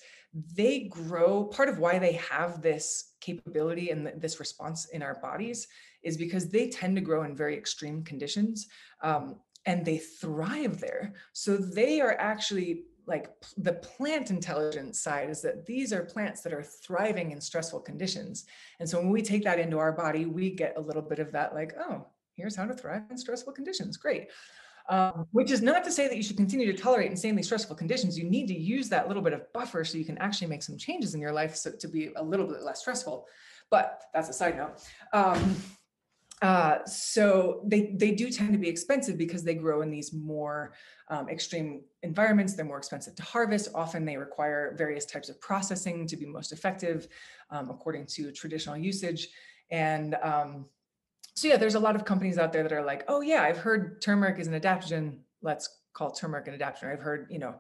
they 0.57 0.89
grow 0.91 1.45
part 1.45 1.69
of 1.69 1.79
why 1.79 1.99
they 1.99 2.13
have 2.13 2.61
this 2.61 3.13
capability 3.21 3.91
and 3.91 4.13
this 4.17 4.41
response 4.41 4.87
in 4.87 5.03
our 5.03 5.15
bodies 5.21 5.69
is 6.03 6.17
because 6.17 6.49
they 6.49 6.69
tend 6.69 6.97
to 6.97 7.01
grow 7.01 7.23
in 7.23 7.35
very 7.35 7.57
extreme 7.57 8.03
conditions. 8.03 8.67
Um, 9.03 9.37
and 9.67 9.85
they 9.85 9.99
thrive 9.99 10.81
there. 10.81 11.15
So 11.33 11.57
they 11.57 12.01
are 12.01 12.17
actually 12.19 12.85
like 13.07 13.31
the 13.59 13.75
plant 13.75 14.31
intelligence 14.31 15.01
side 15.01 15.29
is 15.29 15.43
that 15.43 15.67
these 15.67 15.93
are 15.93 16.05
plants 16.05 16.41
that 16.43 16.53
are 16.53 16.63
thriving 16.63 17.33
in 17.33 17.41
stressful 17.41 17.81
conditions. 17.81 18.47
And 18.81 18.89
so 18.89 18.99
when 18.99 19.11
we 19.11 19.23
take 19.23 19.45
that 19.45 19.59
into 19.59 19.79
our 19.79 19.93
body, 19.93 20.25
we 20.25 20.51
get 20.51 20.75
a 20.77 20.81
little 20.81 21.03
bit 21.03 21.19
of 21.19 21.31
that, 21.33 21.55
like, 21.55 21.75
oh, 21.79 22.07
here's 22.35 22.57
how 22.57 22.67
to 22.67 22.75
thrive 22.75 23.03
in 23.11 23.19
stressful 23.19 23.53
conditions. 23.53 23.97
Great. 23.97 24.29
Um, 24.89 25.27
which 25.33 25.51
is 25.51 25.63
not 25.63 25.83
to 25.85 25.91
say 25.91 26.09
that 26.09 26.17
you 26.17 26.23
should 26.23 26.37
continue 26.37 26.71
to 26.71 26.77
tolerate 26.77 27.11
insanely 27.11 27.43
stressful 27.43 27.77
conditions. 27.77 28.19
You 28.19 28.29
need 28.29 28.49
to 28.49 28.59
use 28.59 28.89
that 28.91 29.09
little 29.09 29.23
bit 29.23 29.33
of 29.33 29.51
buffer 29.53 29.83
so 29.85 29.97
you 29.97 30.05
can 30.05 30.19
actually 30.19 30.49
make 30.49 30.63
some 30.63 30.77
changes 30.77 31.15
in 31.15 31.21
your 31.21 31.33
life 31.33 31.57
so 31.57 31.73
to 31.73 31.89
be 31.89 32.11
a 32.17 32.23
little 32.23 32.47
bit 32.47 32.63
less 32.63 32.81
stressful. 32.81 33.27
But 33.71 34.03
that's 34.13 34.29
a 34.29 34.35
side 34.35 34.59
note. 34.59 34.83
Um, 35.15 35.57
uh, 36.43 36.85
so 36.85 37.63
they 37.65 37.95
they 37.97 38.11
do 38.11 38.31
tend 38.31 38.53
to 38.53 38.59
be 38.59 38.69
expensive 38.69 39.17
because 39.17 39.45
they 39.45 39.55
grow 39.55 39.83
in 39.83 39.91
these 39.91 40.13
more 40.13 40.73
um, 41.09 41.29
extreme 41.29 41.83
environments. 42.03 42.55
They're 42.55 42.65
more 42.65 42.79
expensive 42.79 43.15
to 43.17 43.23
harvest. 43.23 43.69
Often 43.75 44.05
they 44.05 44.17
require 44.17 44.75
various 44.77 45.07
types 45.07 45.29
of 45.29 45.41
processing 45.41 46.07
to 46.07 46.17
be 46.17 46.27
most 46.27 46.53
effective, 46.53 47.09
um, 47.51 47.71
according 47.71 48.07
to 48.07 48.33
traditional 48.33 48.77
usage. 48.77 49.29
And 49.71 50.17
um, 50.23 50.67
so 51.35 51.49
yeah, 51.49 51.57
there's 51.57 51.77
a 51.77 51.81
lot 51.81 51.97
of 51.97 52.05
companies 52.05 52.37
out 52.37 52.53
there 52.53 52.63
that 52.63 52.73
are 52.73 52.85
like, 52.85 53.05
oh 53.09 53.21
yeah, 53.21 53.43
I've 53.43 53.59
heard 53.59 54.03
turmeric 54.03 54.39
is 54.39 54.47
an 54.47 54.61
adaptogen. 54.61 55.19
Let's 55.41 55.69
call 55.93 56.11
turmeric 56.11 56.49
an 56.49 56.59
adaptogen. 56.59 56.93
I've 56.93 57.01
heard 57.01 57.29
you 57.31 57.39
know 57.39 57.55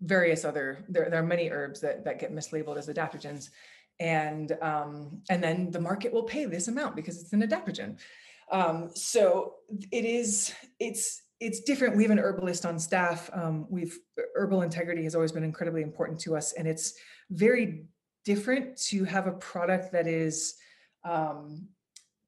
various 0.00 0.44
other 0.44 0.84
there, 0.88 1.10
there 1.10 1.20
are 1.20 1.26
many 1.26 1.50
herbs 1.50 1.80
that 1.80 2.04
that 2.04 2.20
get 2.20 2.32
mislabeled 2.32 2.76
as 2.76 2.88
adaptogens 2.88 3.50
and 4.00 4.56
um, 4.62 5.22
and 5.30 5.42
then 5.42 5.70
the 5.70 5.80
market 5.80 6.12
will 6.12 6.24
pay 6.24 6.44
this 6.44 6.68
amount 6.68 6.96
because 6.96 7.20
it's 7.20 7.32
an 7.32 7.42
adaptogen. 7.42 7.98
Um, 8.50 8.90
so 8.94 9.54
it 9.90 10.04
is 10.04 10.52
it's 10.80 11.22
it's 11.40 11.60
different. 11.60 11.96
We 11.96 12.04
have 12.04 12.12
an 12.12 12.18
herbalist 12.18 12.66
on 12.66 12.78
staff. 12.78 13.30
Um, 13.32 13.66
we've 13.68 13.98
herbal 14.36 14.62
integrity 14.62 15.04
has 15.04 15.14
always 15.14 15.32
been 15.32 15.44
incredibly 15.44 15.82
important 15.82 16.20
to 16.20 16.36
us, 16.36 16.52
and 16.52 16.68
it's 16.68 16.94
very 17.30 17.86
different 18.24 18.76
to 18.76 19.04
have 19.04 19.26
a 19.26 19.32
product 19.32 19.92
that 19.92 20.06
is 20.06 20.54
um, 21.04 21.66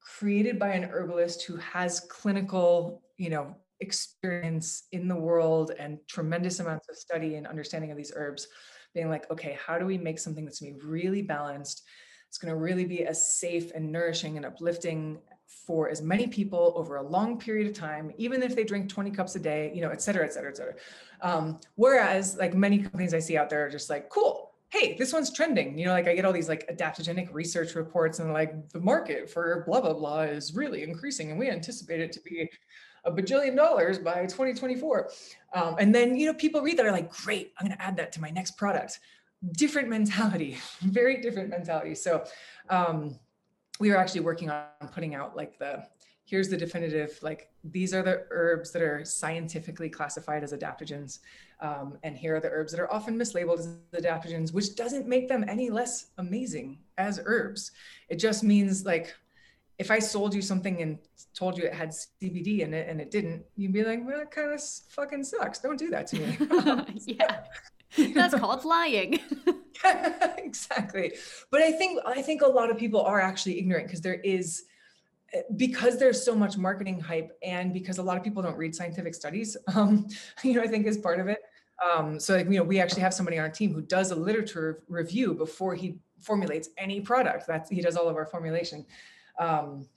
created 0.01 0.59
by 0.59 0.69
an 0.69 0.83
herbalist 0.83 1.43
who 1.43 1.55
has 1.57 2.01
clinical, 2.01 3.01
you 3.17 3.29
know, 3.29 3.55
experience 3.79 4.83
in 4.91 5.07
the 5.07 5.15
world 5.15 5.71
and 5.77 5.99
tremendous 6.07 6.59
amounts 6.59 6.89
of 6.89 6.97
study 6.97 7.35
and 7.35 7.47
understanding 7.47 7.91
of 7.91 7.97
these 7.97 8.11
herbs 8.15 8.47
being 8.95 9.09
like, 9.09 9.29
okay, 9.29 9.59
how 9.63 9.77
do 9.77 9.85
we 9.85 9.99
make 9.99 10.17
something 10.17 10.43
that's 10.43 10.59
going 10.59 10.73
to 10.73 10.79
be 10.79 10.85
really 10.85 11.21
balanced? 11.21 11.83
It's 12.27 12.39
going 12.39 12.51
to 12.51 12.59
really 12.59 12.85
be 12.85 13.05
as 13.05 13.37
safe 13.37 13.71
and 13.75 13.91
nourishing 13.91 14.37
and 14.37 14.45
uplifting 14.45 15.19
for 15.47 15.89
as 15.89 16.01
many 16.01 16.25
people 16.27 16.73
over 16.75 16.95
a 16.95 17.03
long 17.03 17.37
period 17.37 17.67
of 17.67 17.73
time, 17.73 18.11
even 18.17 18.41
if 18.41 18.55
they 18.55 18.63
drink 18.63 18.89
20 18.89 19.11
cups 19.11 19.35
a 19.35 19.39
day, 19.39 19.71
you 19.75 19.81
know, 19.81 19.89
et 19.89 20.01
cetera, 20.01 20.25
et 20.25 20.33
cetera, 20.33 20.49
et 20.49 20.57
cetera. 20.57 20.73
Um, 21.21 21.59
whereas 21.75 22.37
like 22.37 22.53
many 22.53 22.79
companies 22.79 23.13
I 23.13 23.19
see 23.19 23.37
out 23.37 23.49
there 23.49 23.65
are 23.65 23.69
just 23.69 23.89
like, 23.89 24.09
cool, 24.09 24.53
hey, 24.69 24.95
this 24.97 25.13
one's 25.13 25.31
trending. 25.31 25.77
You 25.77 25.85
know, 25.85 25.91
like 25.91 26.07
I 26.07 26.15
get 26.15 26.25
all 26.25 26.33
these 26.33 26.49
like 26.49 26.67
adaptogenic 26.67 27.33
research 27.33 27.75
reports 27.75 28.19
and 28.19 28.33
like 28.33 28.69
the 28.69 28.79
market 28.79 29.29
for 29.29 29.63
blah, 29.67 29.81
blah, 29.81 29.93
blah 29.93 30.21
is 30.21 30.53
really 30.53 30.83
increasing 30.83 31.29
and 31.31 31.39
we 31.39 31.49
anticipate 31.49 32.01
it 32.01 32.11
to 32.13 32.21
be 32.21 32.49
a 33.05 33.11
bajillion 33.11 33.55
dollars 33.55 33.99
by 33.99 34.23
2024. 34.23 35.09
Um, 35.53 35.75
and 35.79 35.93
then, 35.93 36.15
you 36.15 36.25
know, 36.25 36.33
people 36.33 36.61
read 36.61 36.77
that 36.77 36.85
are 36.85 36.91
like, 36.91 37.11
great, 37.11 37.53
I'm 37.57 37.67
going 37.67 37.77
to 37.77 37.83
add 37.83 37.97
that 37.97 38.11
to 38.13 38.21
my 38.21 38.29
next 38.29 38.57
product. 38.57 38.99
Different 39.57 39.89
mentality, 39.89 40.57
very 40.81 41.21
different 41.21 41.49
mentality. 41.49 41.95
So 41.95 42.25
um, 42.69 43.19
we 43.79 43.91
are 43.91 43.97
actually 43.97 44.21
working 44.21 44.49
on 44.49 44.65
putting 44.91 45.13
out 45.13 45.35
like 45.35 45.59
the, 45.59 45.85
here's 46.25 46.49
the 46.49 46.57
definitive, 46.57 47.19
like 47.21 47.49
these 47.63 47.93
are 47.93 48.01
the 48.01 48.25
herbs 48.31 48.71
that 48.71 48.81
are 48.81 49.05
scientifically 49.05 49.89
classified 49.89 50.43
as 50.43 50.51
adaptogens. 50.51 51.19
Um, 51.61 51.97
and 52.03 52.17
here 52.17 52.35
are 52.35 52.39
the 52.39 52.49
herbs 52.49 52.71
that 52.71 52.81
are 52.81 52.91
often 52.91 53.17
mislabeled 53.17 53.59
as 53.59 53.77
adaptogens, 53.93 54.51
which 54.51 54.75
doesn't 54.75 55.07
make 55.07 55.27
them 55.27 55.45
any 55.47 55.69
less 55.69 56.07
amazing 56.17 56.79
as 56.97 57.21
herbs. 57.25 57.71
It 58.09 58.15
just 58.15 58.43
means 58.43 58.85
like 58.85 59.13
if 59.77 59.91
I 59.91 59.99
sold 59.99 60.33
you 60.33 60.41
something 60.41 60.81
and 60.81 60.97
told 61.33 61.57
you 61.57 61.65
it 61.65 61.73
had 61.73 61.89
CBD 61.89 62.59
in 62.59 62.73
it 62.73 62.87
and 62.89 63.01
it 63.01 63.11
didn't, 63.11 63.43
you'd 63.57 63.73
be 63.73 63.83
like, 63.83 63.99
well, 64.05 64.19
that 64.19 64.31
kind 64.31 64.53
of 64.53 64.61
fucking 64.89 65.23
sucks. 65.23 65.59
Don't 65.59 65.77
do 65.77 65.89
that 65.89 66.07
to 66.07 66.19
me. 66.19 66.37
yeah. 67.05 67.41
That's 68.13 68.35
called 68.39 68.65
lying. 68.65 69.19
exactly. 70.37 71.13
But 71.51 71.61
I 71.61 71.71
think 71.71 71.99
I 72.05 72.21
think 72.21 72.41
a 72.41 72.47
lot 72.47 72.69
of 72.69 72.77
people 72.77 73.01
are 73.01 73.19
actually 73.19 73.59
ignorant 73.59 73.87
because 73.87 74.01
there 74.01 74.15
is 74.15 74.63
eh, 75.33 75.41
because 75.55 75.97
there's 75.99 76.23
so 76.23 76.35
much 76.35 76.57
marketing 76.57 76.99
hype 76.99 77.37
and 77.43 77.73
because 77.73 77.97
a 77.97 78.03
lot 78.03 78.17
of 78.17 78.23
people 78.23 78.41
don't 78.41 78.57
read 78.57 78.75
scientific 78.75 79.13
studies, 79.13 79.57
um, 79.75 80.07
you 80.43 80.53
know, 80.53 80.61
I 80.61 80.67
think 80.67 80.85
is 80.87 80.97
part 80.97 81.19
of 81.19 81.27
it. 81.27 81.39
Um, 81.83 82.19
so 82.19 82.35
like, 82.35 82.45
you 82.45 82.57
know, 82.57 82.63
we 82.63 82.79
actually 82.79 83.01
have 83.01 83.13
somebody 83.13 83.37
on 83.37 83.43
our 83.43 83.51
team 83.51 83.73
who 83.73 83.81
does 83.81 84.11
a 84.11 84.15
literature 84.15 84.83
review 84.87 85.33
before 85.33 85.75
he 85.75 85.97
formulates 86.21 86.69
any 86.77 87.01
product. 87.01 87.47
That's 87.47 87.69
he 87.69 87.81
does 87.81 87.97
all 87.97 88.07
of 88.07 88.15
our 88.15 88.25
formulation. 88.25 88.85
Um, 89.39 89.87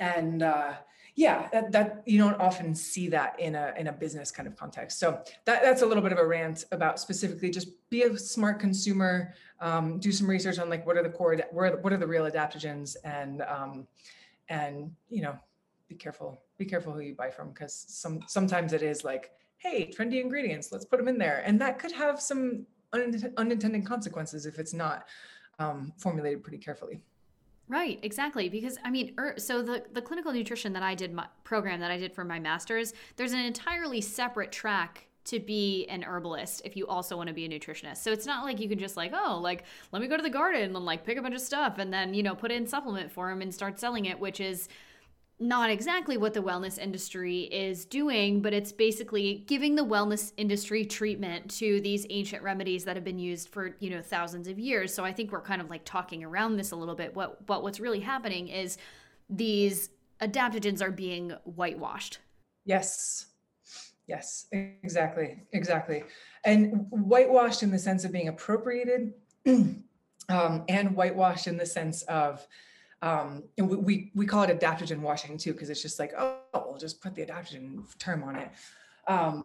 and 0.00 0.42
uh, 0.42 0.74
yeah, 1.14 1.48
that, 1.52 1.72
that 1.72 2.02
you 2.06 2.18
don't 2.18 2.38
often 2.40 2.74
see 2.74 3.08
that 3.08 3.38
in 3.40 3.54
a 3.54 3.74
in 3.76 3.88
a 3.88 3.92
business 3.92 4.30
kind 4.30 4.46
of 4.46 4.56
context. 4.56 5.00
So 5.00 5.20
that, 5.46 5.62
that's 5.62 5.82
a 5.82 5.86
little 5.86 6.02
bit 6.02 6.12
of 6.12 6.18
a 6.18 6.26
rant 6.26 6.64
about 6.70 7.00
specifically 7.00 7.50
just 7.50 7.68
be 7.90 8.02
a 8.02 8.16
smart 8.16 8.60
consumer, 8.60 9.34
um, 9.60 9.98
do 9.98 10.12
some 10.12 10.28
research 10.28 10.58
on 10.58 10.70
like 10.70 10.86
what 10.86 10.96
are 10.96 11.02
the 11.02 11.08
core 11.08 11.36
what 11.50 11.92
are 11.92 11.96
the 11.96 12.06
real 12.06 12.30
adaptogens 12.30 12.96
and 13.04 13.42
um, 13.42 13.86
and 14.48 14.92
you 15.10 15.22
know 15.22 15.36
be 15.88 15.94
careful 15.94 16.40
be 16.58 16.64
careful 16.64 16.92
who 16.92 17.00
you 17.00 17.14
buy 17.14 17.30
from 17.30 17.48
because 17.48 17.74
some 17.88 18.20
sometimes 18.26 18.72
it 18.72 18.82
is 18.82 19.04
like 19.04 19.32
hey 19.56 19.90
trendy 19.90 20.20
ingredients 20.20 20.70
let's 20.70 20.84
put 20.84 20.98
them 20.98 21.08
in 21.08 21.18
there 21.18 21.42
and 21.44 21.60
that 21.60 21.78
could 21.78 21.92
have 21.92 22.20
some 22.20 22.66
unintended 22.92 23.84
consequences 23.84 24.46
if 24.46 24.58
it's 24.58 24.72
not 24.72 25.06
um, 25.58 25.92
formulated 25.98 26.42
pretty 26.42 26.58
carefully 26.58 27.00
Right, 27.68 27.98
exactly. 28.02 28.48
Because 28.48 28.78
I 28.84 28.90
mean, 28.90 29.14
er, 29.18 29.34
so 29.36 29.62
the 29.62 29.84
the 29.92 30.02
clinical 30.02 30.32
nutrition 30.32 30.72
that 30.72 30.82
I 30.82 30.94
did 30.94 31.12
my 31.12 31.26
program 31.44 31.80
that 31.80 31.90
I 31.90 31.98
did 31.98 32.12
for 32.14 32.24
my 32.24 32.38
master's, 32.38 32.94
there's 33.16 33.32
an 33.32 33.40
entirely 33.40 34.00
separate 34.00 34.52
track 34.52 35.08
to 35.26 35.38
be 35.38 35.86
an 35.90 36.02
herbalist 36.02 36.62
if 36.64 36.74
you 36.74 36.86
also 36.86 37.14
want 37.14 37.28
to 37.28 37.34
be 37.34 37.44
a 37.44 37.48
nutritionist. 37.48 37.98
So 37.98 38.10
it's 38.10 38.24
not 38.24 38.44
like 38.44 38.58
you 38.58 38.68
can 38.68 38.78
just 38.78 38.96
like, 38.96 39.12
oh, 39.14 39.38
like 39.42 39.64
let 39.92 40.00
me 40.00 40.08
go 40.08 40.16
to 40.16 40.22
the 40.22 40.30
garden 40.30 40.74
and 40.74 40.84
like 40.86 41.04
pick 41.04 41.18
a 41.18 41.22
bunch 41.22 41.34
of 41.34 41.42
stuff 41.42 41.76
and 41.78 41.92
then, 41.92 42.14
you 42.14 42.22
know, 42.22 42.34
put 42.34 42.50
in 42.50 42.66
supplement 42.66 43.12
for 43.12 43.28
them 43.28 43.42
and 43.42 43.52
start 43.52 43.78
selling 43.78 44.06
it, 44.06 44.18
which 44.18 44.40
is 44.40 44.68
not 45.40 45.70
exactly 45.70 46.16
what 46.16 46.34
the 46.34 46.42
wellness 46.42 46.78
industry 46.78 47.42
is 47.42 47.84
doing, 47.84 48.42
but 48.42 48.52
it's 48.52 48.72
basically 48.72 49.44
giving 49.46 49.76
the 49.76 49.84
wellness 49.84 50.32
industry 50.36 50.84
treatment 50.84 51.48
to 51.58 51.80
these 51.80 52.06
ancient 52.10 52.42
remedies 52.42 52.84
that 52.84 52.96
have 52.96 53.04
been 53.04 53.20
used 53.20 53.48
for, 53.48 53.76
you 53.78 53.90
know, 53.90 54.02
thousands 54.02 54.48
of 54.48 54.58
years. 54.58 54.92
So 54.92 55.04
I 55.04 55.12
think 55.12 55.30
we're 55.30 55.40
kind 55.40 55.60
of 55.60 55.70
like 55.70 55.84
talking 55.84 56.24
around 56.24 56.56
this 56.56 56.72
a 56.72 56.76
little 56.76 56.96
bit. 56.96 57.14
What 57.14 57.46
but 57.46 57.62
what's 57.62 57.78
really 57.78 58.00
happening 58.00 58.48
is 58.48 58.78
these 59.30 59.90
adaptogens 60.20 60.82
are 60.82 60.90
being 60.90 61.30
whitewashed. 61.44 62.18
Yes. 62.64 63.26
Yes, 64.08 64.46
exactly. 64.52 65.42
Exactly. 65.52 66.02
And 66.44 66.86
whitewashed 66.90 67.62
in 67.62 67.70
the 67.70 67.78
sense 67.78 68.04
of 68.04 68.10
being 68.10 68.28
appropriated 68.28 69.12
um, 69.46 70.64
and 70.68 70.96
whitewashed 70.96 71.46
in 71.46 71.58
the 71.58 71.66
sense 71.66 72.02
of 72.02 72.46
um, 73.02 73.44
and 73.56 73.68
we, 73.68 73.76
we, 73.76 74.12
we 74.14 74.26
call 74.26 74.42
it 74.42 74.58
adaptogen 74.58 75.00
washing 75.00 75.38
too, 75.38 75.52
because 75.52 75.70
it's 75.70 75.82
just 75.82 75.98
like, 75.98 76.12
oh, 76.18 76.40
we'll 76.54 76.78
just 76.78 77.00
put 77.00 77.14
the 77.14 77.24
adaptogen 77.24 77.82
term 77.98 78.22
on 78.24 78.36
it. 78.36 78.50
Um, 79.06 79.44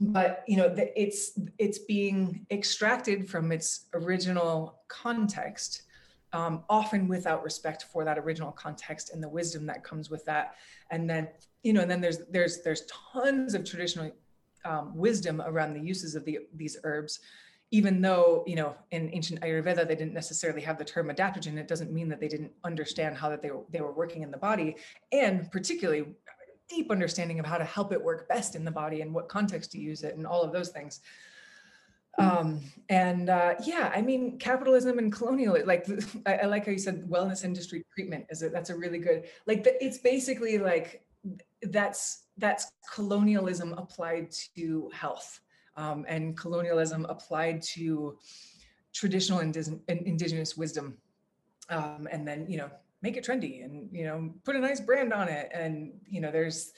but 0.00 0.44
you 0.46 0.56
know, 0.56 0.68
the, 0.68 1.00
it's 1.00 1.38
it's 1.58 1.78
being 1.78 2.44
extracted 2.50 3.28
from 3.28 3.50
its 3.50 3.86
original 3.94 4.80
context, 4.88 5.82
um, 6.32 6.64
often 6.68 7.08
without 7.08 7.42
respect 7.42 7.86
for 7.92 8.04
that 8.04 8.18
original 8.18 8.52
context 8.52 9.12
and 9.14 9.22
the 9.22 9.28
wisdom 9.28 9.64
that 9.66 9.82
comes 9.84 10.10
with 10.10 10.24
that. 10.26 10.56
And 10.90 11.08
then 11.08 11.28
you 11.62 11.72
know, 11.72 11.80
and 11.80 11.90
then 11.90 12.00
there's 12.00 12.18
there's 12.30 12.62
there's 12.62 12.82
tons 13.12 13.54
of 13.54 13.64
traditional 13.64 14.12
um, 14.66 14.94
wisdom 14.94 15.40
around 15.40 15.72
the 15.72 15.80
uses 15.80 16.14
of 16.14 16.24
the 16.24 16.40
these 16.54 16.76
herbs 16.84 17.20
even 17.76 18.00
though 18.00 18.42
you 18.46 18.56
know 18.56 18.74
in 18.90 19.10
ancient 19.12 19.38
ayurveda 19.42 19.86
they 19.86 19.94
didn't 19.94 20.14
necessarily 20.14 20.62
have 20.62 20.78
the 20.78 20.84
term 20.84 21.08
adaptogen 21.10 21.58
it 21.58 21.68
doesn't 21.68 21.92
mean 21.92 22.08
that 22.08 22.20
they 22.20 22.28
didn't 22.34 22.52
understand 22.64 23.14
how 23.14 23.28
that 23.28 23.42
they 23.42 23.50
were, 23.50 23.64
they 23.70 23.82
were 23.82 23.92
working 23.92 24.22
in 24.22 24.30
the 24.30 24.38
body 24.38 24.76
and 25.12 25.50
particularly 25.50 26.06
deep 26.70 26.90
understanding 26.90 27.38
of 27.38 27.44
how 27.44 27.58
to 27.58 27.64
help 27.64 27.92
it 27.92 28.02
work 28.02 28.28
best 28.28 28.56
in 28.56 28.64
the 28.64 28.70
body 28.70 29.02
and 29.02 29.12
what 29.12 29.28
context 29.28 29.70
to 29.72 29.78
use 29.78 30.02
it 30.02 30.16
and 30.16 30.26
all 30.26 30.42
of 30.42 30.52
those 30.52 30.70
things. 30.70 31.00
Um 32.18 32.62
and 32.88 33.28
uh 33.28 33.56
yeah 33.62 33.92
i 33.94 34.00
mean 34.00 34.38
capitalism 34.38 34.98
and 34.98 35.12
colonial 35.12 35.54
like 35.66 35.86
I, 36.26 36.36
I 36.36 36.46
like 36.46 36.64
how 36.64 36.72
you 36.72 36.78
said 36.78 37.06
wellness 37.14 37.44
industry 37.44 37.84
treatment 37.94 38.24
is 38.30 38.40
it 38.40 38.52
that's 38.54 38.70
a 38.70 38.74
really 38.74 39.00
good 39.06 39.24
like 39.46 39.64
the, 39.64 39.84
it's 39.84 39.98
basically 39.98 40.56
like 40.56 41.04
that's 41.60 42.24
that's 42.38 42.72
colonialism 42.94 43.74
applied 43.74 44.32
to 44.56 44.90
health 44.94 45.40
um, 45.76 46.04
and 46.08 46.36
colonialism 46.36 47.06
applied 47.08 47.62
to 47.62 48.18
traditional 48.92 49.40
indig- 49.40 49.80
indigenous 49.88 50.56
wisdom. 50.56 50.96
Um, 51.68 52.06
and 52.10 52.26
then 52.26 52.46
you 52.48 52.58
know 52.58 52.70
make 53.02 53.16
it 53.16 53.24
trendy 53.24 53.64
and 53.64 53.88
you 53.92 54.04
know 54.04 54.32
put 54.44 54.56
a 54.56 54.60
nice 54.60 54.80
brand 54.80 55.12
on 55.12 55.28
it. 55.28 55.50
And 55.52 55.92
you 56.08 56.20
know 56.20 56.30
there's 56.30 56.72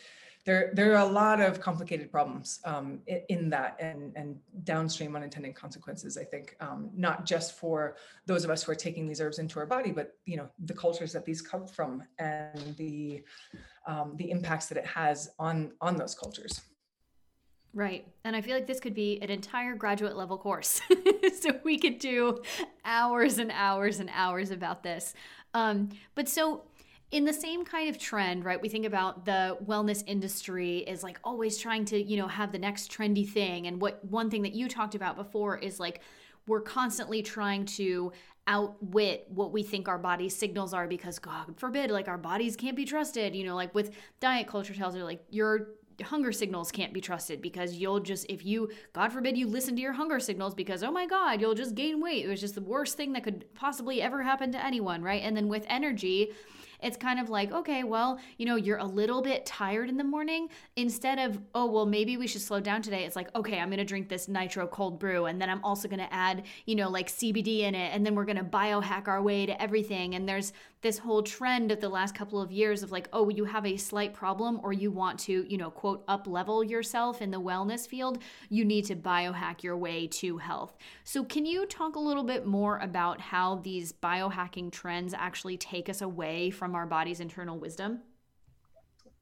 there 0.48 0.70
there 0.72 0.94
are 0.94 1.06
a 1.06 1.12
lot 1.12 1.40
of 1.42 1.60
complicated 1.60 2.10
problems 2.10 2.60
um, 2.64 3.00
in, 3.06 3.20
in, 3.28 3.50
that 3.50 3.76
and 3.80 4.12
and 4.16 4.38
downstream 4.64 5.14
unintended 5.14 5.54
consequences 5.54 6.16
i 6.16 6.24
think 6.24 6.56
um, 6.60 6.90
not 6.96 7.26
just 7.26 7.58
for 7.58 7.96
those 8.24 8.44
of 8.44 8.50
us 8.50 8.62
who 8.62 8.72
are 8.72 8.80
taking 8.86 9.06
these 9.06 9.20
herbs 9.20 9.38
into 9.38 9.58
our 9.58 9.66
body 9.66 9.92
but 9.92 10.14
you 10.24 10.38
know 10.38 10.48
the 10.64 10.72
cultures 10.72 11.12
that 11.12 11.26
these 11.26 11.42
come 11.42 11.66
from 11.66 12.02
and 12.18 12.74
the 12.76 13.22
um, 13.86 14.14
the 14.16 14.30
impacts 14.30 14.66
that 14.66 14.78
it 14.78 14.86
has 14.86 15.30
on 15.38 15.72
on 15.82 15.96
those 15.96 16.14
cultures 16.14 16.62
Right. 17.74 18.06
And 18.24 18.34
I 18.34 18.40
feel 18.40 18.54
like 18.54 18.66
this 18.66 18.80
could 18.80 18.94
be 18.94 19.20
an 19.22 19.30
entire 19.30 19.74
graduate 19.74 20.16
level 20.16 20.38
course. 20.38 20.80
so 21.40 21.50
we 21.64 21.78
could 21.78 21.98
do 21.98 22.42
hours 22.84 23.38
and 23.38 23.50
hours 23.52 24.00
and 24.00 24.10
hours 24.12 24.50
about 24.50 24.82
this. 24.82 25.14
Um, 25.54 25.90
but 26.14 26.28
so, 26.28 26.64
in 27.10 27.24
the 27.24 27.32
same 27.32 27.64
kind 27.64 27.88
of 27.88 27.98
trend, 27.98 28.44
right? 28.44 28.60
We 28.60 28.68
think 28.68 28.84
about 28.84 29.24
the 29.24 29.56
wellness 29.64 30.04
industry 30.06 30.78
is 30.78 31.02
like 31.02 31.18
always 31.24 31.56
trying 31.56 31.86
to, 31.86 32.02
you 32.02 32.18
know, 32.18 32.28
have 32.28 32.52
the 32.52 32.58
next 32.58 32.92
trendy 32.92 33.26
thing. 33.26 33.66
And 33.66 33.80
what 33.80 34.04
one 34.04 34.28
thing 34.28 34.42
that 34.42 34.52
you 34.52 34.68
talked 34.68 34.94
about 34.94 35.16
before 35.16 35.56
is 35.56 35.80
like 35.80 36.02
we're 36.46 36.60
constantly 36.60 37.22
trying 37.22 37.64
to 37.64 38.12
outwit 38.46 39.26
what 39.28 39.52
we 39.52 39.62
think 39.62 39.88
our 39.88 39.98
body 39.98 40.30
signals 40.30 40.72
are 40.72 40.88
because 40.88 41.18
god 41.18 41.54
forbid 41.58 41.90
like 41.90 42.08
our 42.08 42.16
bodies 42.16 42.56
can't 42.56 42.76
be 42.76 42.86
trusted 42.86 43.36
you 43.36 43.44
know 43.44 43.54
like 43.54 43.74
with 43.74 43.94
diet 44.20 44.46
culture 44.46 44.72
tells 44.72 44.96
you 44.96 45.04
like 45.04 45.22
you're 45.28 45.68
hunger 46.02 46.32
signals 46.32 46.70
can't 46.70 46.92
be 46.92 47.00
trusted 47.00 47.42
because 47.42 47.74
you'll 47.74 48.00
just 48.00 48.26
if 48.28 48.44
you 48.44 48.70
god 48.92 49.12
forbid 49.12 49.36
you 49.36 49.46
listen 49.46 49.74
to 49.74 49.82
your 49.82 49.92
hunger 49.92 50.20
signals 50.20 50.54
because 50.54 50.82
oh 50.82 50.92
my 50.92 51.06
god 51.06 51.40
you'll 51.40 51.54
just 51.54 51.74
gain 51.74 52.00
weight 52.00 52.24
it 52.24 52.28
was 52.28 52.40
just 52.40 52.54
the 52.54 52.60
worst 52.60 52.96
thing 52.96 53.12
that 53.12 53.24
could 53.24 53.44
possibly 53.54 54.00
ever 54.00 54.22
happen 54.22 54.52
to 54.52 54.64
anyone 54.64 55.02
right 55.02 55.22
and 55.22 55.36
then 55.36 55.48
with 55.48 55.64
energy 55.68 56.30
it's 56.80 56.96
kind 56.96 57.18
of 57.18 57.28
like, 57.28 57.52
okay, 57.52 57.82
well, 57.82 58.20
you 58.36 58.46
know, 58.46 58.56
you're 58.56 58.78
a 58.78 58.84
little 58.84 59.20
bit 59.20 59.44
tired 59.44 59.88
in 59.88 59.96
the 59.96 60.04
morning. 60.04 60.48
Instead 60.76 61.18
of, 61.18 61.40
oh, 61.54 61.66
well, 61.66 61.86
maybe 61.86 62.16
we 62.16 62.26
should 62.26 62.40
slow 62.40 62.60
down 62.60 62.82
today, 62.82 63.04
it's 63.04 63.16
like, 63.16 63.34
okay, 63.34 63.58
I'm 63.58 63.68
going 63.68 63.78
to 63.78 63.84
drink 63.84 64.08
this 64.08 64.28
nitro 64.28 64.66
cold 64.66 64.98
brew. 64.98 65.26
And 65.26 65.40
then 65.40 65.50
I'm 65.50 65.62
also 65.64 65.88
going 65.88 65.98
to 65.98 66.12
add, 66.12 66.44
you 66.66 66.76
know, 66.76 66.88
like 66.88 67.08
CBD 67.08 67.60
in 67.60 67.74
it. 67.74 67.92
And 67.94 68.06
then 68.06 68.14
we're 68.14 68.24
going 68.24 68.38
to 68.38 68.44
biohack 68.44 69.08
our 69.08 69.22
way 69.22 69.46
to 69.46 69.60
everything. 69.60 70.14
And 70.14 70.28
there's 70.28 70.52
this 70.80 70.98
whole 70.98 71.22
trend 71.22 71.72
of 71.72 71.80
the 71.80 71.88
last 71.88 72.14
couple 72.14 72.40
of 72.40 72.52
years 72.52 72.82
of 72.82 72.92
like, 72.92 73.08
oh, 73.12 73.28
you 73.28 73.44
have 73.44 73.66
a 73.66 73.76
slight 73.76 74.14
problem 74.14 74.60
or 74.62 74.72
you 74.72 74.90
want 74.90 75.18
to, 75.20 75.44
you 75.50 75.58
know, 75.58 75.70
quote, 75.70 76.04
up 76.08 76.26
level 76.26 76.62
yourself 76.62 77.20
in 77.20 77.30
the 77.30 77.40
wellness 77.40 77.86
field, 77.86 78.18
you 78.48 78.64
need 78.64 78.84
to 78.84 78.96
biohack 78.96 79.62
your 79.62 79.76
way 79.76 80.06
to 80.06 80.38
health. 80.38 80.76
So, 81.04 81.24
can 81.24 81.46
you 81.46 81.66
talk 81.66 81.96
a 81.96 82.00
little 82.00 82.24
bit 82.24 82.46
more 82.46 82.78
about 82.78 83.20
how 83.20 83.56
these 83.56 83.92
biohacking 83.92 84.70
trends 84.72 85.14
actually 85.14 85.56
take 85.56 85.88
us 85.88 86.00
away 86.00 86.50
from 86.50 86.74
our 86.74 86.86
body's 86.86 87.20
internal 87.20 87.58
wisdom? 87.58 88.00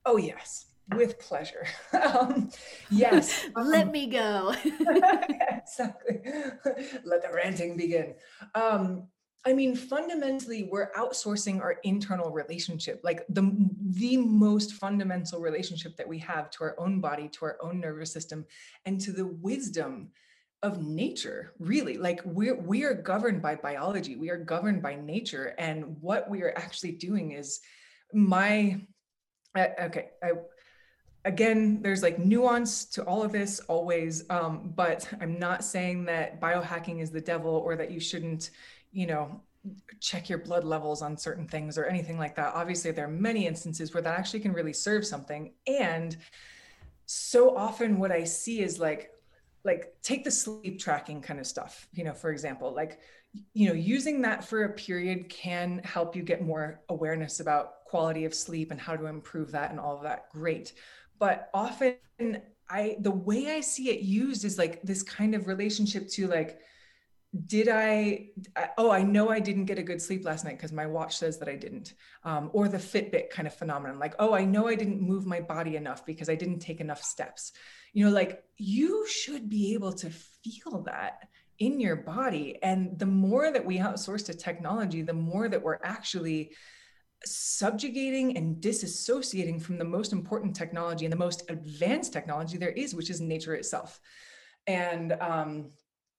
Oh, 0.04 0.16
yes 0.16 0.66
with 0.94 1.18
pleasure. 1.18 1.66
um, 1.92 2.50
yes. 2.90 3.46
Let 3.57 3.86
um, 3.86 3.92
me 3.92 4.07
go. 4.07 4.54
exactly. 4.64 6.20
Let 7.04 7.22
the 7.22 7.30
ranting 7.34 7.76
begin. 7.76 8.14
Um, 8.54 9.09
I 9.47 9.53
mean, 9.53 9.76
fundamentally, 9.76 10.64
we're 10.64 10.90
outsourcing 10.92 11.61
our 11.61 11.76
internal 11.84 12.32
relationship, 12.32 13.01
like 13.05 13.24
the, 13.28 13.53
the 13.80 14.16
most 14.16 14.72
fundamental 14.72 15.40
relationship 15.40 15.97
that 15.97 16.09
we 16.09 16.18
have 16.18 16.51
to 16.51 16.64
our 16.64 16.74
own 16.78 17.01
body, 17.01 17.28
to 17.28 17.44
our 17.44 17.57
own 17.62 17.78
nervous 17.78 18.12
system, 18.12 18.44
and 18.86 19.01
to 19.03 19.12
the 19.12 19.26
wisdom 19.26 20.09
of 20.62 20.82
nature 20.82 21.53
really. 21.61 21.97
Like 21.97 22.20
we're 22.24 22.57
we 22.57 22.82
are 22.82 22.94
governed 22.94 23.40
by 23.40 23.55
biology. 23.55 24.16
We 24.16 24.30
are 24.30 24.38
governed 24.38 24.82
by 24.82 24.97
nature 24.97 25.55
and 25.59 25.97
what 26.01 26.28
we 26.28 26.42
are 26.42 26.55
actually 26.57 26.92
doing 26.92 27.32
is 27.32 27.61
my 28.12 28.80
okay 29.57 30.11
I, 30.22 30.32
again 31.24 31.82
there's 31.82 32.03
like 32.03 32.18
nuance 32.18 32.84
to 32.84 33.03
all 33.05 33.22
of 33.22 33.32
this 33.32 33.59
always 33.61 34.24
um, 34.30 34.72
but 34.76 35.09
i'm 35.20 35.38
not 35.38 35.64
saying 35.64 36.05
that 36.05 36.40
biohacking 36.40 37.01
is 37.01 37.11
the 37.11 37.20
devil 37.20 37.51
or 37.51 37.74
that 37.74 37.90
you 37.90 37.99
shouldn't 37.99 38.51
you 38.93 39.07
know, 39.07 39.41
check 40.01 40.28
your 40.28 40.39
blood 40.39 40.64
levels 40.64 41.03
on 41.03 41.16
certain 41.16 41.47
things 41.47 41.76
or 41.76 41.84
anything 41.84 42.18
like 42.18 42.37
that. 42.37 42.55
Obviously, 42.55 42.91
there 42.91 43.07
are 43.07 43.09
many 43.09 43.47
instances 43.47 43.93
where 43.93 44.03
that 44.03 44.18
actually 44.18 44.41
can 44.41 44.53
really 44.53 44.72
serve 44.72 45.07
something. 45.07 45.53
And 45.66 46.16
so 47.07 47.57
often 47.57 47.99
what 47.99 48.12
I 48.12 48.24
see 48.24 48.61
is 48.61 48.78
like, 48.78 49.11
like 49.64 49.95
take 50.03 50.24
the 50.24 50.30
sleep 50.30 50.78
tracking 50.78 51.20
kind 51.20 51.41
of 51.41 51.47
stuff, 51.47 51.89
you 51.93 52.05
know, 52.05 52.14
for 52.14 52.30
example, 52.30 52.72
like, 52.72 53.01
you 53.53 53.68
know, 53.68 53.74
using 53.74 54.22
that 54.22 54.45
for 54.45 54.64
a 54.64 54.72
period 54.72 55.28
can 55.28 55.80
help 55.84 56.14
you 56.16 56.22
get 56.22 56.43
more 56.43 56.80
awareness 56.89 57.41
about 57.41 57.84
quality 57.84 58.24
of 58.24 58.34
sleep 58.34 58.70
and 58.70 58.80
how 58.80 58.97
to 58.97 59.07
improve 59.07 59.53
that 59.53 59.70
and 59.70 59.80
all 59.80 59.97
of 59.97 60.03
that. 60.03 60.30
Great. 60.30 60.72
But 61.18 61.51
often 61.53 61.97
I 62.68 62.97
the 63.01 63.11
way 63.11 63.51
I 63.51 63.61
see 63.61 63.91
it 63.91 64.01
used 64.01 64.45
is 64.45 64.59
like 64.59 64.82
this 64.82 65.03
kind 65.03 65.34
of 65.34 65.47
relationship 65.47 66.09
to 66.11 66.26
like 66.26 66.61
did 67.45 67.68
I, 67.68 68.28
oh, 68.78 68.91
I 68.91 69.03
know 69.03 69.28
I 69.30 69.41
didn't 69.41 69.66
get 69.66 69.78
a 69.78 69.82
good 69.82 70.01
sleep 70.01 70.24
last 70.24 70.45
night 70.45 70.57
because 70.57 70.72
my 70.72 70.87
watch 70.87 71.16
says 71.16 71.39
that 71.39 71.49
I 71.49 71.57
didn't. 71.57 71.95
Um, 72.24 72.51
or 72.53 72.68
the 72.68 72.78
Fitbit 72.78 73.30
kind 73.30 73.47
of 73.47 73.55
phenomenon, 73.55 73.99
like, 73.99 74.14
oh, 74.18 74.34
I 74.34 74.45
know 74.45 74.68
I 74.68 74.74
didn't 74.74 75.01
move 75.01 75.26
my 75.26 75.41
body 75.41 75.76
enough 75.76 76.07
because 76.07 76.28
I 76.28 76.34
didn't 76.34 76.61
take 76.61 76.80
enough 76.80 77.03
steps. 77.03 77.53
You 77.93 78.07
know, 78.07 78.12
like 78.12 78.43
you 78.57 79.07
should 79.07 79.51
be 79.51 79.74
able 79.74 79.93
to 79.95 80.11
feel 80.11 80.82
that 80.87 81.28
in 81.59 81.80
your 81.80 81.97
body. 81.97 82.59
And 82.62 82.99
the 82.99 83.07
more 83.07 83.51
that 83.51 83.64
we 83.64 83.78
outsource 83.78 84.26
to 84.26 84.34
technology, 84.34 85.03
the 85.03 85.12
more 85.12 85.49
that 85.49 85.62
we're 85.62 85.80
actually 85.82 86.53
subjugating 87.24 88.37
and 88.37 88.62
disassociating 88.62 89.61
from 89.61 89.78
the 89.78 89.84
most 89.84 90.12
important 90.12 90.55
technology 90.55 91.05
and 91.07 91.12
the 91.12 91.16
most 91.16 91.43
advanced 91.49 92.12
technology 92.12 92.59
there 92.59 92.70
is, 92.70 92.95
which 92.95 93.11
is 93.11 93.20
nature 93.20 93.55
itself. 93.55 94.01
And, 94.66 95.12
um, 95.20 95.70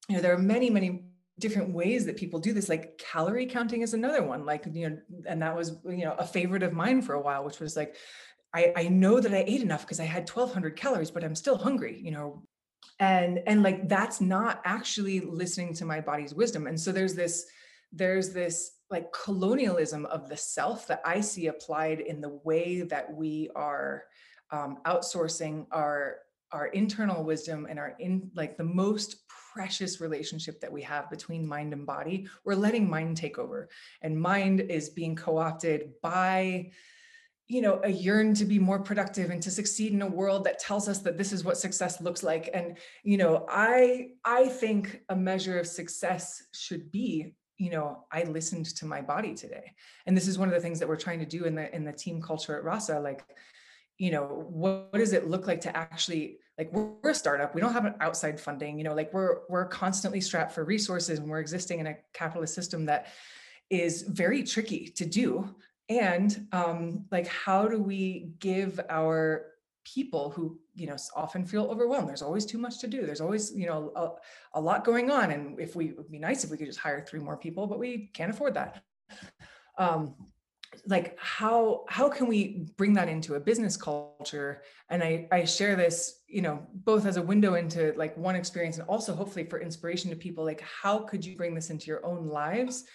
you 0.07 0.15
know 0.15 0.21
there 0.21 0.33
are 0.33 0.39
many 0.39 0.69
many 0.69 1.03
different 1.39 1.73
ways 1.73 2.05
that 2.05 2.17
people 2.17 2.39
do 2.39 2.53
this 2.53 2.69
like 2.69 2.97
calorie 2.97 3.45
counting 3.45 3.81
is 3.81 3.93
another 3.93 4.23
one 4.23 4.45
like 4.45 4.65
you 4.73 4.89
know 4.89 4.97
and 5.27 5.41
that 5.41 5.55
was 5.55 5.77
you 5.85 6.03
know 6.03 6.15
a 6.17 6.25
favorite 6.25 6.63
of 6.63 6.73
mine 6.73 7.01
for 7.01 7.13
a 7.13 7.21
while 7.21 7.43
which 7.43 7.59
was 7.59 7.75
like 7.75 7.95
i 8.53 8.73
i 8.75 8.87
know 8.87 9.19
that 9.19 9.33
i 9.33 9.43
ate 9.45 9.61
enough 9.61 9.81
because 9.81 9.99
i 9.99 10.03
had 10.03 10.27
1200 10.27 10.75
calories 10.75 11.11
but 11.11 11.23
i'm 11.23 11.35
still 11.35 11.57
hungry 11.57 11.99
you 11.99 12.11
know? 12.11 12.43
And 12.99 13.41
and 13.45 13.61
like 13.61 13.87
that's 13.87 14.21
not 14.21 14.61
actually 14.65 15.19
listening 15.19 15.73
to 15.75 15.85
my 15.85 16.01
body's 16.01 16.33
wisdom. 16.33 16.65
And 16.65 16.79
so 16.79 16.91
there's 16.91 17.13
this 17.13 17.45
there's 17.91 18.33
this 18.33 18.71
like 18.89 19.11
colonialism 19.11 20.05
of 20.07 20.29
the 20.29 20.37
self 20.37 20.87
that 20.87 21.01
i 21.05 21.21
see 21.21 21.47
applied 21.47 21.99
in 21.99 22.21
the 22.21 22.39
way 22.43 22.81
that 22.81 23.13
we 23.13 23.49
are 23.55 24.03
um, 24.51 24.77
outsourcing 24.85 25.65
our 25.71 26.17
our 26.51 26.67
internal 26.67 27.23
wisdom 27.23 27.67
and 27.69 27.79
our 27.79 27.95
in 27.99 28.29
like 28.33 28.57
the 28.57 28.63
most 28.63 29.17
precious 29.57 29.99
relationship 29.99 30.61
that 30.61 30.71
we 30.71 30.83
have 30.83 31.09
between 31.09 31.47
mind 31.47 31.73
and 31.73 31.83
body 31.83 32.27
we're 32.45 32.53
letting 32.53 32.87
mind 32.87 33.17
take 33.17 33.39
over. 33.39 33.69
And 34.03 34.21
mind 34.21 34.61
is 34.61 34.89
being 34.89 35.15
co-opted 35.15 35.93
by 36.03 36.71
you 37.47 37.61
know 37.61 37.79
a 37.83 37.89
yearn 37.89 38.35
to 38.35 38.45
be 38.45 38.59
more 38.59 38.79
productive 38.79 39.31
and 39.31 39.41
to 39.41 39.49
succeed 39.49 39.93
in 39.93 40.03
a 40.03 40.15
world 40.21 40.43
that 40.43 40.59
tells 40.59 40.87
us 40.87 40.99
that 40.99 41.17
this 41.17 41.31
is 41.33 41.43
what 41.43 41.57
success 41.57 41.99
looks 42.01 42.21
like. 42.21 42.51
And 42.53 42.77
you 43.03 43.17
know 43.17 43.47
i 43.49 44.09
i 44.23 44.47
think 44.47 45.01
a 45.09 45.15
measure 45.15 45.57
of 45.57 45.65
success 45.65 46.43
should 46.53 46.91
be 46.91 47.33
you 47.57 47.71
know 47.71 48.05
i 48.11 48.21
listened 48.23 48.67
to 48.77 48.85
my 48.85 49.01
body 49.01 49.33
today. 49.33 49.73
And 50.05 50.15
this 50.15 50.27
is 50.27 50.37
one 50.37 50.49
of 50.49 50.53
the 50.53 50.61
things 50.61 50.77
that 50.79 50.87
we're 50.87 51.05
trying 51.05 51.21
to 51.25 51.31
do 51.37 51.45
in 51.45 51.55
the 51.55 51.75
in 51.75 51.83
the 51.83 51.93
team 52.03 52.21
culture 52.21 52.55
at 52.55 52.63
rasa 52.63 52.99
like 52.99 53.23
you 53.97 54.11
know 54.11 54.25
what, 54.61 54.89
what 54.91 54.99
does 54.99 55.13
it 55.13 55.27
look 55.27 55.47
like 55.47 55.61
to 55.61 55.75
actually 55.75 56.37
like 56.57 56.71
we're, 56.73 57.11
a 57.11 57.13
startup. 57.13 57.53
We 57.53 57.61
don't 57.61 57.73
have 57.73 57.85
an 57.85 57.95
outside 58.01 58.39
funding 58.39 58.77
you 58.77 58.83
know 58.83 58.93
like 58.93 59.13
we're 59.13 59.39
we're 59.49 59.65
constantly 59.65 60.21
strapped 60.21 60.51
for 60.51 60.63
resources 60.63 61.19
and 61.19 61.29
we're 61.29 61.39
existing 61.39 61.79
in 61.79 61.87
a 61.87 61.97
capitalist 62.13 62.53
system 62.53 62.85
that 62.85 63.07
is 63.69 64.03
very 64.03 64.43
tricky 64.43 64.87
to 64.87 65.05
do. 65.05 65.53
And 65.89 66.47
um, 66.51 67.05
like 67.11 67.27
how 67.27 67.67
do 67.67 67.79
we 67.79 68.31
give 68.39 68.79
our 68.89 69.45
people 69.85 70.31
who 70.31 70.59
you 70.75 70.87
know 70.87 70.97
often 71.15 71.45
feel 71.45 71.65
overwhelmed? 71.65 72.09
There's 72.09 72.21
always 72.21 72.45
too 72.45 72.57
much 72.57 72.79
to 72.79 72.87
do. 72.87 73.05
There's 73.05 73.21
always 73.21 73.53
you 73.55 73.67
know 73.67 73.91
a, 73.95 74.59
a 74.59 74.61
lot 74.61 74.83
going 74.83 75.09
on. 75.11 75.31
And 75.31 75.59
if 75.59 75.75
we 75.75 75.93
would 75.93 76.11
be 76.11 76.19
nice 76.19 76.43
if 76.43 76.51
we 76.51 76.57
could 76.57 76.67
just 76.67 76.79
hire 76.79 77.01
three 77.01 77.19
more 77.19 77.37
people 77.37 77.67
but 77.67 77.79
we 77.79 78.09
can't 78.13 78.31
afford 78.31 78.53
that. 78.55 78.83
Um, 79.77 80.15
like 80.85 81.17
how 81.19 81.85
how 81.89 82.09
can 82.09 82.27
we 82.27 82.65
bring 82.77 82.93
that 82.93 83.09
into 83.09 83.35
a 83.35 83.39
business 83.39 83.77
culture? 83.77 84.61
And 84.89 85.03
i 85.03 85.27
i 85.31 85.45
share 85.45 85.75
this 85.75 86.21
you 86.27 86.41
know 86.41 86.65
both 86.73 87.05
as 87.05 87.17
a 87.17 87.21
window 87.21 87.55
into 87.55 87.93
like 87.97 88.15
one 88.17 88.35
experience 88.35 88.77
and 88.77 88.87
also 88.87 89.15
hopefully 89.15 89.45
for 89.45 89.59
inspiration 89.59 90.09
to 90.09 90.15
people 90.15 90.45
like 90.45 90.61
how 90.61 90.99
could 90.99 91.25
you 91.25 91.35
bring 91.35 91.55
this 91.55 91.69
into 91.69 91.87
your 91.87 92.05
own 92.05 92.27
lives? 92.27 92.85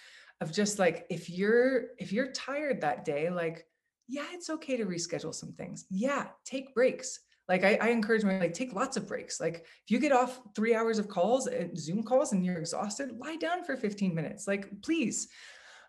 Of 0.40 0.52
just 0.52 0.78
like 0.78 1.06
if 1.08 1.30
you're 1.30 1.88
if 1.98 2.12
you're 2.12 2.32
tired 2.32 2.80
that 2.80 3.04
day 3.04 3.30
like 3.30 3.66
yeah 4.08 4.26
it's 4.32 4.50
okay 4.50 4.76
to 4.76 4.84
reschedule 4.84 5.34
some 5.34 5.52
things. 5.52 5.86
Yeah 5.90 6.26
take 6.44 6.74
breaks. 6.74 7.20
Like 7.48 7.64
I, 7.64 7.78
I 7.80 7.88
encourage 7.88 8.24
my 8.24 8.38
like 8.38 8.54
take 8.54 8.72
lots 8.72 8.96
of 8.96 9.06
breaks. 9.08 9.40
Like 9.40 9.56
if 9.56 9.90
you 9.90 9.98
get 9.98 10.12
off 10.12 10.40
three 10.54 10.74
hours 10.74 10.98
of 10.98 11.08
calls 11.08 11.46
and 11.46 11.70
eh, 11.70 11.74
zoom 11.76 12.02
calls 12.02 12.32
and 12.32 12.44
you're 12.44 12.58
exhausted 12.58 13.18
lie 13.18 13.36
down 13.36 13.64
for 13.64 13.76
15 13.76 14.14
minutes. 14.14 14.46
Like 14.46 14.68
please. 14.82 15.28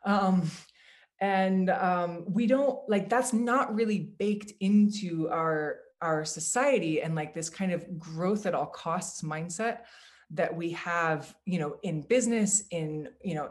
Um 0.06 0.50
and 1.22 1.70
um, 1.70 2.26
we 2.28 2.48
don't 2.48 2.80
like 2.90 3.10
that's 3.10 3.34
not 3.34 3.74
really 3.74 4.00
baked 4.00 4.54
into 4.60 5.30
our 5.30 5.78
our 6.02 6.26
society 6.26 7.02
and 7.02 7.16
like 7.16 7.34
this 7.34 7.50
kind 7.50 7.72
of 7.72 7.98
growth 7.98 8.46
at 8.46 8.54
all 8.54 8.66
costs 8.66 9.22
mindset 9.22 9.80
that 10.32 10.54
we 10.54 10.72
have 10.72 11.34
you 11.46 11.60
know 11.60 11.78
in 11.84 12.02
business 12.02 12.64
in 12.72 13.08
you 13.24 13.36
know 13.36 13.50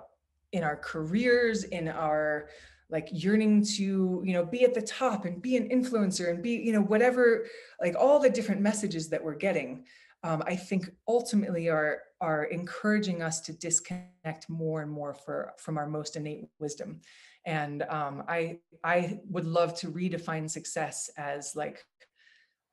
in 0.52 0.62
our 0.62 0.76
careers 0.76 1.64
in 1.64 1.88
our 1.88 2.48
like 2.90 3.08
yearning 3.10 3.64
to 3.64 4.22
you 4.24 4.32
know 4.34 4.44
be 4.44 4.64
at 4.64 4.74
the 4.74 4.82
top 4.82 5.24
and 5.24 5.40
be 5.40 5.56
an 5.56 5.68
influencer 5.70 6.30
and 6.30 6.42
be 6.42 6.50
you 6.50 6.72
know 6.72 6.82
whatever 6.82 7.46
like 7.80 7.94
all 7.98 8.18
the 8.18 8.28
different 8.28 8.60
messages 8.60 9.08
that 9.08 9.24
we're 9.24 9.34
getting 9.34 9.84
um, 10.24 10.42
i 10.46 10.54
think 10.54 10.90
ultimately 11.08 11.68
are 11.68 12.02
are 12.20 12.44
encouraging 12.44 13.22
us 13.22 13.40
to 13.40 13.52
disconnect 13.54 14.48
more 14.48 14.82
and 14.82 14.90
more 14.90 15.14
for 15.14 15.52
from 15.58 15.78
our 15.78 15.86
most 15.86 16.16
innate 16.16 16.44
wisdom 16.58 17.00
and 17.44 17.82
um, 17.84 18.24
i 18.28 18.58
i 18.84 19.18
would 19.28 19.46
love 19.46 19.74
to 19.74 19.90
redefine 19.90 20.48
success 20.48 21.10
as 21.16 21.54
like 21.56 21.84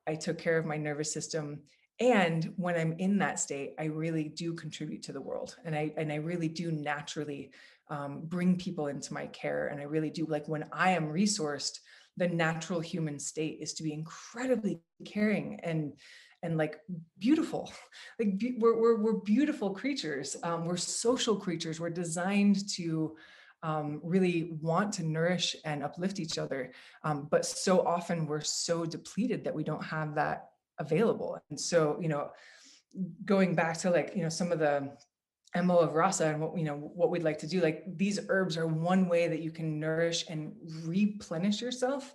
i 0.07 0.15
took 0.15 0.38
care 0.38 0.57
of 0.57 0.65
my 0.65 0.78
nervous 0.78 1.11
system. 1.11 1.61
And 2.01 2.53
when 2.55 2.76
i'm 2.76 2.93
in 2.93 3.17
that 3.20 3.39
state 3.39 3.74
i 3.80 3.86
really 3.86 4.30
do 4.30 4.53
contribute 4.53 5.03
to 5.03 5.13
the 5.13 5.22
world. 5.22 5.55
And 5.65 5.76
i 5.76 5.93
and 5.97 6.11
i 6.11 6.15
really 6.15 6.47
do 6.47 6.72
naturally 6.72 7.51
um, 7.89 8.22
bring 8.26 8.55
people 8.55 8.88
into 8.88 9.13
my 9.13 9.26
care. 9.28 9.67
And 9.67 9.82
i 9.82 9.84
really 9.84 10.09
do 10.09 10.26
like 10.26 10.47
when 10.47 10.65
i 10.72 10.91
am 10.91 11.09
resourced 11.09 11.80
the 12.17 12.28
natural 12.28 12.82
human 12.82 13.17
state 13.17 13.59
is 13.61 13.74
to 13.74 13.84
be 13.84 13.93
incredibly 13.93 14.80
caring 15.05 15.59
and 15.63 15.93
and 16.43 16.57
like 16.57 16.80
beautiful. 17.17 17.72
Like 18.20 18.38
be, 18.38 18.55
we're, 18.59 18.78
we're, 18.78 18.97
we're 18.97 19.22
beautiful 19.22 19.70
creatures. 19.70 20.36
Um, 20.43 20.65
we're 20.65 20.76
social 20.76 21.38
creatures. 21.38 21.80
We're 21.80 21.89
designed 21.89 22.67
to 22.76 23.15
um, 23.64 23.99
really 24.03 24.57
want 24.62 24.93
to 24.93 25.03
nourish 25.03 25.55
and 25.66 25.84
uplift 25.84 26.20
each 26.20 26.38
other. 26.38 26.72
Um, 27.03 27.28
but 27.30 27.45
so 27.45 27.86
often 27.86 28.26
we're 28.26 28.41
so 28.41 28.86
depleted 28.86 29.43
that 29.43 29.55
we 29.55 29.64
don't 29.64 29.84
have 29.84 30.16
that 30.16 30.51
available. 30.78 31.38
And 31.49 31.60
so, 31.60 31.97
you 32.01 32.07
know, 32.07 32.32
going 33.26 33.55
back 33.55 33.78
to 33.80 33.89
like, 33.89 34.14
you 34.16 34.24
know, 34.24 34.30
some 34.30 34.51
of 34.51 34.60
the 34.60 34.91
MO 35.62 35.78
of 35.78 35.95
Rasa 35.95 36.28
and 36.28 36.41
what, 36.41 36.57
you 36.57 36.64
know, 36.64 36.76
what 36.76 37.10
we'd 37.10 37.24
like 37.24 37.39
to 37.39 37.47
do, 37.47 37.62
like 37.62 37.84
these 37.97 38.20
herbs 38.30 38.57
are 38.57 38.68
one 38.68 39.10
way 39.10 39.28
that 39.28 39.41
you 39.41 39.51
can 39.51 39.80
nourish 39.80 40.26
and 40.30 40.53
replenish 40.84 41.62
yourself. 41.62 42.14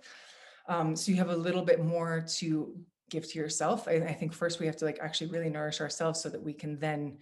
Um, 0.67 0.95
so 0.95 1.11
you 1.11 1.17
have 1.17 1.29
a 1.29 1.35
little 1.35 1.61
bit 1.61 1.83
more 1.83 2.25
to 2.37 2.75
give 3.09 3.29
to 3.31 3.37
yourself. 3.37 3.87
I, 3.87 3.95
I 3.97 4.13
think 4.13 4.33
first 4.33 4.59
we 4.59 4.65
have 4.65 4.77
to 4.77 4.85
like 4.85 4.99
actually 4.99 5.27
really 5.27 5.49
nourish 5.49 5.79
ourselves 5.79 6.21
so 6.21 6.29
that 6.29 6.41
we 6.41 6.53
can 6.53 6.79
then 6.79 7.17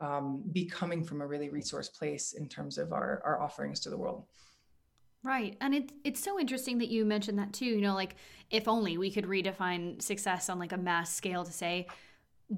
um, 0.00 0.42
be 0.52 0.64
coming 0.66 1.04
from 1.04 1.20
a 1.20 1.26
really 1.26 1.48
resource 1.48 1.88
place 1.88 2.32
in 2.32 2.48
terms 2.48 2.78
of 2.78 2.92
our, 2.92 3.22
our 3.24 3.40
offerings 3.40 3.80
to 3.80 3.90
the 3.90 3.96
world. 3.96 4.24
Right. 5.22 5.56
And 5.60 5.74
it, 5.74 5.92
it's 6.04 6.22
so 6.22 6.38
interesting 6.38 6.78
that 6.78 6.88
you 6.88 7.04
mentioned 7.04 7.38
that 7.38 7.52
too. 7.52 7.64
You 7.64 7.80
know, 7.80 7.94
like 7.94 8.16
if 8.50 8.68
only 8.68 8.98
we 8.98 9.10
could 9.10 9.24
redefine 9.24 10.00
success 10.02 10.50
on 10.50 10.58
like 10.58 10.72
a 10.72 10.76
mass 10.76 11.14
scale 11.14 11.44
to 11.44 11.52
say, 11.52 11.86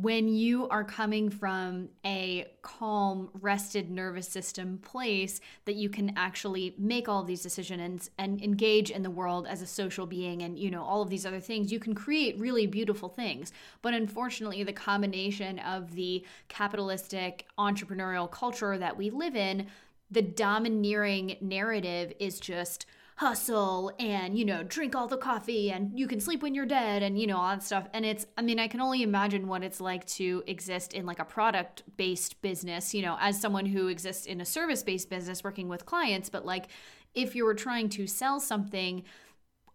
when 0.00 0.28
you 0.28 0.68
are 0.68 0.84
coming 0.84 1.30
from 1.30 1.88
a 2.04 2.46
calm, 2.62 3.30
rested 3.40 3.90
nervous 3.90 4.28
system 4.28 4.78
place, 4.78 5.40
that 5.64 5.76
you 5.76 5.88
can 5.88 6.12
actually 6.16 6.74
make 6.76 7.08
all 7.08 7.22
of 7.22 7.26
these 7.26 7.42
decisions 7.42 7.80
and, 7.80 8.08
and 8.18 8.42
engage 8.42 8.90
in 8.90 9.02
the 9.02 9.10
world 9.10 9.46
as 9.46 9.62
a 9.62 9.66
social 9.66 10.06
being 10.06 10.42
and, 10.42 10.58
you 10.58 10.70
know, 10.70 10.82
all 10.82 11.02
of 11.02 11.08
these 11.08 11.24
other 11.24 11.40
things, 11.40 11.72
you 11.72 11.78
can 11.78 11.94
create 11.94 12.38
really 12.38 12.66
beautiful 12.66 13.08
things. 13.08 13.52
But 13.80 13.94
unfortunately, 13.94 14.62
the 14.64 14.72
combination 14.72 15.58
of 15.60 15.94
the 15.94 16.24
capitalistic 16.48 17.46
entrepreneurial 17.58 18.30
culture 18.30 18.76
that 18.76 18.96
we 18.96 19.10
live 19.10 19.36
in, 19.36 19.66
the 20.10 20.22
domineering 20.22 21.36
narrative 21.40 22.12
is 22.18 22.38
just 22.38 22.86
hustle 23.16 23.90
and 23.98 24.38
you 24.38 24.44
know 24.44 24.62
drink 24.62 24.94
all 24.94 25.08
the 25.08 25.16
coffee 25.16 25.70
and 25.70 25.98
you 25.98 26.06
can 26.06 26.20
sleep 26.20 26.42
when 26.42 26.54
you're 26.54 26.66
dead 26.66 27.02
and 27.02 27.18
you 27.18 27.26
know 27.26 27.38
all 27.38 27.48
that 27.48 27.62
stuff. 27.62 27.88
And 27.94 28.04
it's 28.04 28.26
i 28.36 28.42
mean 28.42 28.58
i 28.58 28.68
can 28.68 28.80
only 28.80 29.02
imagine 29.02 29.48
what 29.48 29.64
it's 29.64 29.80
like 29.80 30.06
to 30.08 30.42
exist 30.46 30.92
in 30.92 31.06
like 31.06 31.18
a 31.18 31.24
product 31.24 31.82
based 31.96 32.40
business 32.42 32.92
you 32.94 33.00
know 33.00 33.16
as 33.18 33.40
someone 33.40 33.64
who 33.64 33.88
exists 33.88 34.26
in 34.26 34.42
a 34.42 34.44
service 34.44 34.82
based 34.82 35.08
business 35.08 35.42
working 35.42 35.68
with 35.68 35.86
clients. 35.86 36.28
But 36.28 36.44
like 36.44 36.68
if 37.14 37.34
you 37.34 37.46
were 37.46 37.54
trying 37.54 37.88
to 37.90 38.06
sell 38.06 38.38
something 38.38 39.02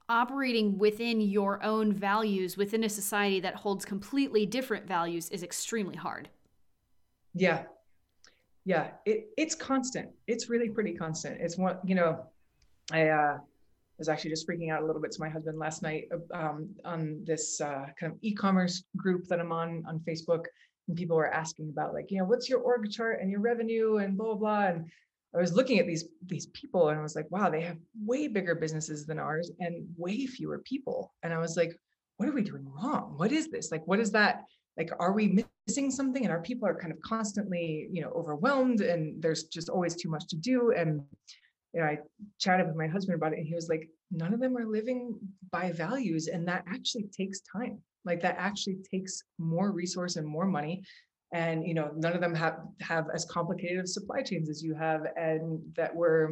operating 0.07 0.77
within 0.77 1.19
your 1.19 1.63
own 1.63 1.93
values 1.93 2.57
within 2.57 2.83
a 2.83 2.89
society 2.89 3.39
that 3.39 3.55
holds 3.55 3.85
completely 3.85 4.45
different 4.45 4.85
values 4.85 5.29
is 5.29 5.41
extremely 5.41 5.95
hard. 5.95 6.29
Yeah. 7.33 7.63
Yeah. 8.65 8.91
It, 9.05 9.29
it's 9.35 9.55
constant. 9.55 10.09
It's 10.27 10.47
really 10.47 10.69
pretty 10.69 10.93
constant. 10.93 11.41
It's 11.41 11.57
one 11.57 11.77
you 11.83 11.95
know 11.95 12.27
I 12.91 13.07
uh, 13.09 13.37
was 13.97 14.09
actually 14.09 14.31
just 14.31 14.47
freaking 14.47 14.71
out 14.71 14.81
a 14.81 14.85
little 14.85 15.01
bit 15.01 15.11
to 15.11 15.19
my 15.21 15.29
husband 15.29 15.59
last 15.59 15.83
night 15.83 16.05
um, 16.33 16.69
on 16.85 17.21
this 17.23 17.61
uh, 17.61 17.85
kind 17.99 18.11
of 18.11 18.17
e-commerce 18.21 18.83
group 18.97 19.27
that 19.27 19.39
I'm 19.39 19.51
on 19.51 19.83
on 19.87 19.99
Facebook, 19.99 20.45
and 20.87 20.97
people 20.97 21.15
were 21.15 21.31
asking 21.31 21.69
about 21.69 21.93
like, 21.93 22.09
you 22.09 22.17
know, 22.17 22.25
what's 22.25 22.49
your 22.49 22.59
org 22.59 22.89
chart 22.89 23.21
and 23.21 23.29
your 23.29 23.41
revenue 23.41 23.97
and 23.97 24.17
blah 24.17 24.33
blah 24.33 24.35
blah. 24.35 24.67
And 24.67 24.91
I 25.35 25.39
was 25.39 25.53
looking 25.53 25.79
at 25.79 25.87
these 25.87 26.05
these 26.25 26.47
people 26.47 26.89
and 26.89 26.99
I 26.99 27.03
was 27.03 27.15
like, 27.15 27.29
wow, 27.29 27.49
they 27.49 27.61
have 27.61 27.77
way 28.03 28.27
bigger 28.27 28.55
businesses 28.55 29.05
than 29.05 29.19
ours 29.19 29.51
and 29.59 29.85
way 29.97 30.25
fewer 30.25 30.59
people. 30.59 31.13
And 31.23 31.33
I 31.33 31.37
was 31.37 31.55
like, 31.55 31.77
what 32.17 32.27
are 32.27 32.33
we 32.33 32.43
doing 32.43 32.65
wrong? 32.65 33.13
What 33.17 33.31
is 33.31 33.49
this? 33.49 33.71
Like, 33.71 33.85
what 33.87 33.99
is 33.99 34.11
that? 34.11 34.43
Like, 34.77 34.91
are 34.99 35.13
we 35.13 35.43
missing 35.67 35.91
something? 35.91 36.23
And 36.23 36.31
our 36.31 36.41
people 36.41 36.67
are 36.67 36.75
kind 36.75 36.91
of 36.91 36.99
constantly, 37.01 37.87
you 37.91 38.01
know, 38.01 38.09
overwhelmed 38.11 38.81
and 38.81 39.21
there's 39.21 39.43
just 39.45 39.69
always 39.69 39.95
too 39.95 40.09
much 40.09 40.27
to 40.27 40.35
do. 40.35 40.71
And 40.71 41.01
you 41.73 41.81
know, 41.81 41.87
I 41.87 41.99
chatted 42.39 42.67
with 42.67 42.75
my 42.75 42.87
husband 42.87 43.15
about 43.15 43.33
it 43.33 43.39
and 43.39 43.47
he 43.47 43.55
was 43.55 43.69
like, 43.69 43.89
none 44.11 44.33
of 44.33 44.39
them 44.39 44.57
are 44.57 44.65
living 44.65 45.17
by 45.51 45.71
values. 45.71 46.27
And 46.27 46.47
that 46.47 46.63
actually 46.67 47.05
takes 47.15 47.41
time. 47.41 47.79
Like 48.03 48.21
that 48.21 48.35
actually 48.37 48.77
takes 48.89 49.23
more 49.37 49.71
resource 49.71 50.15
and 50.15 50.27
more 50.27 50.45
money. 50.45 50.83
And 51.33 51.65
you 51.65 51.73
know, 51.73 51.91
none 51.95 52.13
of 52.13 52.19
them 52.19 52.35
have 52.35 52.59
have 52.81 53.07
as 53.13 53.23
complicated 53.25 53.79
of 53.79 53.87
supply 53.87 54.21
chains 54.21 54.49
as 54.49 54.61
you 54.61 54.75
have, 54.75 55.05
and 55.15 55.61
that 55.77 55.95
we're, 55.95 56.31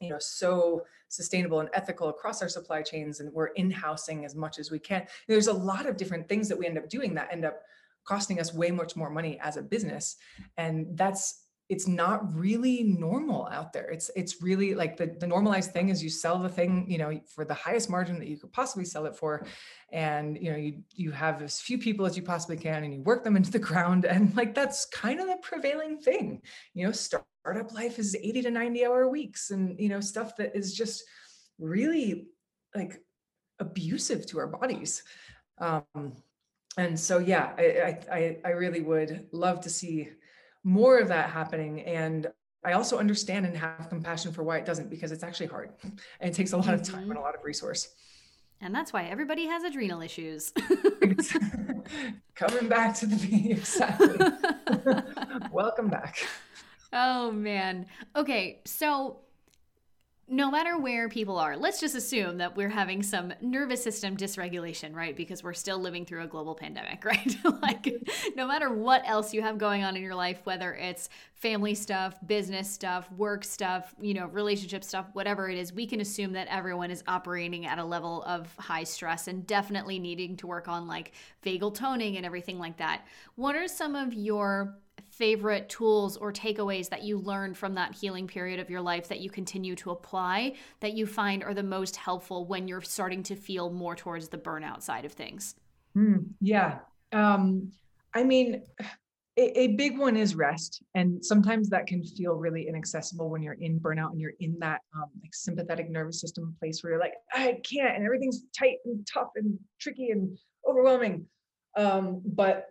you 0.00 0.10
know, 0.10 0.18
so 0.20 0.82
sustainable 1.08 1.58
and 1.58 1.68
ethical 1.72 2.08
across 2.08 2.40
our 2.40 2.48
supply 2.48 2.82
chains, 2.82 3.18
and 3.18 3.32
we're 3.32 3.48
in-housing 3.48 4.24
as 4.24 4.36
much 4.36 4.60
as 4.60 4.70
we 4.70 4.78
can. 4.78 5.06
There's 5.26 5.48
a 5.48 5.52
lot 5.52 5.86
of 5.86 5.96
different 5.96 6.28
things 6.28 6.48
that 6.48 6.56
we 6.56 6.66
end 6.66 6.78
up 6.78 6.88
doing 6.88 7.14
that 7.14 7.32
end 7.32 7.44
up 7.44 7.60
costing 8.06 8.38
us 8.38 8.54
way 8.54 8.70
much 8.70 8.94
more 8.94 9.10
money 9.10 9.38
as 9.42 9.56
a 9.56 9.62
business. 9.62 10.16
And 10.56 10.96
that's 10.96 11.46
it's 11.70 11.86
not 11.86 12.34
really 12.34 12.82
normal 12.82 13.48
out 13.52 13.72
there. 13.72 13.88
It's 13.90 14.10
it's 14.16 14.42
really 14.42 14.74
like 14.74 14.96
the, 14.96 15.06
the 15.06 15.26
normalized 15.26 15.70
thing 15.70 15.88
is 15.88 16.02
you 16.02 16.10
sell 16.10 16.36
the 16.40 16.48
thing, 16.48 16.90
you 16.90 16.98
know, 16.98 17.20
for 17.32 17.44
the 17.44 17.54
highest 17.54 17.88
margin 17.88 18.18
that 18.18 18.26
you 18.26 18.36
could 18.36 18.52
possibly 18.52 18.84
sell 18.84 19.06
it 19.06 19.14
for. 19.14 19.46
And 19.92 20.36
you 20.36 20.50
know, 20.50 20.58
you 20.58 20.82
you 20.92 21.12
have 21.12 21.40
as 21.42 21.60
few 21.60 21.78
people 21.78 22.06
as 22.06 22.16
you 22.16 22.24
possibly 22.24 22.56
can 22.56 22.82
and 22.82 22.92
you 22.92 23.02
work 23.02 23.22
them 23.22 23.36
into 23.40 23.52
the 23.52 23.60
ground. 23.60 24.04
And 24.04 24.36
like 24.36 24.52
that's 24.52 24.84
kind 24.86 25.20
of 25.20 25.28
the 25.28 25.36
prevailing 25.42 25.98
thing. 25.98 26.42
You 26.74 26.86
know, 26.86 26.92
startup 26.92 27.72
life 27.72 28.00
is 28.00 28.16
80 28.16 28.42
to 28.42 28.50
90 28.50 28.84
hour 28.84 29.08
weeks 29.08 29.52
and 29.52 29.78
you 29.78 29.88
know, 29.88 30.00
stuff 30.00 30.36
that 30.38 30.56
is 30.56 30.74
just 30.74 31.04
really 31.60 32.26
like 32.74 33.00
abusive 33.60 34.26
to 34.26 34.40
our 34.40 34.48
bodies. 34.48 35.04
Um, 35.58 36.16
and 36.76 36.98
so 36.98 37.18
yeah, 37.18 37.52
I, 37.56 37.98
I 38.12 38.36
I 38.44 38.50
really 38.50 38.80
would 38.80 39.28
love 39.30 39.60
to 39.60 39.70
see 39.70 40.08
more 40.64 40.98
of 40.98 41.08
that 41.08 41.30
happening 41.30 41.80
and 41.82 42.30
I 42.62 42.72
also 42.72 42.98
understand 42.98 43.46
and 43.46 43.56
have 43.56 43.88
compassion 43.88 44.32
for 44.32 44.42
why 44.42 44.58
it 44.58 44.66
doesn't 44.66 44.90
because 44.90 45.12
it's 45.12 45.22
actually 45.22 45.46
hard 45.46 45.72
and 45.82 46.30
it 46.30 46.34
takes 46.34 46.52
a 46.52 46.56
lot 46.56 46.74
of 46.74 46.82
time 46.82 47.02
mm-hmm. 47.02 47.12
and 47.12 47.18
a 47.18 47.22
lot 47.22 47.34
of 47.34 47.42
resource. 47.44 47.94
And 48.62 48.74
that's 48.74 48.92
why 48.92 49.04
everybody 49.04 49.46
has 49.46 49.64
adrenal 49.64 50.02
issues. 50.02 50.52
Coming 52.34 52.68
back 52.68 52.94
to 52.96 53.06
the 53.06 53.16
be 53.26 53.52
exactly. 53.52 54.18
Welcome 55.50 55.88
back. 55.88 56.26
Oh 56.92 57.32
man. 57.32 57.86
Okay, 58.14 58.60
so 58.66 59.20
no 60.32 60.48
matter 60.48 60.78
where 60.78 61.08
people 61.08 61.38
are, 61.38 61.56
let's 61.56 61.80
just 61.80 61.96
assume 61.96 62.38
that 62.38 62.56
we're 62.56 62.68
having 62.68 63.02
some 63.02 63.32
nervous 63.40 63.82
system 63.82 64.16
dysregulation, 64.16 64.94
right? 64.94 65.16
Because 65.16 65.42
we're 65.42 65.52
still 65.52 65.78
living 65.78 66.06
through 66.06 66.22
a 66.22 66.26
global 66.28 66.54
pandemic, 66.54 67.04
right? 67.04 67.36
like, 67.60 67.92
no 68.36 68.46
matter 68.46 68.72
what 68.72 69.02
else 69.06 69.34
you 69.34 69.42
have 69.42 69.58
going 69.58 69.82
on 69.82 69.96
in 69.96 70.02
your 70.02 70.14
life, 70.14 70.40
whether 70.44 70.72
it's 70.72 71.08
family 71.34 71.74
stuff, 71.74 72.14
business 72.24 72.70
stuff, 72.70 73.10
work 73.12 73.42
stuff, 73.42 73.92
you 74.00 74.14
know, 74.14 74.26
relationship 74.28 74.84
stuff, 74.84 75.06
whatever 75.14 75.50
it 75.50 75.58
is, 75.58 75.72
we 75.72 75.84
can 75.84 76.00
assume 76.00 76.32
that 76.34 76.46
everyone 76.48 76.92
is 76.92 77.02
operating 77.08 77.66
at 77.66 77.80
a 77.80 77.84
level 77.84 78.22
of 78.22 78.54
high 78.56 78.84
stress 78.84 79.26
and 79.26 79.44
definitely 79.48 79.98
needing 79.98 80.36
to 80.36 80.46
work 80.46 80.68
on 80.68 80.86
like 80.86 81.10
vagal 81.44 81.74
toning 81.74 82.16
and 82.16 82.24
everything 82.24 82.58
like 82.60 82.76
that. 82.76 83.04
What 83.34 83.56
are 83.56 83.66
some 83.66 83.96
of 83.96 84.14
your 84.14 84.78
favorite 85.20 85.68
tools 85.68 86.16
or 86.16 86.32
takeaways 86.32 86.88
that 86.88 87.02
you 87.02 87.18
learned 87.18 87.54
from 87.54 87.74
that 87.74 87.94
healing 87.94 88.26
period 88.26 88.58
of 88.58 88.70
your 88.70 88.80
life 88.80 89.06
that 89.08 89.20
you 89.20 89.28
continue 89.28 89.76
to 89.76 89.90
apply 89.90 90.54
that 90.80 90.94
you 90.94 91.06
find 91.06 91.44
are 91.44 91.52
the 91.52 91.62
most 91.62 91.94
helpful 91.94 92.46
when 92.46 92.66
you're 92.66 92.80
starting 92.80 93.22
to 93.22 93.36
feel 93.36 93.68
more 93.68 93.94
towards 93.94 94.30
the 94.30 94.38
burnout 94.38 94.80
side 94.80 95.04
of 95.04 95.12
things? 95.12 95.56
Mm, 95.94 96.24
yeah. 96.40 96.78
Um, 97.12 97.70
I 98.14 98.24
mean, 98.24 98.62
a, 99.36 99.60
a, 99.60 99.66
big 99.76 99.98
one 99.98 100.16
is 100.16 100.34
rest. 100.34 100.82
And 100.94 101.22
sometimes 101.22 101.68
that 101.68 101.86
can 101.86 102.02
feel 102.02 102.36
really 102.36 102.66
inaccessible 102.66 103.28
when 103.28 103.42
you're 103.42 103.58
in 103.60 103.78
burnout 103.78 104.12
and 104.12 104.20
you're 104.22 104.32
in 104.40 104.58
that 104.60 104.80
um, 104.96 105.10
like 105.20 105.34
sympathetic 105.34 105.90
nervous 105.90 106.18
system 106.18 106.56
place 106.58 106.82
where 106.82 106.92
you're 106.92 107.00
like, 107.00 107.14
I 107.34 107.60
can't, 107.62 107.94
and 107.94 108.06
everything's 108.06 108.44
tight 108.58 108.78
and 108.86 109.06
tough 109.06 109.32
and 109.36 109.58
tricky 109.78 110.12
and 110.12 110.38
overwhelming. 110.66 111.26
Um, 111.76 112.22
but 112.24 112.68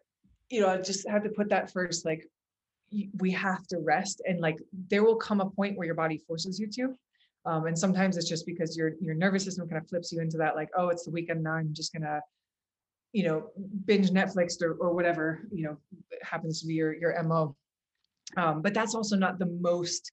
you 0.50 0.62
know, 0.62 0.70
I 0.70 0.78
just 0.78 1.08
have 1.08 1.24
to 1.24 1.30
put 1.30 1.50
that 1.50 1.72
first, 1.72 2.06
like, 2.06 2.28
we 3.20 3.32
have 3.32 3.66
to 3.68 3.78
rest 3.80 4.22
and 4.26 4.40
like 4.40 4.58
there 4.90 5.04
will 5.04 5.16
come 5.16 5.42
a 5.42 5.50
point 5.50 5.78
where 5.78 5.86
your 5.86 5.96
body 5.96 6.18
forces 6.28 6.60
you 6.60 6.68
to 6.68 6.96
um, 7.46 7.66
and 7.66 7.78
sometimes 7.78 8.18
it's 8.18 8.28
just 8.28 8.46
because 8.46 8.76
your 8.78 8.94
your 9.02 9.16
nervous 9.16 9.44
system 9.44 9.68
kind 9.68 9.82
of 9.82 9.88
flips 9.88 10.12
you 10.12 10.22
into 10.22 10.38
that 10.38 10.56
like 10.56 10.70
oh 10.78 10.90
it's 10.90 11.06
the 11.06 11.12
weekend 11.12 11.44
now 11.44 11.54
i'm 11.54 11.74
just 11.74 11.94
gonna 11.94 12.20
you 13.14 13.24
know 13.24 13.50
binge 13.86 14.10
netflix 14.10 14.62
or, 14.62 14.74
or 14.76 14.94
whatever 14.94 15.42
you 15.52 15.64
know 15.64 15.78
happens 16.22 16.62
to 16.62 16.68
be 16.68 16.74
your 16.74 16.94
your 16.96 17.22
mo 17.24 17.56
um, 18.38 18.62
but 18.62 18.74
that's 18.74 18.94
also 18.94 19.16
not 19.16 19.40
the 19.40 19.58
most 19.60 20.12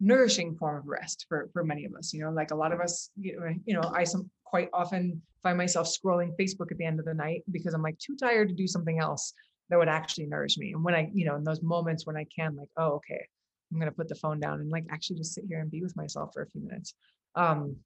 nourishing 0.00 0.56
form 0.56 0.78
of 0.78 0.86
rest 0.86 1.26
for 1.28 1.48
for 1.52 1.64
many 1.64 1.84
of 1.84 1.94
us 1.94 2.12
you 2.12 2.20
know 2.20 2.30
like 2.30 2.50
a 2.50 2.54
lot 2.54 2.72
of 2.72 2.80
us 2.80 3.10
you 3.16 3.38
know, 3.38 3.54
you 3.64 3.74
know 3.74 3.92
i 3.94 4.04
some 4.04 4.28
quite 4.44 4.68
often 4.72 5.20
find 5.42 5.56
myself 5.56 5.86
scrolling 5.86 6.30
facebook 6.38 6.70
at 6.70 6.78
the 6.78 6.84
end 6.84 6.98
of 6.98 7.06
the 7.06 7.14
night 7.14 7.42
because 7.52 7.72
i'm 7.74 7.82
like 7.82 7.98
too 7.98 8.16
tired 8.16 8.48
to 8.48 8.54
do 8.54 8.66
something 8.66 8.98
else 8.98 9.32
that 9.72 9.78
would 9.78 9.88
actually 9.88 10.26
nourish 10.26 10.58
me. 10.58 10.74
And 10.74 10.84
when 10.84 10.94
I, 10.94 11.10
you 11.14 11.24
know, 11.24 11.34
in 11.36 11.44
those 11.44 11.62
moments 11.62 12.06
when 12.06 12.14
I 12.14 12.24
can, 12.24 12.54
like, 12.56 12.68
oh, 12.76 12.96
okay, 12.96 13.26
I'm 13.72 13.78
gonna 13.78 13.90
put 13.90 14.06
the 14.06 14.14
phone 14.14 14.38
down 14.38 14.60
and 14.60 14.68
like 14.68 14.84
actually 14.90 15.16
just 15.16 15.32
sit 15.32 15.44
here 15.48 15.60
and 15.60 15.70
be 15.70 15.80
with 15.80 15.96
myself 15.96 16.34
for 16.34 16.42
a 16.42 16.46
few 16.46 16.60
minutes. 16.60 16.92
Um, 17.36 17.76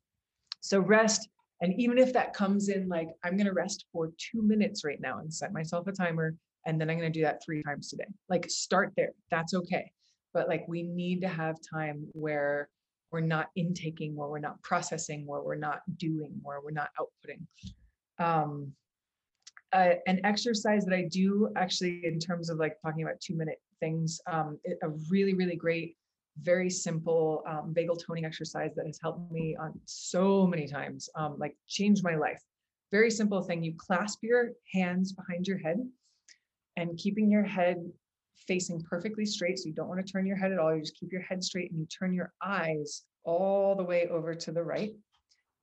so 0.61 0.81
rest, 0.81 1.29
and 1.63 1.73
even 1.79 1.97
if 1.97 2.13
that 2.13 2.35
comes 2.35 2.71
in, 2.71 2.89
like 2.89 3.11
I'm 3.23 3.37
gonna 3.37 3.53
rest 3.53 3.85
for 3.93 4.11
two 4.19 4.43
minutes 4.43 4.85
right 4.85 5.01
now 5.01 5.21
and 5.21 5.33
set 5.33 5.53
myself 5.53 5.87
a 5.87 5.93
timer, 5.93 6.35
and 6.67 6.81
then 6.81 6.91
I'm 6.91 6.97
gonna 6.97 7.09
do 7.09 7.23
that 7.23 7.41
three 7.45 7.63
times 7.63 7.89
today. 7.89 8.09
Like 8.29 8.51
start 8.51 8.93
there. 8.97 9.13
That's 9.31 9.55
okay. 9.55 9.93
But 10.35 10.49
like 10.49 10.65
we 10.67 10.83
need 10.83 11.21
to 11.21 11.29
have 11.29 11.55
time 11.73 12.09
where 12.15 12.69
we're 13.13 13.21
not 13.21 13.51
intaking, 13.55 14.17
where 14.17 14.29
we're 14.29 14.41
not 14.41 14.61
processing, 14.65 15.25
where 15.25 15.41
we're 15.41 15.55
not 15.55 15.83
doing, 15.99 16.33
where 16.43 16.61
we're 16.61 16.73
not 16.73 16.89
outputting. 16.99 17.47
Um, 18.19 18.73
an 19.73 20.21
exercise 20.25 20.85
that 20.85 20.95
I 20.95 21.09
do 21.11 21.51
actually 21.57 22.05
in 22.05 22.19
terms 22.19 22.51
of 22.51 22.59
like 22.59 22.77
talking 22.81 23.03
about 23.03 23.21
two 23.21 23.35
minute 23.35 23.61
things, 23.81 24.21
um, 24.31 24.59
a 24.83 24.89
really, 25.11 25.35
really 25.35 25.57
great, 25.57 25.97
very 26.43 26.71
simple 26.71 27.43
um, 27.49 27.75
toning 28.07 28.25
exercise 28.25 28.75
that 28.77 28.87
has 28.87 28.99
helped 29.03 29.31
me 29.33 29.57
on 29.59 29.79
so 29.85 30.47
many 30.47 30.67
times, 30.67 31.09
um, 31.15 31.37
like 31.39 31.57
changed 31.67 32.03
my 32.05 32.15
life. 32.15 32.41
Very 32.93 33.11
simple 33.11 33.43
thing. 33.43 33.63
You 33.63 33.75
clasp 33.77 34.21
your 34.23 34.51
hands 34.73 35.13
behind 35.13 35.47
your 35.47 35.59
head 35.59 35.79
and 36.77 36.97
keeping 36.97 37.31
your 37.31 37.43
head 37.43 37.79
facing 38.47 38.81
perfectly 38.83 39.27
straight. 39.27 39.59
So 39.59 39.67
you 39.67 39.75
don't 39.75 39.89
want 39.89 40.05
to 40.05 40.13
turn 40.13 40.27
your 40.27 40.37
head 40.37 40.53
at 40.53 40.59
all. 40.59 40.75
You 40.75 40.81
just 40.81 40.99
keep 40.99 41.11
your 41.11 41.23
head 41.23 41.43
straight 41.43 41.71
and 41.71 41.81
you 41.81 41.87
turn 41.87 42.13
your 42.13 42.33
eyes 42.43 43.03
all 43.25 43.75
the 43.75 43.83
way 43.83 44.07
over 44.09 44.35
to 44.35 44.53
the 44.53 44.63
right. 44.63 44.93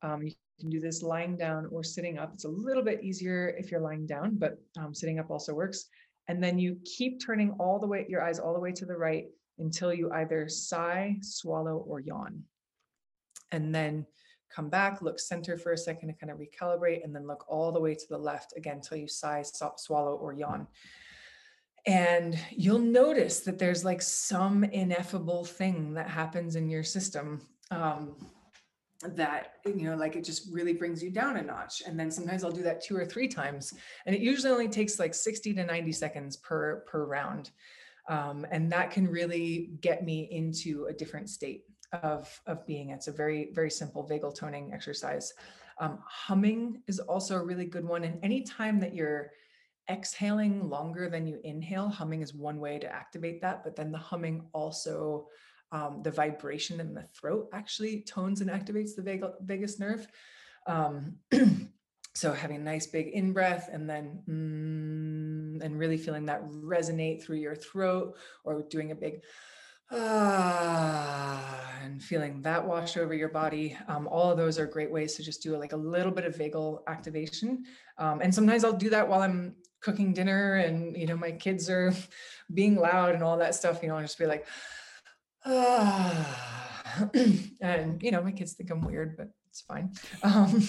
Um, 0.02 0.22
you 0.22 0.32
you 0.56 0.62
can 0.62 0.70
do 0.70 0.80
this 0.80 1.02
lying 1.02 1.36
down 1.36 1.66
or 1.70 1.82
sitting 1.82 2.18
up. 2.18 2.32
It's 2.32 2.44
a 2.44 2.48
little 2.48 2.82
bit 2.82 3.02
easier 3.02 3.54
if 3.58 3.70
you're 3.70 3.80
lying 3.80 4.06
down, 4.06 4.36
but 4.36 4.58
um, 4.78 4.94
sitting 4.94 5.18
up 5.18 5.30
also 5.30 5.54
works. 5.54 5.86
And 6.28 6.42
then 6.42 6.58
you 6.58 6.78
keep 6.84 7.24
turning 7.24 7.52
all 7.58 7.78
the 7.78 7.86
way, 7.86 8.06
your 8.08 8.22
eyes 8.22 8.38
all 8.38 8.54
the 8.54 8.60
way 8.60 8.72
to 8.72 8.86
the 8.86 8.96
right 8.96 9.26
until 9.58 9.92
you 9.92 10.10
either 10.12 10.48
sigh, 10.48 11.16
swallow, 11.20 11.84
or 11.86 12.00
yawn. 12.00 12.42
And 13.52 13.74
then 13.74 14.06
come 14.54 14.68
back, 14.68 15.02
look 15.02 15.18
center 15.18 15.58
for 15.58 15.72
a 15.72 15.78
second 15.78 16.08
to 16.08 16.14
kind 16.14 16.30
of 16.30 16.38
recalibrate, 16.38 17.04
and 17.04 17.14
then 17.14 17.26
look 17.26 17.44
all 17.48 17.72
the 17.72 17.80
way 17.80 17.94
to 17.94 18.06
the 18.08 18.18
left 18.18 18.54
again 18.56 18.76
until 18.76 18.96
you 18.96 19.08
sigh, 19.08 19.42
swallow, 19.76 20.14
or 20.14 20.32
yawn. 20.32 20.66
And 21.86 22.38
you'll 22.50 22.78
notice 22.78 23.40
that 23.40 23.58
there's 23.58 23.84
like 23.84 24.00
some 24.00 24.64
ineffable 24.64 25.44
thing 25.44 25.94
that 25.94 26.08
happens 26.08 26.56
in 26.56 26.70
your 26.70 26.82
system. 26.82 27.42
Um, 27.70 28.14
that 29.14 29.54
you 29.66 29.84
know 29.88 29.96
like 29.96 30.16
it 30.16 30.24
just 30.24 30.48
really 30.52 30.72
brings 30.72 31.02
you 31.02 31.10
down 31.10 31.36
a 31.36 31.42
notch. 31.42 31.82
And 31.86 31.98
then 31.98 32.10
sometimes 32.10 32.44
i'll 32.44 32.52
do 32.52 32.62
that 32.62 32.82
two 32.82 32.96
or 32.96 33.04
three 33.04 33.28
times 33.28 33.74
and 34.06 34.14
it 34.14 34.20
usually 34.20 34.52
only 34.52 34.68
takes 34.68 34.98
like 34.98 35.14
60 35.14 35.54
to 35.54 35.64
90 35.64 35.92
seconds 35.92 36.36
per 36.36 36.84
per 36.86 37.04
round. 37.04 37.50
Um, 38.08 38.46
and 38.50 38.70
that 38.70 38.90
can 38.90 39.08
really 39.08 39.70
get 39.80 40.04
me 40.04 40.28
into 40.30 40.86
a 40.86 40.92
different 40.92 41.30
state 41.30 41.64
of 42.02 42.40
of 42.46 42.66
being. 42.66 42.90
It's 42.90 43.08
a 43.08 43.12
very 43.12 43.50
very 43.52 43.70
simple 43.70 44.06
vagal 44.08 44.34
toning 44.34 44.72
exercise. 44.72 45.32
Um, 45.78 45.98
humming 46.06 46.82
is 46.86 47.00
also 47.00 47.36
a 47.36 47.44
really 47.44 47.64
good 47.64 47.84
one 47.84 48.04
and 48.04 48.18
anytime 48.22 48.78
that 48.80 48.94
you're 48.94 49.32
exhaling 49.90 50.70
longer 50.70 51.10
than 51.10 51.26
you 51.26 51.40
inhale 51.44 51.88
humming 51.88 52.22
is 52.22 52.32
one 52.32 52.58
way 52.58 52.78
to 52.78 52.86
activate 52.86 53.42
that 53.42 53.64
but 53.64 53.74
then 53.76 53.90
the 53.90 53.98
humming 53.98 54.46
also 54.52 55.26
um, 55.74 56.02
the 56.02 56.10
vibration 56.10 56.78
in 56.78 56.94
the 56.94 57.02
throat 57.02 57.48
actually 57.52 58.02
tones 58.02 58.40
and 58.40 58.48
activates 58.48 58.94
the 58.94 59.02
vagal, 59.02 59.32
vagus 59.42 59.80
nerve. 59.80 60.06
Um, 60.68 61.16
so 62.14 62.32
having 62.32 62.56
a 62.58 62.60
nice 62.60 62.86
big 62.86 63.08
in 63.08 63.32
breath 63.32 63.68
and 63.72 63.90
then 63.90 64.22
mm, 64.28 65.64
and 65.64 65.76
really 65.76 65.98
feeling 65.98 66.26
that 66.26 66.48
resonate 66.48 67.24
through 67.24 67.38
your 67.38 67.56
throat 67.56 68.16
or 68.44 68.62
doing 68.62 68.92
a 68.92 68.94
big 68.94 69.22
ah, 69.90 71.72
and 71.82 72.00
feeling 72.00 72.40
that 72.42 72.64
wash 72.64 72.96
over 72.96 73.12
your 73.12 73.28
body. 73.28 73.76
Um, 73.88 74.06
all 74.06 74.30
of 74.30 74.38
those 74.38 74.60
are 74.60 74.66
great 74.66 74.92
ways 74.92 75.16
to 75.16 75.24
just 75.24 75.42
do 75.42 75.56
like 75.56 75.72
a 75.72 75.76
little 75.76 76.12
bit 76.12 76.24
of 76.24 76.36
vagal 76.36 76.82
activation. 76.86 77.64
Um, 77.98 78.20
and 78.20 78.32
sometimes 78.32 78.62
I'll 78.62 78.72
do 78.72 78.90
that 78.90 79.08
while 79.08 79.22
I'm 79.22 79.56
cooking 79.80 80.12
dinner 80.14 80.54
and, 80.54 80.96
you 80.96 81.06
know, 81.06 81.16
my 81.16 81.32
kids 81.32 81.68
are 81.68 81.92
being 82.54 82.76
loud 82.76 83.14
and 83.14 83.24
all 83.24 83.38
that 83.38 83.56
stuff, 83.56 83.82
you 83.82 83.88
know, 83.88 83.96
I'll 83.96 84.02
just 84.02 84.18
be 84.20 84.26
like, 84.26 84.46
and, 87.60 88.02
you 88.02 88.10
know, 88.10 88.22
my 88.22 88.32
kids 88.32 88.54
think 88.54 88.70
I'm 88.70 88.80
weird, 88.80 89.16
but 89.16 89.28
it's 89.50 89.60
fine. 89.60 89.92
Um, 90.22 90.62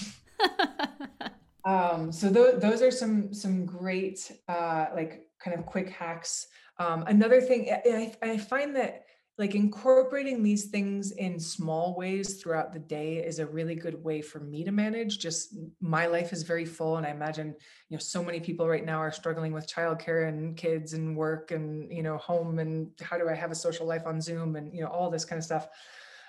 um, 1.64 2.12
so 2.12 2.32
th- 2.32 2.60
those 2.60 2.82
are 2.82 2.90
some, 2.90 3.32
some 3.32 3.64
great, 3.64 4.30
uh, 4.48 4.86
like 4.94 5.28
kind 5.42 5.58
of 5.58 5.64
quick 5.64 5.88
hacks. 5.88 6.46
Um, 6.78 7.04
another 7.06 7.40
thing 7.40 7.70
I, 7.72 8.12
I 8.22 8.36
find 8.36 8.76
that 8.76 9.05
like 9.38 9.54
incorporating 9.54 10.42
these 10.42 10.66
things 10.66 11.12
in 11.12 11.38
small 11.38 11.94
ways 11.94 12.40
throughout 12.40 12.72
the 12.72 12.78
day 12.78 13.18
is 13.18 13.38
a 13.38 13.46
really 13.46 13.74
good 13.74 14.02
way 14.02 14.22
for 14.22 14.40
me 14.40 14.64
to 14.64 14.72
manage 14.72 15.18
just 15.18 15.54
my 15.80 16.06
life 16.06 16.32
is 16.32 16.42
very 16.42 16.64
full 16.64 16.96
and 16.96 17.06
i 17.06 17.10
imagine 17.10 17.48
you 17.88 17.96
know 17.96 17.98
so 17.98 18.22
many 18.22 18.40
people 18.40 18.68
right 18.68 18.86
now 18.86 18.98
are 18.98 19.12
struggling 19.12 19.52
with 19.52 19.68
childcare 19.68 20.28
and 20.28 20.56
kids 20.56 20.94
and 20.94 21.16
work 21.16 21.50
and 21.50 21.92
you 21.92 22.02
know 22.02 22.16
home 22.16 22.58
and 22.58 22.90
how 23.02 23.18
do 23.18 23.28
i 23.28 23.34
have 23.34 23.50
a 23.50 23.54
social 23.54 23.86
life 23.86 24.06
on 24.06 24.20
zoom 24.20 24.56
and 24.56 24.74
you 24.74 24.80
know 24.80 24.88
all 24.88 25.10
this 25.10 25.24
kind 25.24 25.38
of 25.38 25.44
stuff 25.44 25.68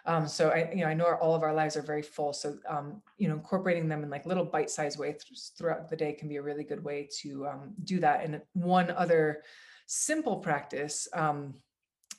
um, 0.08 0.26
so 0.26 0.49
I, 0.49 0.72
you 0.74 0.84
know, 0.84 0.88
I 0.88 0.93
know 0.93 1.05
our, 1.05 1.20
all 1.20 1.36
of 1.36 1.43
our 1.43 1.53
lives 1.53 1.76
are 1.76 1.82
very 1.82 2.01
full. 2.01 2.32
So, 2.32 2.58
um, 2.70 3.01
you 3.18 3.28
know, 3.28 3.34
incorporating 3.34 3.89
them 3.89 4.03
in 4.03 4.10
like 4.10 4.26
little 4.26 4.45
bite-sized 4.45 4.97
ways 4.97 5.51
throughout 5.58 5.89
the 5.89 5.97
day 5.97 6.14
can 6.14 6.30
be 6.30 6.38
a 6.38 6.41
really 6.41 6.64
good 6.64 6.82
way 6.82 7.10
to 7.20 7.45
um, 7.45 7.74
do 7.84 7.99
that. 7.99 8.24
And 8.24 8.41
one 8.53 8.89
other 8.91 9.43
simple 9.86 10.38
practice 10.38 11.10
um, 11.14 11.55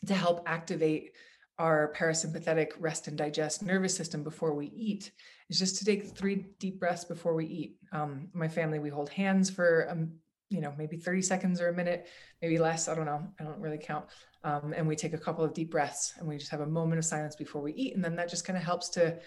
to 0.07 0.14
help 0.14 0.42
activate 0.46 1.12
our 1.59 1.92
parasympathetic 1.96 2.72
rest 2.78 3.09
and 3.09 3.18
digest 3.18 3.62
nervous 3.62 3.94
system 3.94 4.22
before 4.22 4.55
we 4.55 4.66
eat 4.66 5.11
is 5.51 5.59
just 5.59 5.76
to 5.76 5.84
take 5.84 6.16
three 6.16 6.46
deep 6.59 6.78
breaths 6.78 7.05
before 7.05 7.34
we 7.34 7.46
eat. 7.46 7.76
Um, 7.92 8.28
my 8.32 8.49
family, 8.49 8.78
we 8.78 8.90
hold 8.90 9.09
hands 9.09 9.51
for, 9.51 9.88
um, 9.90 10.12
you 10.51 10.61
know, 10.61 10.72
maybe 10.78 10.96
30 10.96 11.22
seconds 11.22 11.61
or 11.61 11.68
a 11.68 11.72
minute, 11.72 12.07
maybe 12.40 12.59
less. 12.59 12.88
I 12.88 12.94
don't 12.94 13.07
know. 13.07 13.26
I 13.40 13.44
don't 13.44 13.61
really 13.61 13.78
count. 13.78 14.07
Um, 14.44 14.72
and 14.76 14.86
we 14.86 14.94
take 14.94 15.14
a 15.14 15.18
couple 15.18 15.44
of 15.44 15.53
deep 15.53 15.70
breaths 15.70 16.14
and 16.18 16.28
we 16.28 16.38
just 16.38 16.51
have 16.51 16.61
a 16.61 16.66
moment 16.66 16.99
of 16.99 17.05
silence 17.05 17.34
before 17.34 17.61
we 17.61 17.72
eat. 17.72 17.94
And 17.94 18.05
then 18.05 18.14
that 18.16 18.30
just 18.30 18.44
kind 18.44 18.57
of 18.57 18.62
helps 18.62 18.88
to 18.90 19.18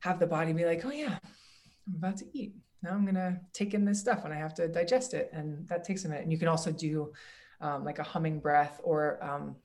have 0.00 0.18
the 0.18 0.26
body 0.26 0.52
be 0.52 0.64
like, 0.64 0.84
oh, 0.84 0.90
yeah, 0.90 1.18
I'm 1.86 1.96
about 1.96 2.16
to 2.18 2.24
eat. 2.32 2.54
Now 2.82 2.92
I'm 2.92 3.04
going 3.04 3.16
to 3.16 3.38
take 3.52 3.74
in 3.74 3.84
this 3.84 4.00
stuff 4.00 4.24
and 4.24 4.32
I 4.32 4.38
have 4.38 4.54
to 4.54 4.66
digest 4.66 5.12
it. 5.12 5.28
And 5.34 5.68
that 5.68 5.84
takes 5.84 6.06
a 6.06 6.08
minute. 6.08 6.22
And 6.22 6.32
you 6.32 6.38
can 6.38 6.48
also 6.48 6.72
do 6.72 7.12
um, 7.60 7.84
like 7.84 7.98
a 7.98 8.02
humming 8.02 8.40
breath 8.40 8.80
or, 8.82 9.22
um, 9.22 9.56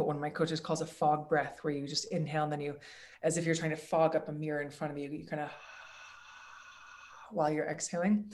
what 0.00 0.06
one 0.06 0.16
of 0.16 0.22
my 0.22 0.30
coaches 0.30 0.60
calls 0.60 0.80
a 0.80 0.86
fog 0.86 1.28
breath, 1.28 1.58
where 1.62 1.74
you 1.74 1.86
just 1.86 2.10
inhale 2.10 2.44
and 2.44 2.52
then 2.52 2.60
you, 2.60 2.76
as 3.22 3.36
if 3.36 3.44
you're 3.44 3.54
trying 3.54 3.70
to 3.70 3.76
fog 3.76 4.16
up 4.16 4.28
a 4.28 4.32
mirror 4.32 4.62
in 4.62 4.70
front 4.70 4.92
of 4.92 4.98
you, 4.98 5.10
you 5.10 5.26
kind 5.26 5.42
of 5.42 5.50
while 7.30 7.52
you're 7.52 7.66
exhaling. 7.66 8.32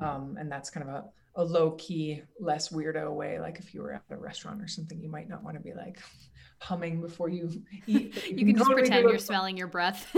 Um, 0.00 0.36
and 0.38 0.50
that's 0.50 0.70
kind 0.70 0.88
of 0.88 0.94
a, 0.94 1.04
a 1.36 1.44
low 1.44 1.72
key, 1.72 2.22
less 2.40 2.70
weirdo 2.70 3.12
way. 3.14 3.38
Like 3.38 3.60
if 3.60 3.72
you 3.72 3.80
were 3.80 3.94
at 3.94 4.02
a 4.10 4.16
restaurant 4.16 4.60
or 4.60 4.66
something, 4.66 5.00
you 5.00 5.08
might 5.08 5.28
not 5.28 5.44
want 5.44 5.56
to 5.56 5.62
be 5.62 5.72
like 5.72 6.00
humming 6.60 7.00
before 7.00 7.28
you 7.28 7.48
eat. 7.86 8.14
You, 8.26 8.36
you 8.36 8.46
can, 8.46 8.56
just 8.56 8.70
pretend 8.70 9.08
you're 9.08 9.18
smelling 9.18 9.56
your 9.56 9.68
breath. 9.68 10.14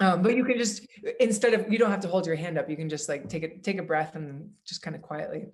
um, 0.00 0.22
but 0.22 0.36
you 0.36 0.44
can 0.44 0.58
just 0.58 0.86
instead 1.18 1.54
of 1.54 1.72
you 1.72 1.78
don't 1.78 1.90
have 1.90 2.00
to 2.00 2.08
hold 2.08 2.26
your 2.26 2.36
hand 2.36 2.58
up. 2.58 2.68
You 2.68 2.76
can 2.76 2.90
just 2.90 3.08
like 3.08 3.30
take 3.30 3.42
it, 3.42 3.64
take 3.64 3.78
a 3.78 3.82
breath, 3.82 4.16
and 4.16 4.50
just 4.66 4.82
kind 4.82 4.94
of 4.94 5.00
quietly 5.00 5.46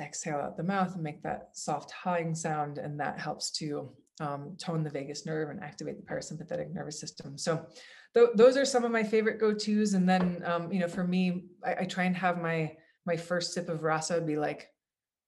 exhale 0.00 0.38
out 0.38 0.56
the 0.56 0.62
mouth 0.62 0.94
and 0.94 1.02
make 1.02 1.22
that 1.22 1.50
soft 1.52 1.90
hawing 1.90 2.34
sound. 2.34 2.78
And 2.78 2.98
that 3.00 3.18
helps 3.18 3.50
to 3.52 3.90
um, 4.20 4.56
tone 4.58 4.82
the 4.82 4.90
vagus 4.90 5.26
nerve 5.26 5.50
and 5.50 5.62
activate 5.62 5.96
the 5.96 6.12
parasympathetic 6.12 6.72
nervous 6.72 7.00
system. 7.00 7.38
So 7.38 7.66
th- 8.14 8.30
those 8.34 8.56
are 8.56 8.64
some 8.64 8.84
of 8.84 8.90
my 8.90 9.02
favorite 9.02 9.38
go-tos. 9.38 9.94
And 9.94 10.08
then, 10.08 10.42
um, 10.44 10.72
you 10.72 10.80
know, 10.80 10.88
for 10.88 11.04
me, 11.04 11.44
I, 11.64 11.76
I 11.80 11.84
try 11.84 12.04
and 12.04 12.16
have 12.16 12.40
my, 12.40 12.76
my 13.06 13.16
first 13.16 13.52
sip 13.52 13.68
of 13.68 13.82
rasa 13.82 14.20
be 14.20 14.36
like 14.36 14.68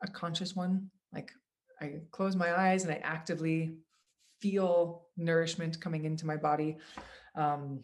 a 0.03 0.09
conscious 0.09 0.57
one. 0.57 0.91
Like 1.13 1.31
I 1.81 2.01
close 2.11 2.37
my 2.37 2.59
eyes 2.59 2.85
and 2.85 2.93
I 2.93 3.01
actively 3.03 3.77
feel 4.41 5.07
nourishment 5.17 5.81
coming 5.81 6.05
into 6.05 6.27
my 6.27 6.37
body. 6.37 6.79
Um, 7.37 7.81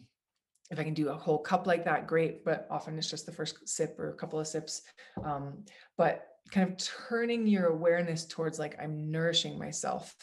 if 0.69 0.79
I 0.79 0.83
can 0.83 0.93
do 0.93 1.09
a 1.09 1.15
whole 1.15 1.39
cup 1.39 1.65
like 1.65 1.85
that, 1.85 2.07
great. 2.07 2.43
But 2.43 2.67
often 2.69 2.97
it's 2.97 3.09
just 3.09 3.25
the 3.25 3.31
first 3.31 3.67
sip 3.67 3.95
or 3.97 4.09
a 4.09 4.15
couple 4.15 4.39
of 4.39 4.47
sips. 4.47 4.81
Um, 5.23 5.63
but 5.97 6.27
kind 6.51 6.69
of 6.69 6.77
turning 6.77 7.47
your 7.47 7.67
awareness 7.67 8.25
towards 8.25 8.59
like 8.59 8.75
i'm 8.81 9.11
nourishing 9.11 9.57
myself 9.57 10.15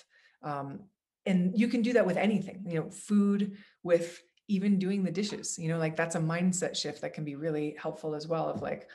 um, 0.43 0.81
and 1.27 1.59
you 1.59 1.69
can 1.69 1.81
do 1.81 1.95
that 1.95 2.07
with 2.07 2.17
anything 2.17 2.65
you 2.67 2.81
know 2.81 2.91
food 2.91 3.57
with 3.83 4.23
even 4.49 4.79
doing 4.79 5.03
the 5.03 5.11
dishes 5.11 5.59
you 5.59 5.69
know 5.69 5.79
like 5.79 5.97
that's 5.97 6.17
a 6.17 6.21
mindset 6.21 6.77
shift 6.77 7.01
that 7.01 7.15
can 7.15 7.25
be 7.25 7.35
really 7.35 7.75
helpful 7.79 8.15
as 8.15 8.29
well 8.29 8.49
of 8.49 8.61
like 8.61 8.89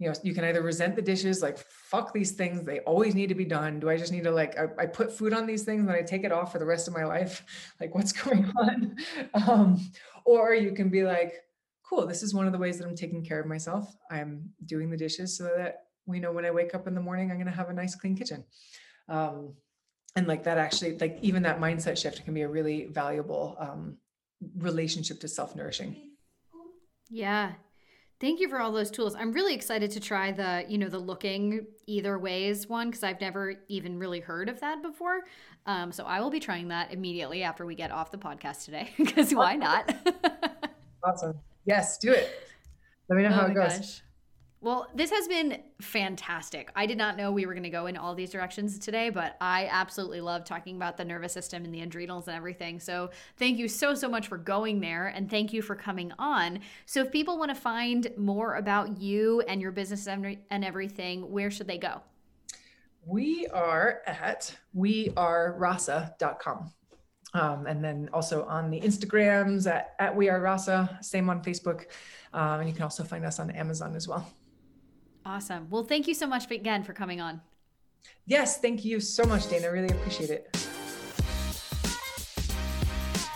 you 0.00 0.08
know 0.08 0.14
you 0.22 0.34
can 0.34 0.44
either 0.44 0.62
resent 0.62 0.96
the 0.96 1.02
dishes 1.02 1.42
like 1.42 1.58
fuck 1.58 2.12
these 2.12 2.32
things 2.32 2.64
they 2.64 2.80
always 2.80 3.14
need 3.14 3.28
to 3.28 3.34
be 3.34 3.44
done. 3.44 3.78
Do 3.78 3.90
i 3.90 3.96
just 3.96 4.12
need 4.12 4.24
to 4.24 4.30
like 4.30 4.58
i, 4.58 4.64
I 4.82 4.86
put 4.86 5.12
food 5.12 5.32
on 5.32 5.46
these 5.46 5.62
things 5.62 5.82
and 5.82 5.90
i 5.90 6.02
take 6.02 6.24
it 6.24 6.32
off 6.32 6.50
for 6.50 6.58
the 6.58 6.64
rest 6.64 6.88
of 6.88 6.94
my 6.94 7.04
life? 7.04 7.44
Like 7.80 7.94
what's 7.94 8.12
going 8.24 8.50
on? 8.58 8.96
Um, 9.34 9.90
or 10.24 10.54
you 10.54 10.72
can 10.72 10.88
be 10.88 11.02
like 11.02 11.34
cool 11.88 12.06
this 12.06 12.22
is 12.22 12.34
one 12.34 12.46
of 12.46 12.52
the 12.52 12.58
ways 12.58 12.78
that 12.78 12.86
i'm 12.86 12.96
taking 12.96 13.24
care 13.24 13.40
of 13.40 13.46
myself. 13.46 13.94
I'm 14.10 14.50
doing 14.64 14.90
the 14.90 14.96
dishes 14.96 15.36
so 15.36 15.44
that 15.56 15.84
we 16.06 16.20
know 16.20 16.32
when 16.32 16.44
I 16.44 16.50
wake 16.50 16.74
up 16.74 16.86
in 16.86 16.94
the 16.94 17.00
morning, 17.00 17.30
I'm 17.30 17.36
going 17.36 17.46
to 17.46 17.52
have 17.52 17.68
a 17.68 17.72
nice 17.72 17.94
clean 17.94 18.16
kitchen. 18.16 18.44
Um, 19.08 19.54
and 20.16 20.26
like 20.26 20.44
that 20.44 20.58
actually, 20.58 20.98
like 20.98 21.18
even 21.22 21.42
that 21.44 21.60
mindset 21.60 21.96
shift 21.96 22.24
can 22.24 22.34
be 22.34 22.42
a 22.42 22.48
really 22.48 22.86
valuable 22.86 23.56
um, 23.58 23.96
relationship 24.56 25.20
to 25.20 25.28
self 25.28 25.54
nourishing. 25.54 25.96
Yeah. 27.08 27.52
Thank 28.20 28.38
you 28.40 28.48
for 28.50 28.60
all 28.60 28.70
those 28.70 28.90
tools. 28.90 29.14
I'm 29.14 29.32
really 29.32 29.54
excited 29.54 29.92
to 29.92 30.00
try 30.00 30.30
the, 30.30 30.64
you 30.68 30.76
know, 30.76 30.88
the 30.88 30.98
looking 30.98 31.66
either 31.86 32.18
ways 32.18 32.68
one 32.68 32.90
because 32.90 33.02
I've 33.02 33.20
never 33.20 33.54
even 33.68 33.98
really 33.98 34.20
heard 34.20 34.50
of 34.50 34.60
that 34.60 34.82
before. 34.82 35.20
Um, 35.64 35.90
so 35.90 36.04
I 36.04 36.20
will 36.20 36.28
be 36.28 36.40
trying 36.40 36.68
that 36.68 36.92
immediately 36.92 37.42
after 37.42 37.64
we 37.64 37.74
get 37.74 37.90
off 37.90 38.10
the 38.10 38.18
podcast 38.18 38.66
today 38.66 38.90
because 38.98 39.34
why 39.34 39.56
not? 39.56 39.94
awesome. 41.04 41.38
Yes, 41.64 41.96
do 41.96 42.12
it. 42.12 42.30
Let 43.08 43.16
me 43.16 43.22
know 43.22 43.30
oh 43.30 43.32
how 43.32 43.46
it 43.46 43.54
goes. 43.54 43.78
Gosh. 43.78 44.02
Well, 44.62 44.88
this 44.94 45.10
has 45.10 45.26
been 45.26 45.62
fantastic. 45.80 46.70
I 46.76 46.84
did 46.84 46.98
not 46.98 47.16
know 47.16 47.32
we 47.32 47.46
were 47.46 47.54
going 47.54 47.62
to 47.62 47.70
go 47.70 47.86
in 47.86 47.96
all 47.96 48.14
these 48.14 48.28
directions 48.28 48.78
today, 48.78 49.08
but 49.08 49.38
I 49.40 49.68
absolutely 49.70 50.20
love 50.20 50.44
talking 50.44 50.76
about 50.76 50.98
the 50.98 51.04
nervous 51.04 51.32
system 51.32 51.64
and 51.64 51.74
the 51.74 51.80
adrenals 51.80 52.28
and 52.28 52.36
everything. 52.36 52.78
So, 52.78 53.08
thank 53.38 53.56
you 53.56 53.68
so, 53.68 53.94
so 53.94 54.06
much 54.06 54.28
for 54.28 54.36
going 54.36 54.80
there 54.80 55.06
and 55.06 55.30
thank 55.30 55.54
you 55.54 55.62
for 55.62 55.74
coming 55.74 56.12
on. 56.18 56.60
So, 56.84 57.00
if 57.00 57.10
people 57.10 57.38
want 57.38 57.48
to 57.48 57.54
find 57.54 58.12
more 58.18 58.56
about 58.56 59.00
you 59.00 59.40
and 59.48 59.62
your 59.62 59.72
business 59.72 60.06
and 60.06 60.36
everything, 60.50 61.30
where 61.30 61.50
should 61.50 61.66
they 61.66 61.78
go? 61.78 62.02
We 63.06 63.46
are 63.46 64.02
at 64.06 64.54
wearerasa.com. 64.76 66.70
Um, 67.32 67.66
and 67.66 67.82
then 67.82 68.10
also 68.12 68.44
on 68.44 68.70
the 68.70 68.80
Instagrams 68.80 69.70
at, 69.70 69.94
at 69.98 70.14
We 70.14 70.28
Are 70.28 70.40
Rasa, 70.40 70.98
same 71.00 71.30
on 71.30 71.42
Facebook. 71.42 71.86
Um, 72.34 72.60
and 72.60 72.68
you 72.68 72.74
can 72.74 72.82
also 72.82 73.04
find 73.04 73.24
us 73.24 73.38
on 73.38 73.50
Amazon 73.52 73.96
as 73.96 74.06
well. 74.06 74.30
Awesome. 75.24 75.68
Well, 75.70 75.84
thank 75.84 76.08
you 76.08 76.14
so 76.14 76.26
much 76.26 76.50
again 76.50 76.82
for 76.82 76.92
coming 76.92 77.20
on. 77.20 77.40
Yes, 78.26 78.58
thank 78.58 78.84
you 78.84 79.00
so 79.00 79.24
much, 79.24 79.48
Dana. 79.48 79.66
I 79.66 79.70
really 79.70 79.88
appreciate 79.88 80.30
it. 80.30 80.56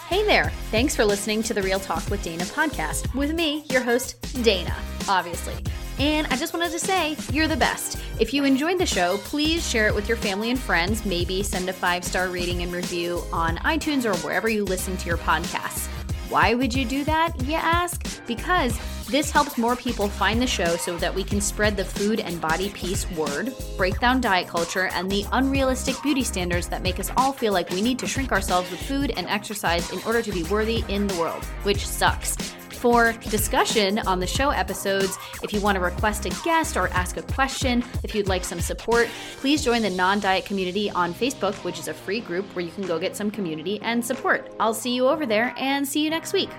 Hey 0.09 0.24
there. 0.24 0.51
Thanks 0.70 0.95
for 0.95 1.05
listening 1.05 1.43
to 1.45 1.55
the 1.55 1.62
Real 1.62 1.80
Talk 1.80 2.09
with 2.09 2.22
Dana 2.22 2.45
podcast 2.45 3.12
with 3.14 3.35
me, 3.35 3.64
your 3.70 3.80
host, 3.82 4.20
Dana, 4.45 4.74
obviously. 5.09 5.55
And 5.99 6.26
I 6.28 6.37
just 6.37 6.53
wanted 6.53 6.70
to 6.72 6.78
say, 6.78 7.16
you're 7.32 7.49
the 7.49 7.57
best. 7.57 7.99
If 8.20 8.32
you 8.32 8.45
enjoyed 8.45 8.78
the 8.78 8.87
show, 8.87 9.18
please 9.18 9.68
share 9.68 9.89
it 9.89 9.95
with 9.95 10.09
your 10.09 10.16
family 10.16 10.51
and 10.51 10.59
friends. 10.59 11.05
Maybe 11.05 11.43
send 11.43 11.68
a 11.68 11.72
five 11.72 12.05
star 12.05 12.28
rating 12.28 12.62
and 12.62 12.72
review 12.72 13.22
on 13.32 13.57
iTunes 13.59 14.05
or 14.05 14.16
wherever 14.18 14.49
you 14.49 14.64
listen 14.64 14.97
to 14.99 15.07
your 15.07 15.18
podcasts. 15.18 15.89
Why 16.35 16.53
would 16.53 16.74
you 16.74 16.85
do 16.85 17.05
that, 17.05 17.32
you 17.45 17.55
ask? 17.55 18.26
Because 18.26 18.76
this 19.07 19.30
helps 19.30 19.57
more 19.57 19.76
people 19.76 20.09
find 20.09 20.43
the 20.43 20.49
show 20.49 20.74
so 20.76 20.97
that 20.97 21.14
we 21.14 21.22
can 21.22 21.41
spread 21.41 21.76
the 21.76 21.85
food 21.85 22.18
and 22.18 22.41
body 22.41 22.70
peace 22.70 23.09
word, 23.12 23.55
break 23.76 24.01
down 24.01 24.20
diet 24.20 24.49
culture, 24.49 24.89
and 24.95 25.09
the 25.09 25.24
unrealistic 25.30 25.95
beauty 26.03 26.24
standards 26.24 26.66
that 26.66 26.82
make 26.82 26.99
us 26.99 27.12
all 27.16 27.32
feel 27.32 27.53
like 27.53 27.70
we 27.70 27.80
need 27.80 28.01
to 28.01 28.09
shrink 28.09 28.32
ourselves 28.32 28.68
with 28.72 28.82
food 28.82 29.12
and 29.16 29.28
exercise 29.28 29.93
in 29.93 30.03
order 30.03 30.22
to 30.22 30.32
be 30.32 30.43
worthy 30.45 30.82
in 30.89 31.07
the 31.07 31.14
world, 31.20 31.45
which 31.62 31.87
sucks. 31.87 32.37
For 32.85 33.12
discussion 33.30 33.99
on 34.01 34.20
the 34.20 34.26
show 34.26 34.51
episodes, 34.51 35.16
if 35.43 35.55
you 35.55 35.61
want 35.62 35.76
to 35.76 35.80
request 35.80 36.26
a 36.26 36.28
guest 36.45 36.76
or 36.76 36.89
ask 36.89 37.16
a 37.16 37.22
question, 37.22 37.82
if 38.03 38.14
you'd 38.14 38.28
like 38.28 38.45
some 38.45 38.61
support, 38.61 39.09
please 39.39 39.64
join 39.64 39.80
the 39.80 39.89
Non 39.89 40.20
Diet 40.20 40.45
Community 40.45 40.91
on 40.91 41.14
Facebook, 41.14 41.55
which 41.64 41.78
is 41.78 41.89
a 41.89 41.95
free 41.95 42.20
group 42.20 42.45
where 42.55 42.62
you 42.62 42.70
can 42.70 42.87
go 42.87 42.99
get 42.99 43.16
some 43.16 43.30
community 43.30 43.80
and 43.80 44.05
support. 44.05 44.53
I'll 44.61 44.74
see 44.74 44.95
you 44.95 45.09
over 45.09 45.24
there 45.24 45.55
and 45.57 45.89
see 45.89 46.05
you 46.05 46.11
next 46.11 46.35
week. 46.35 46.51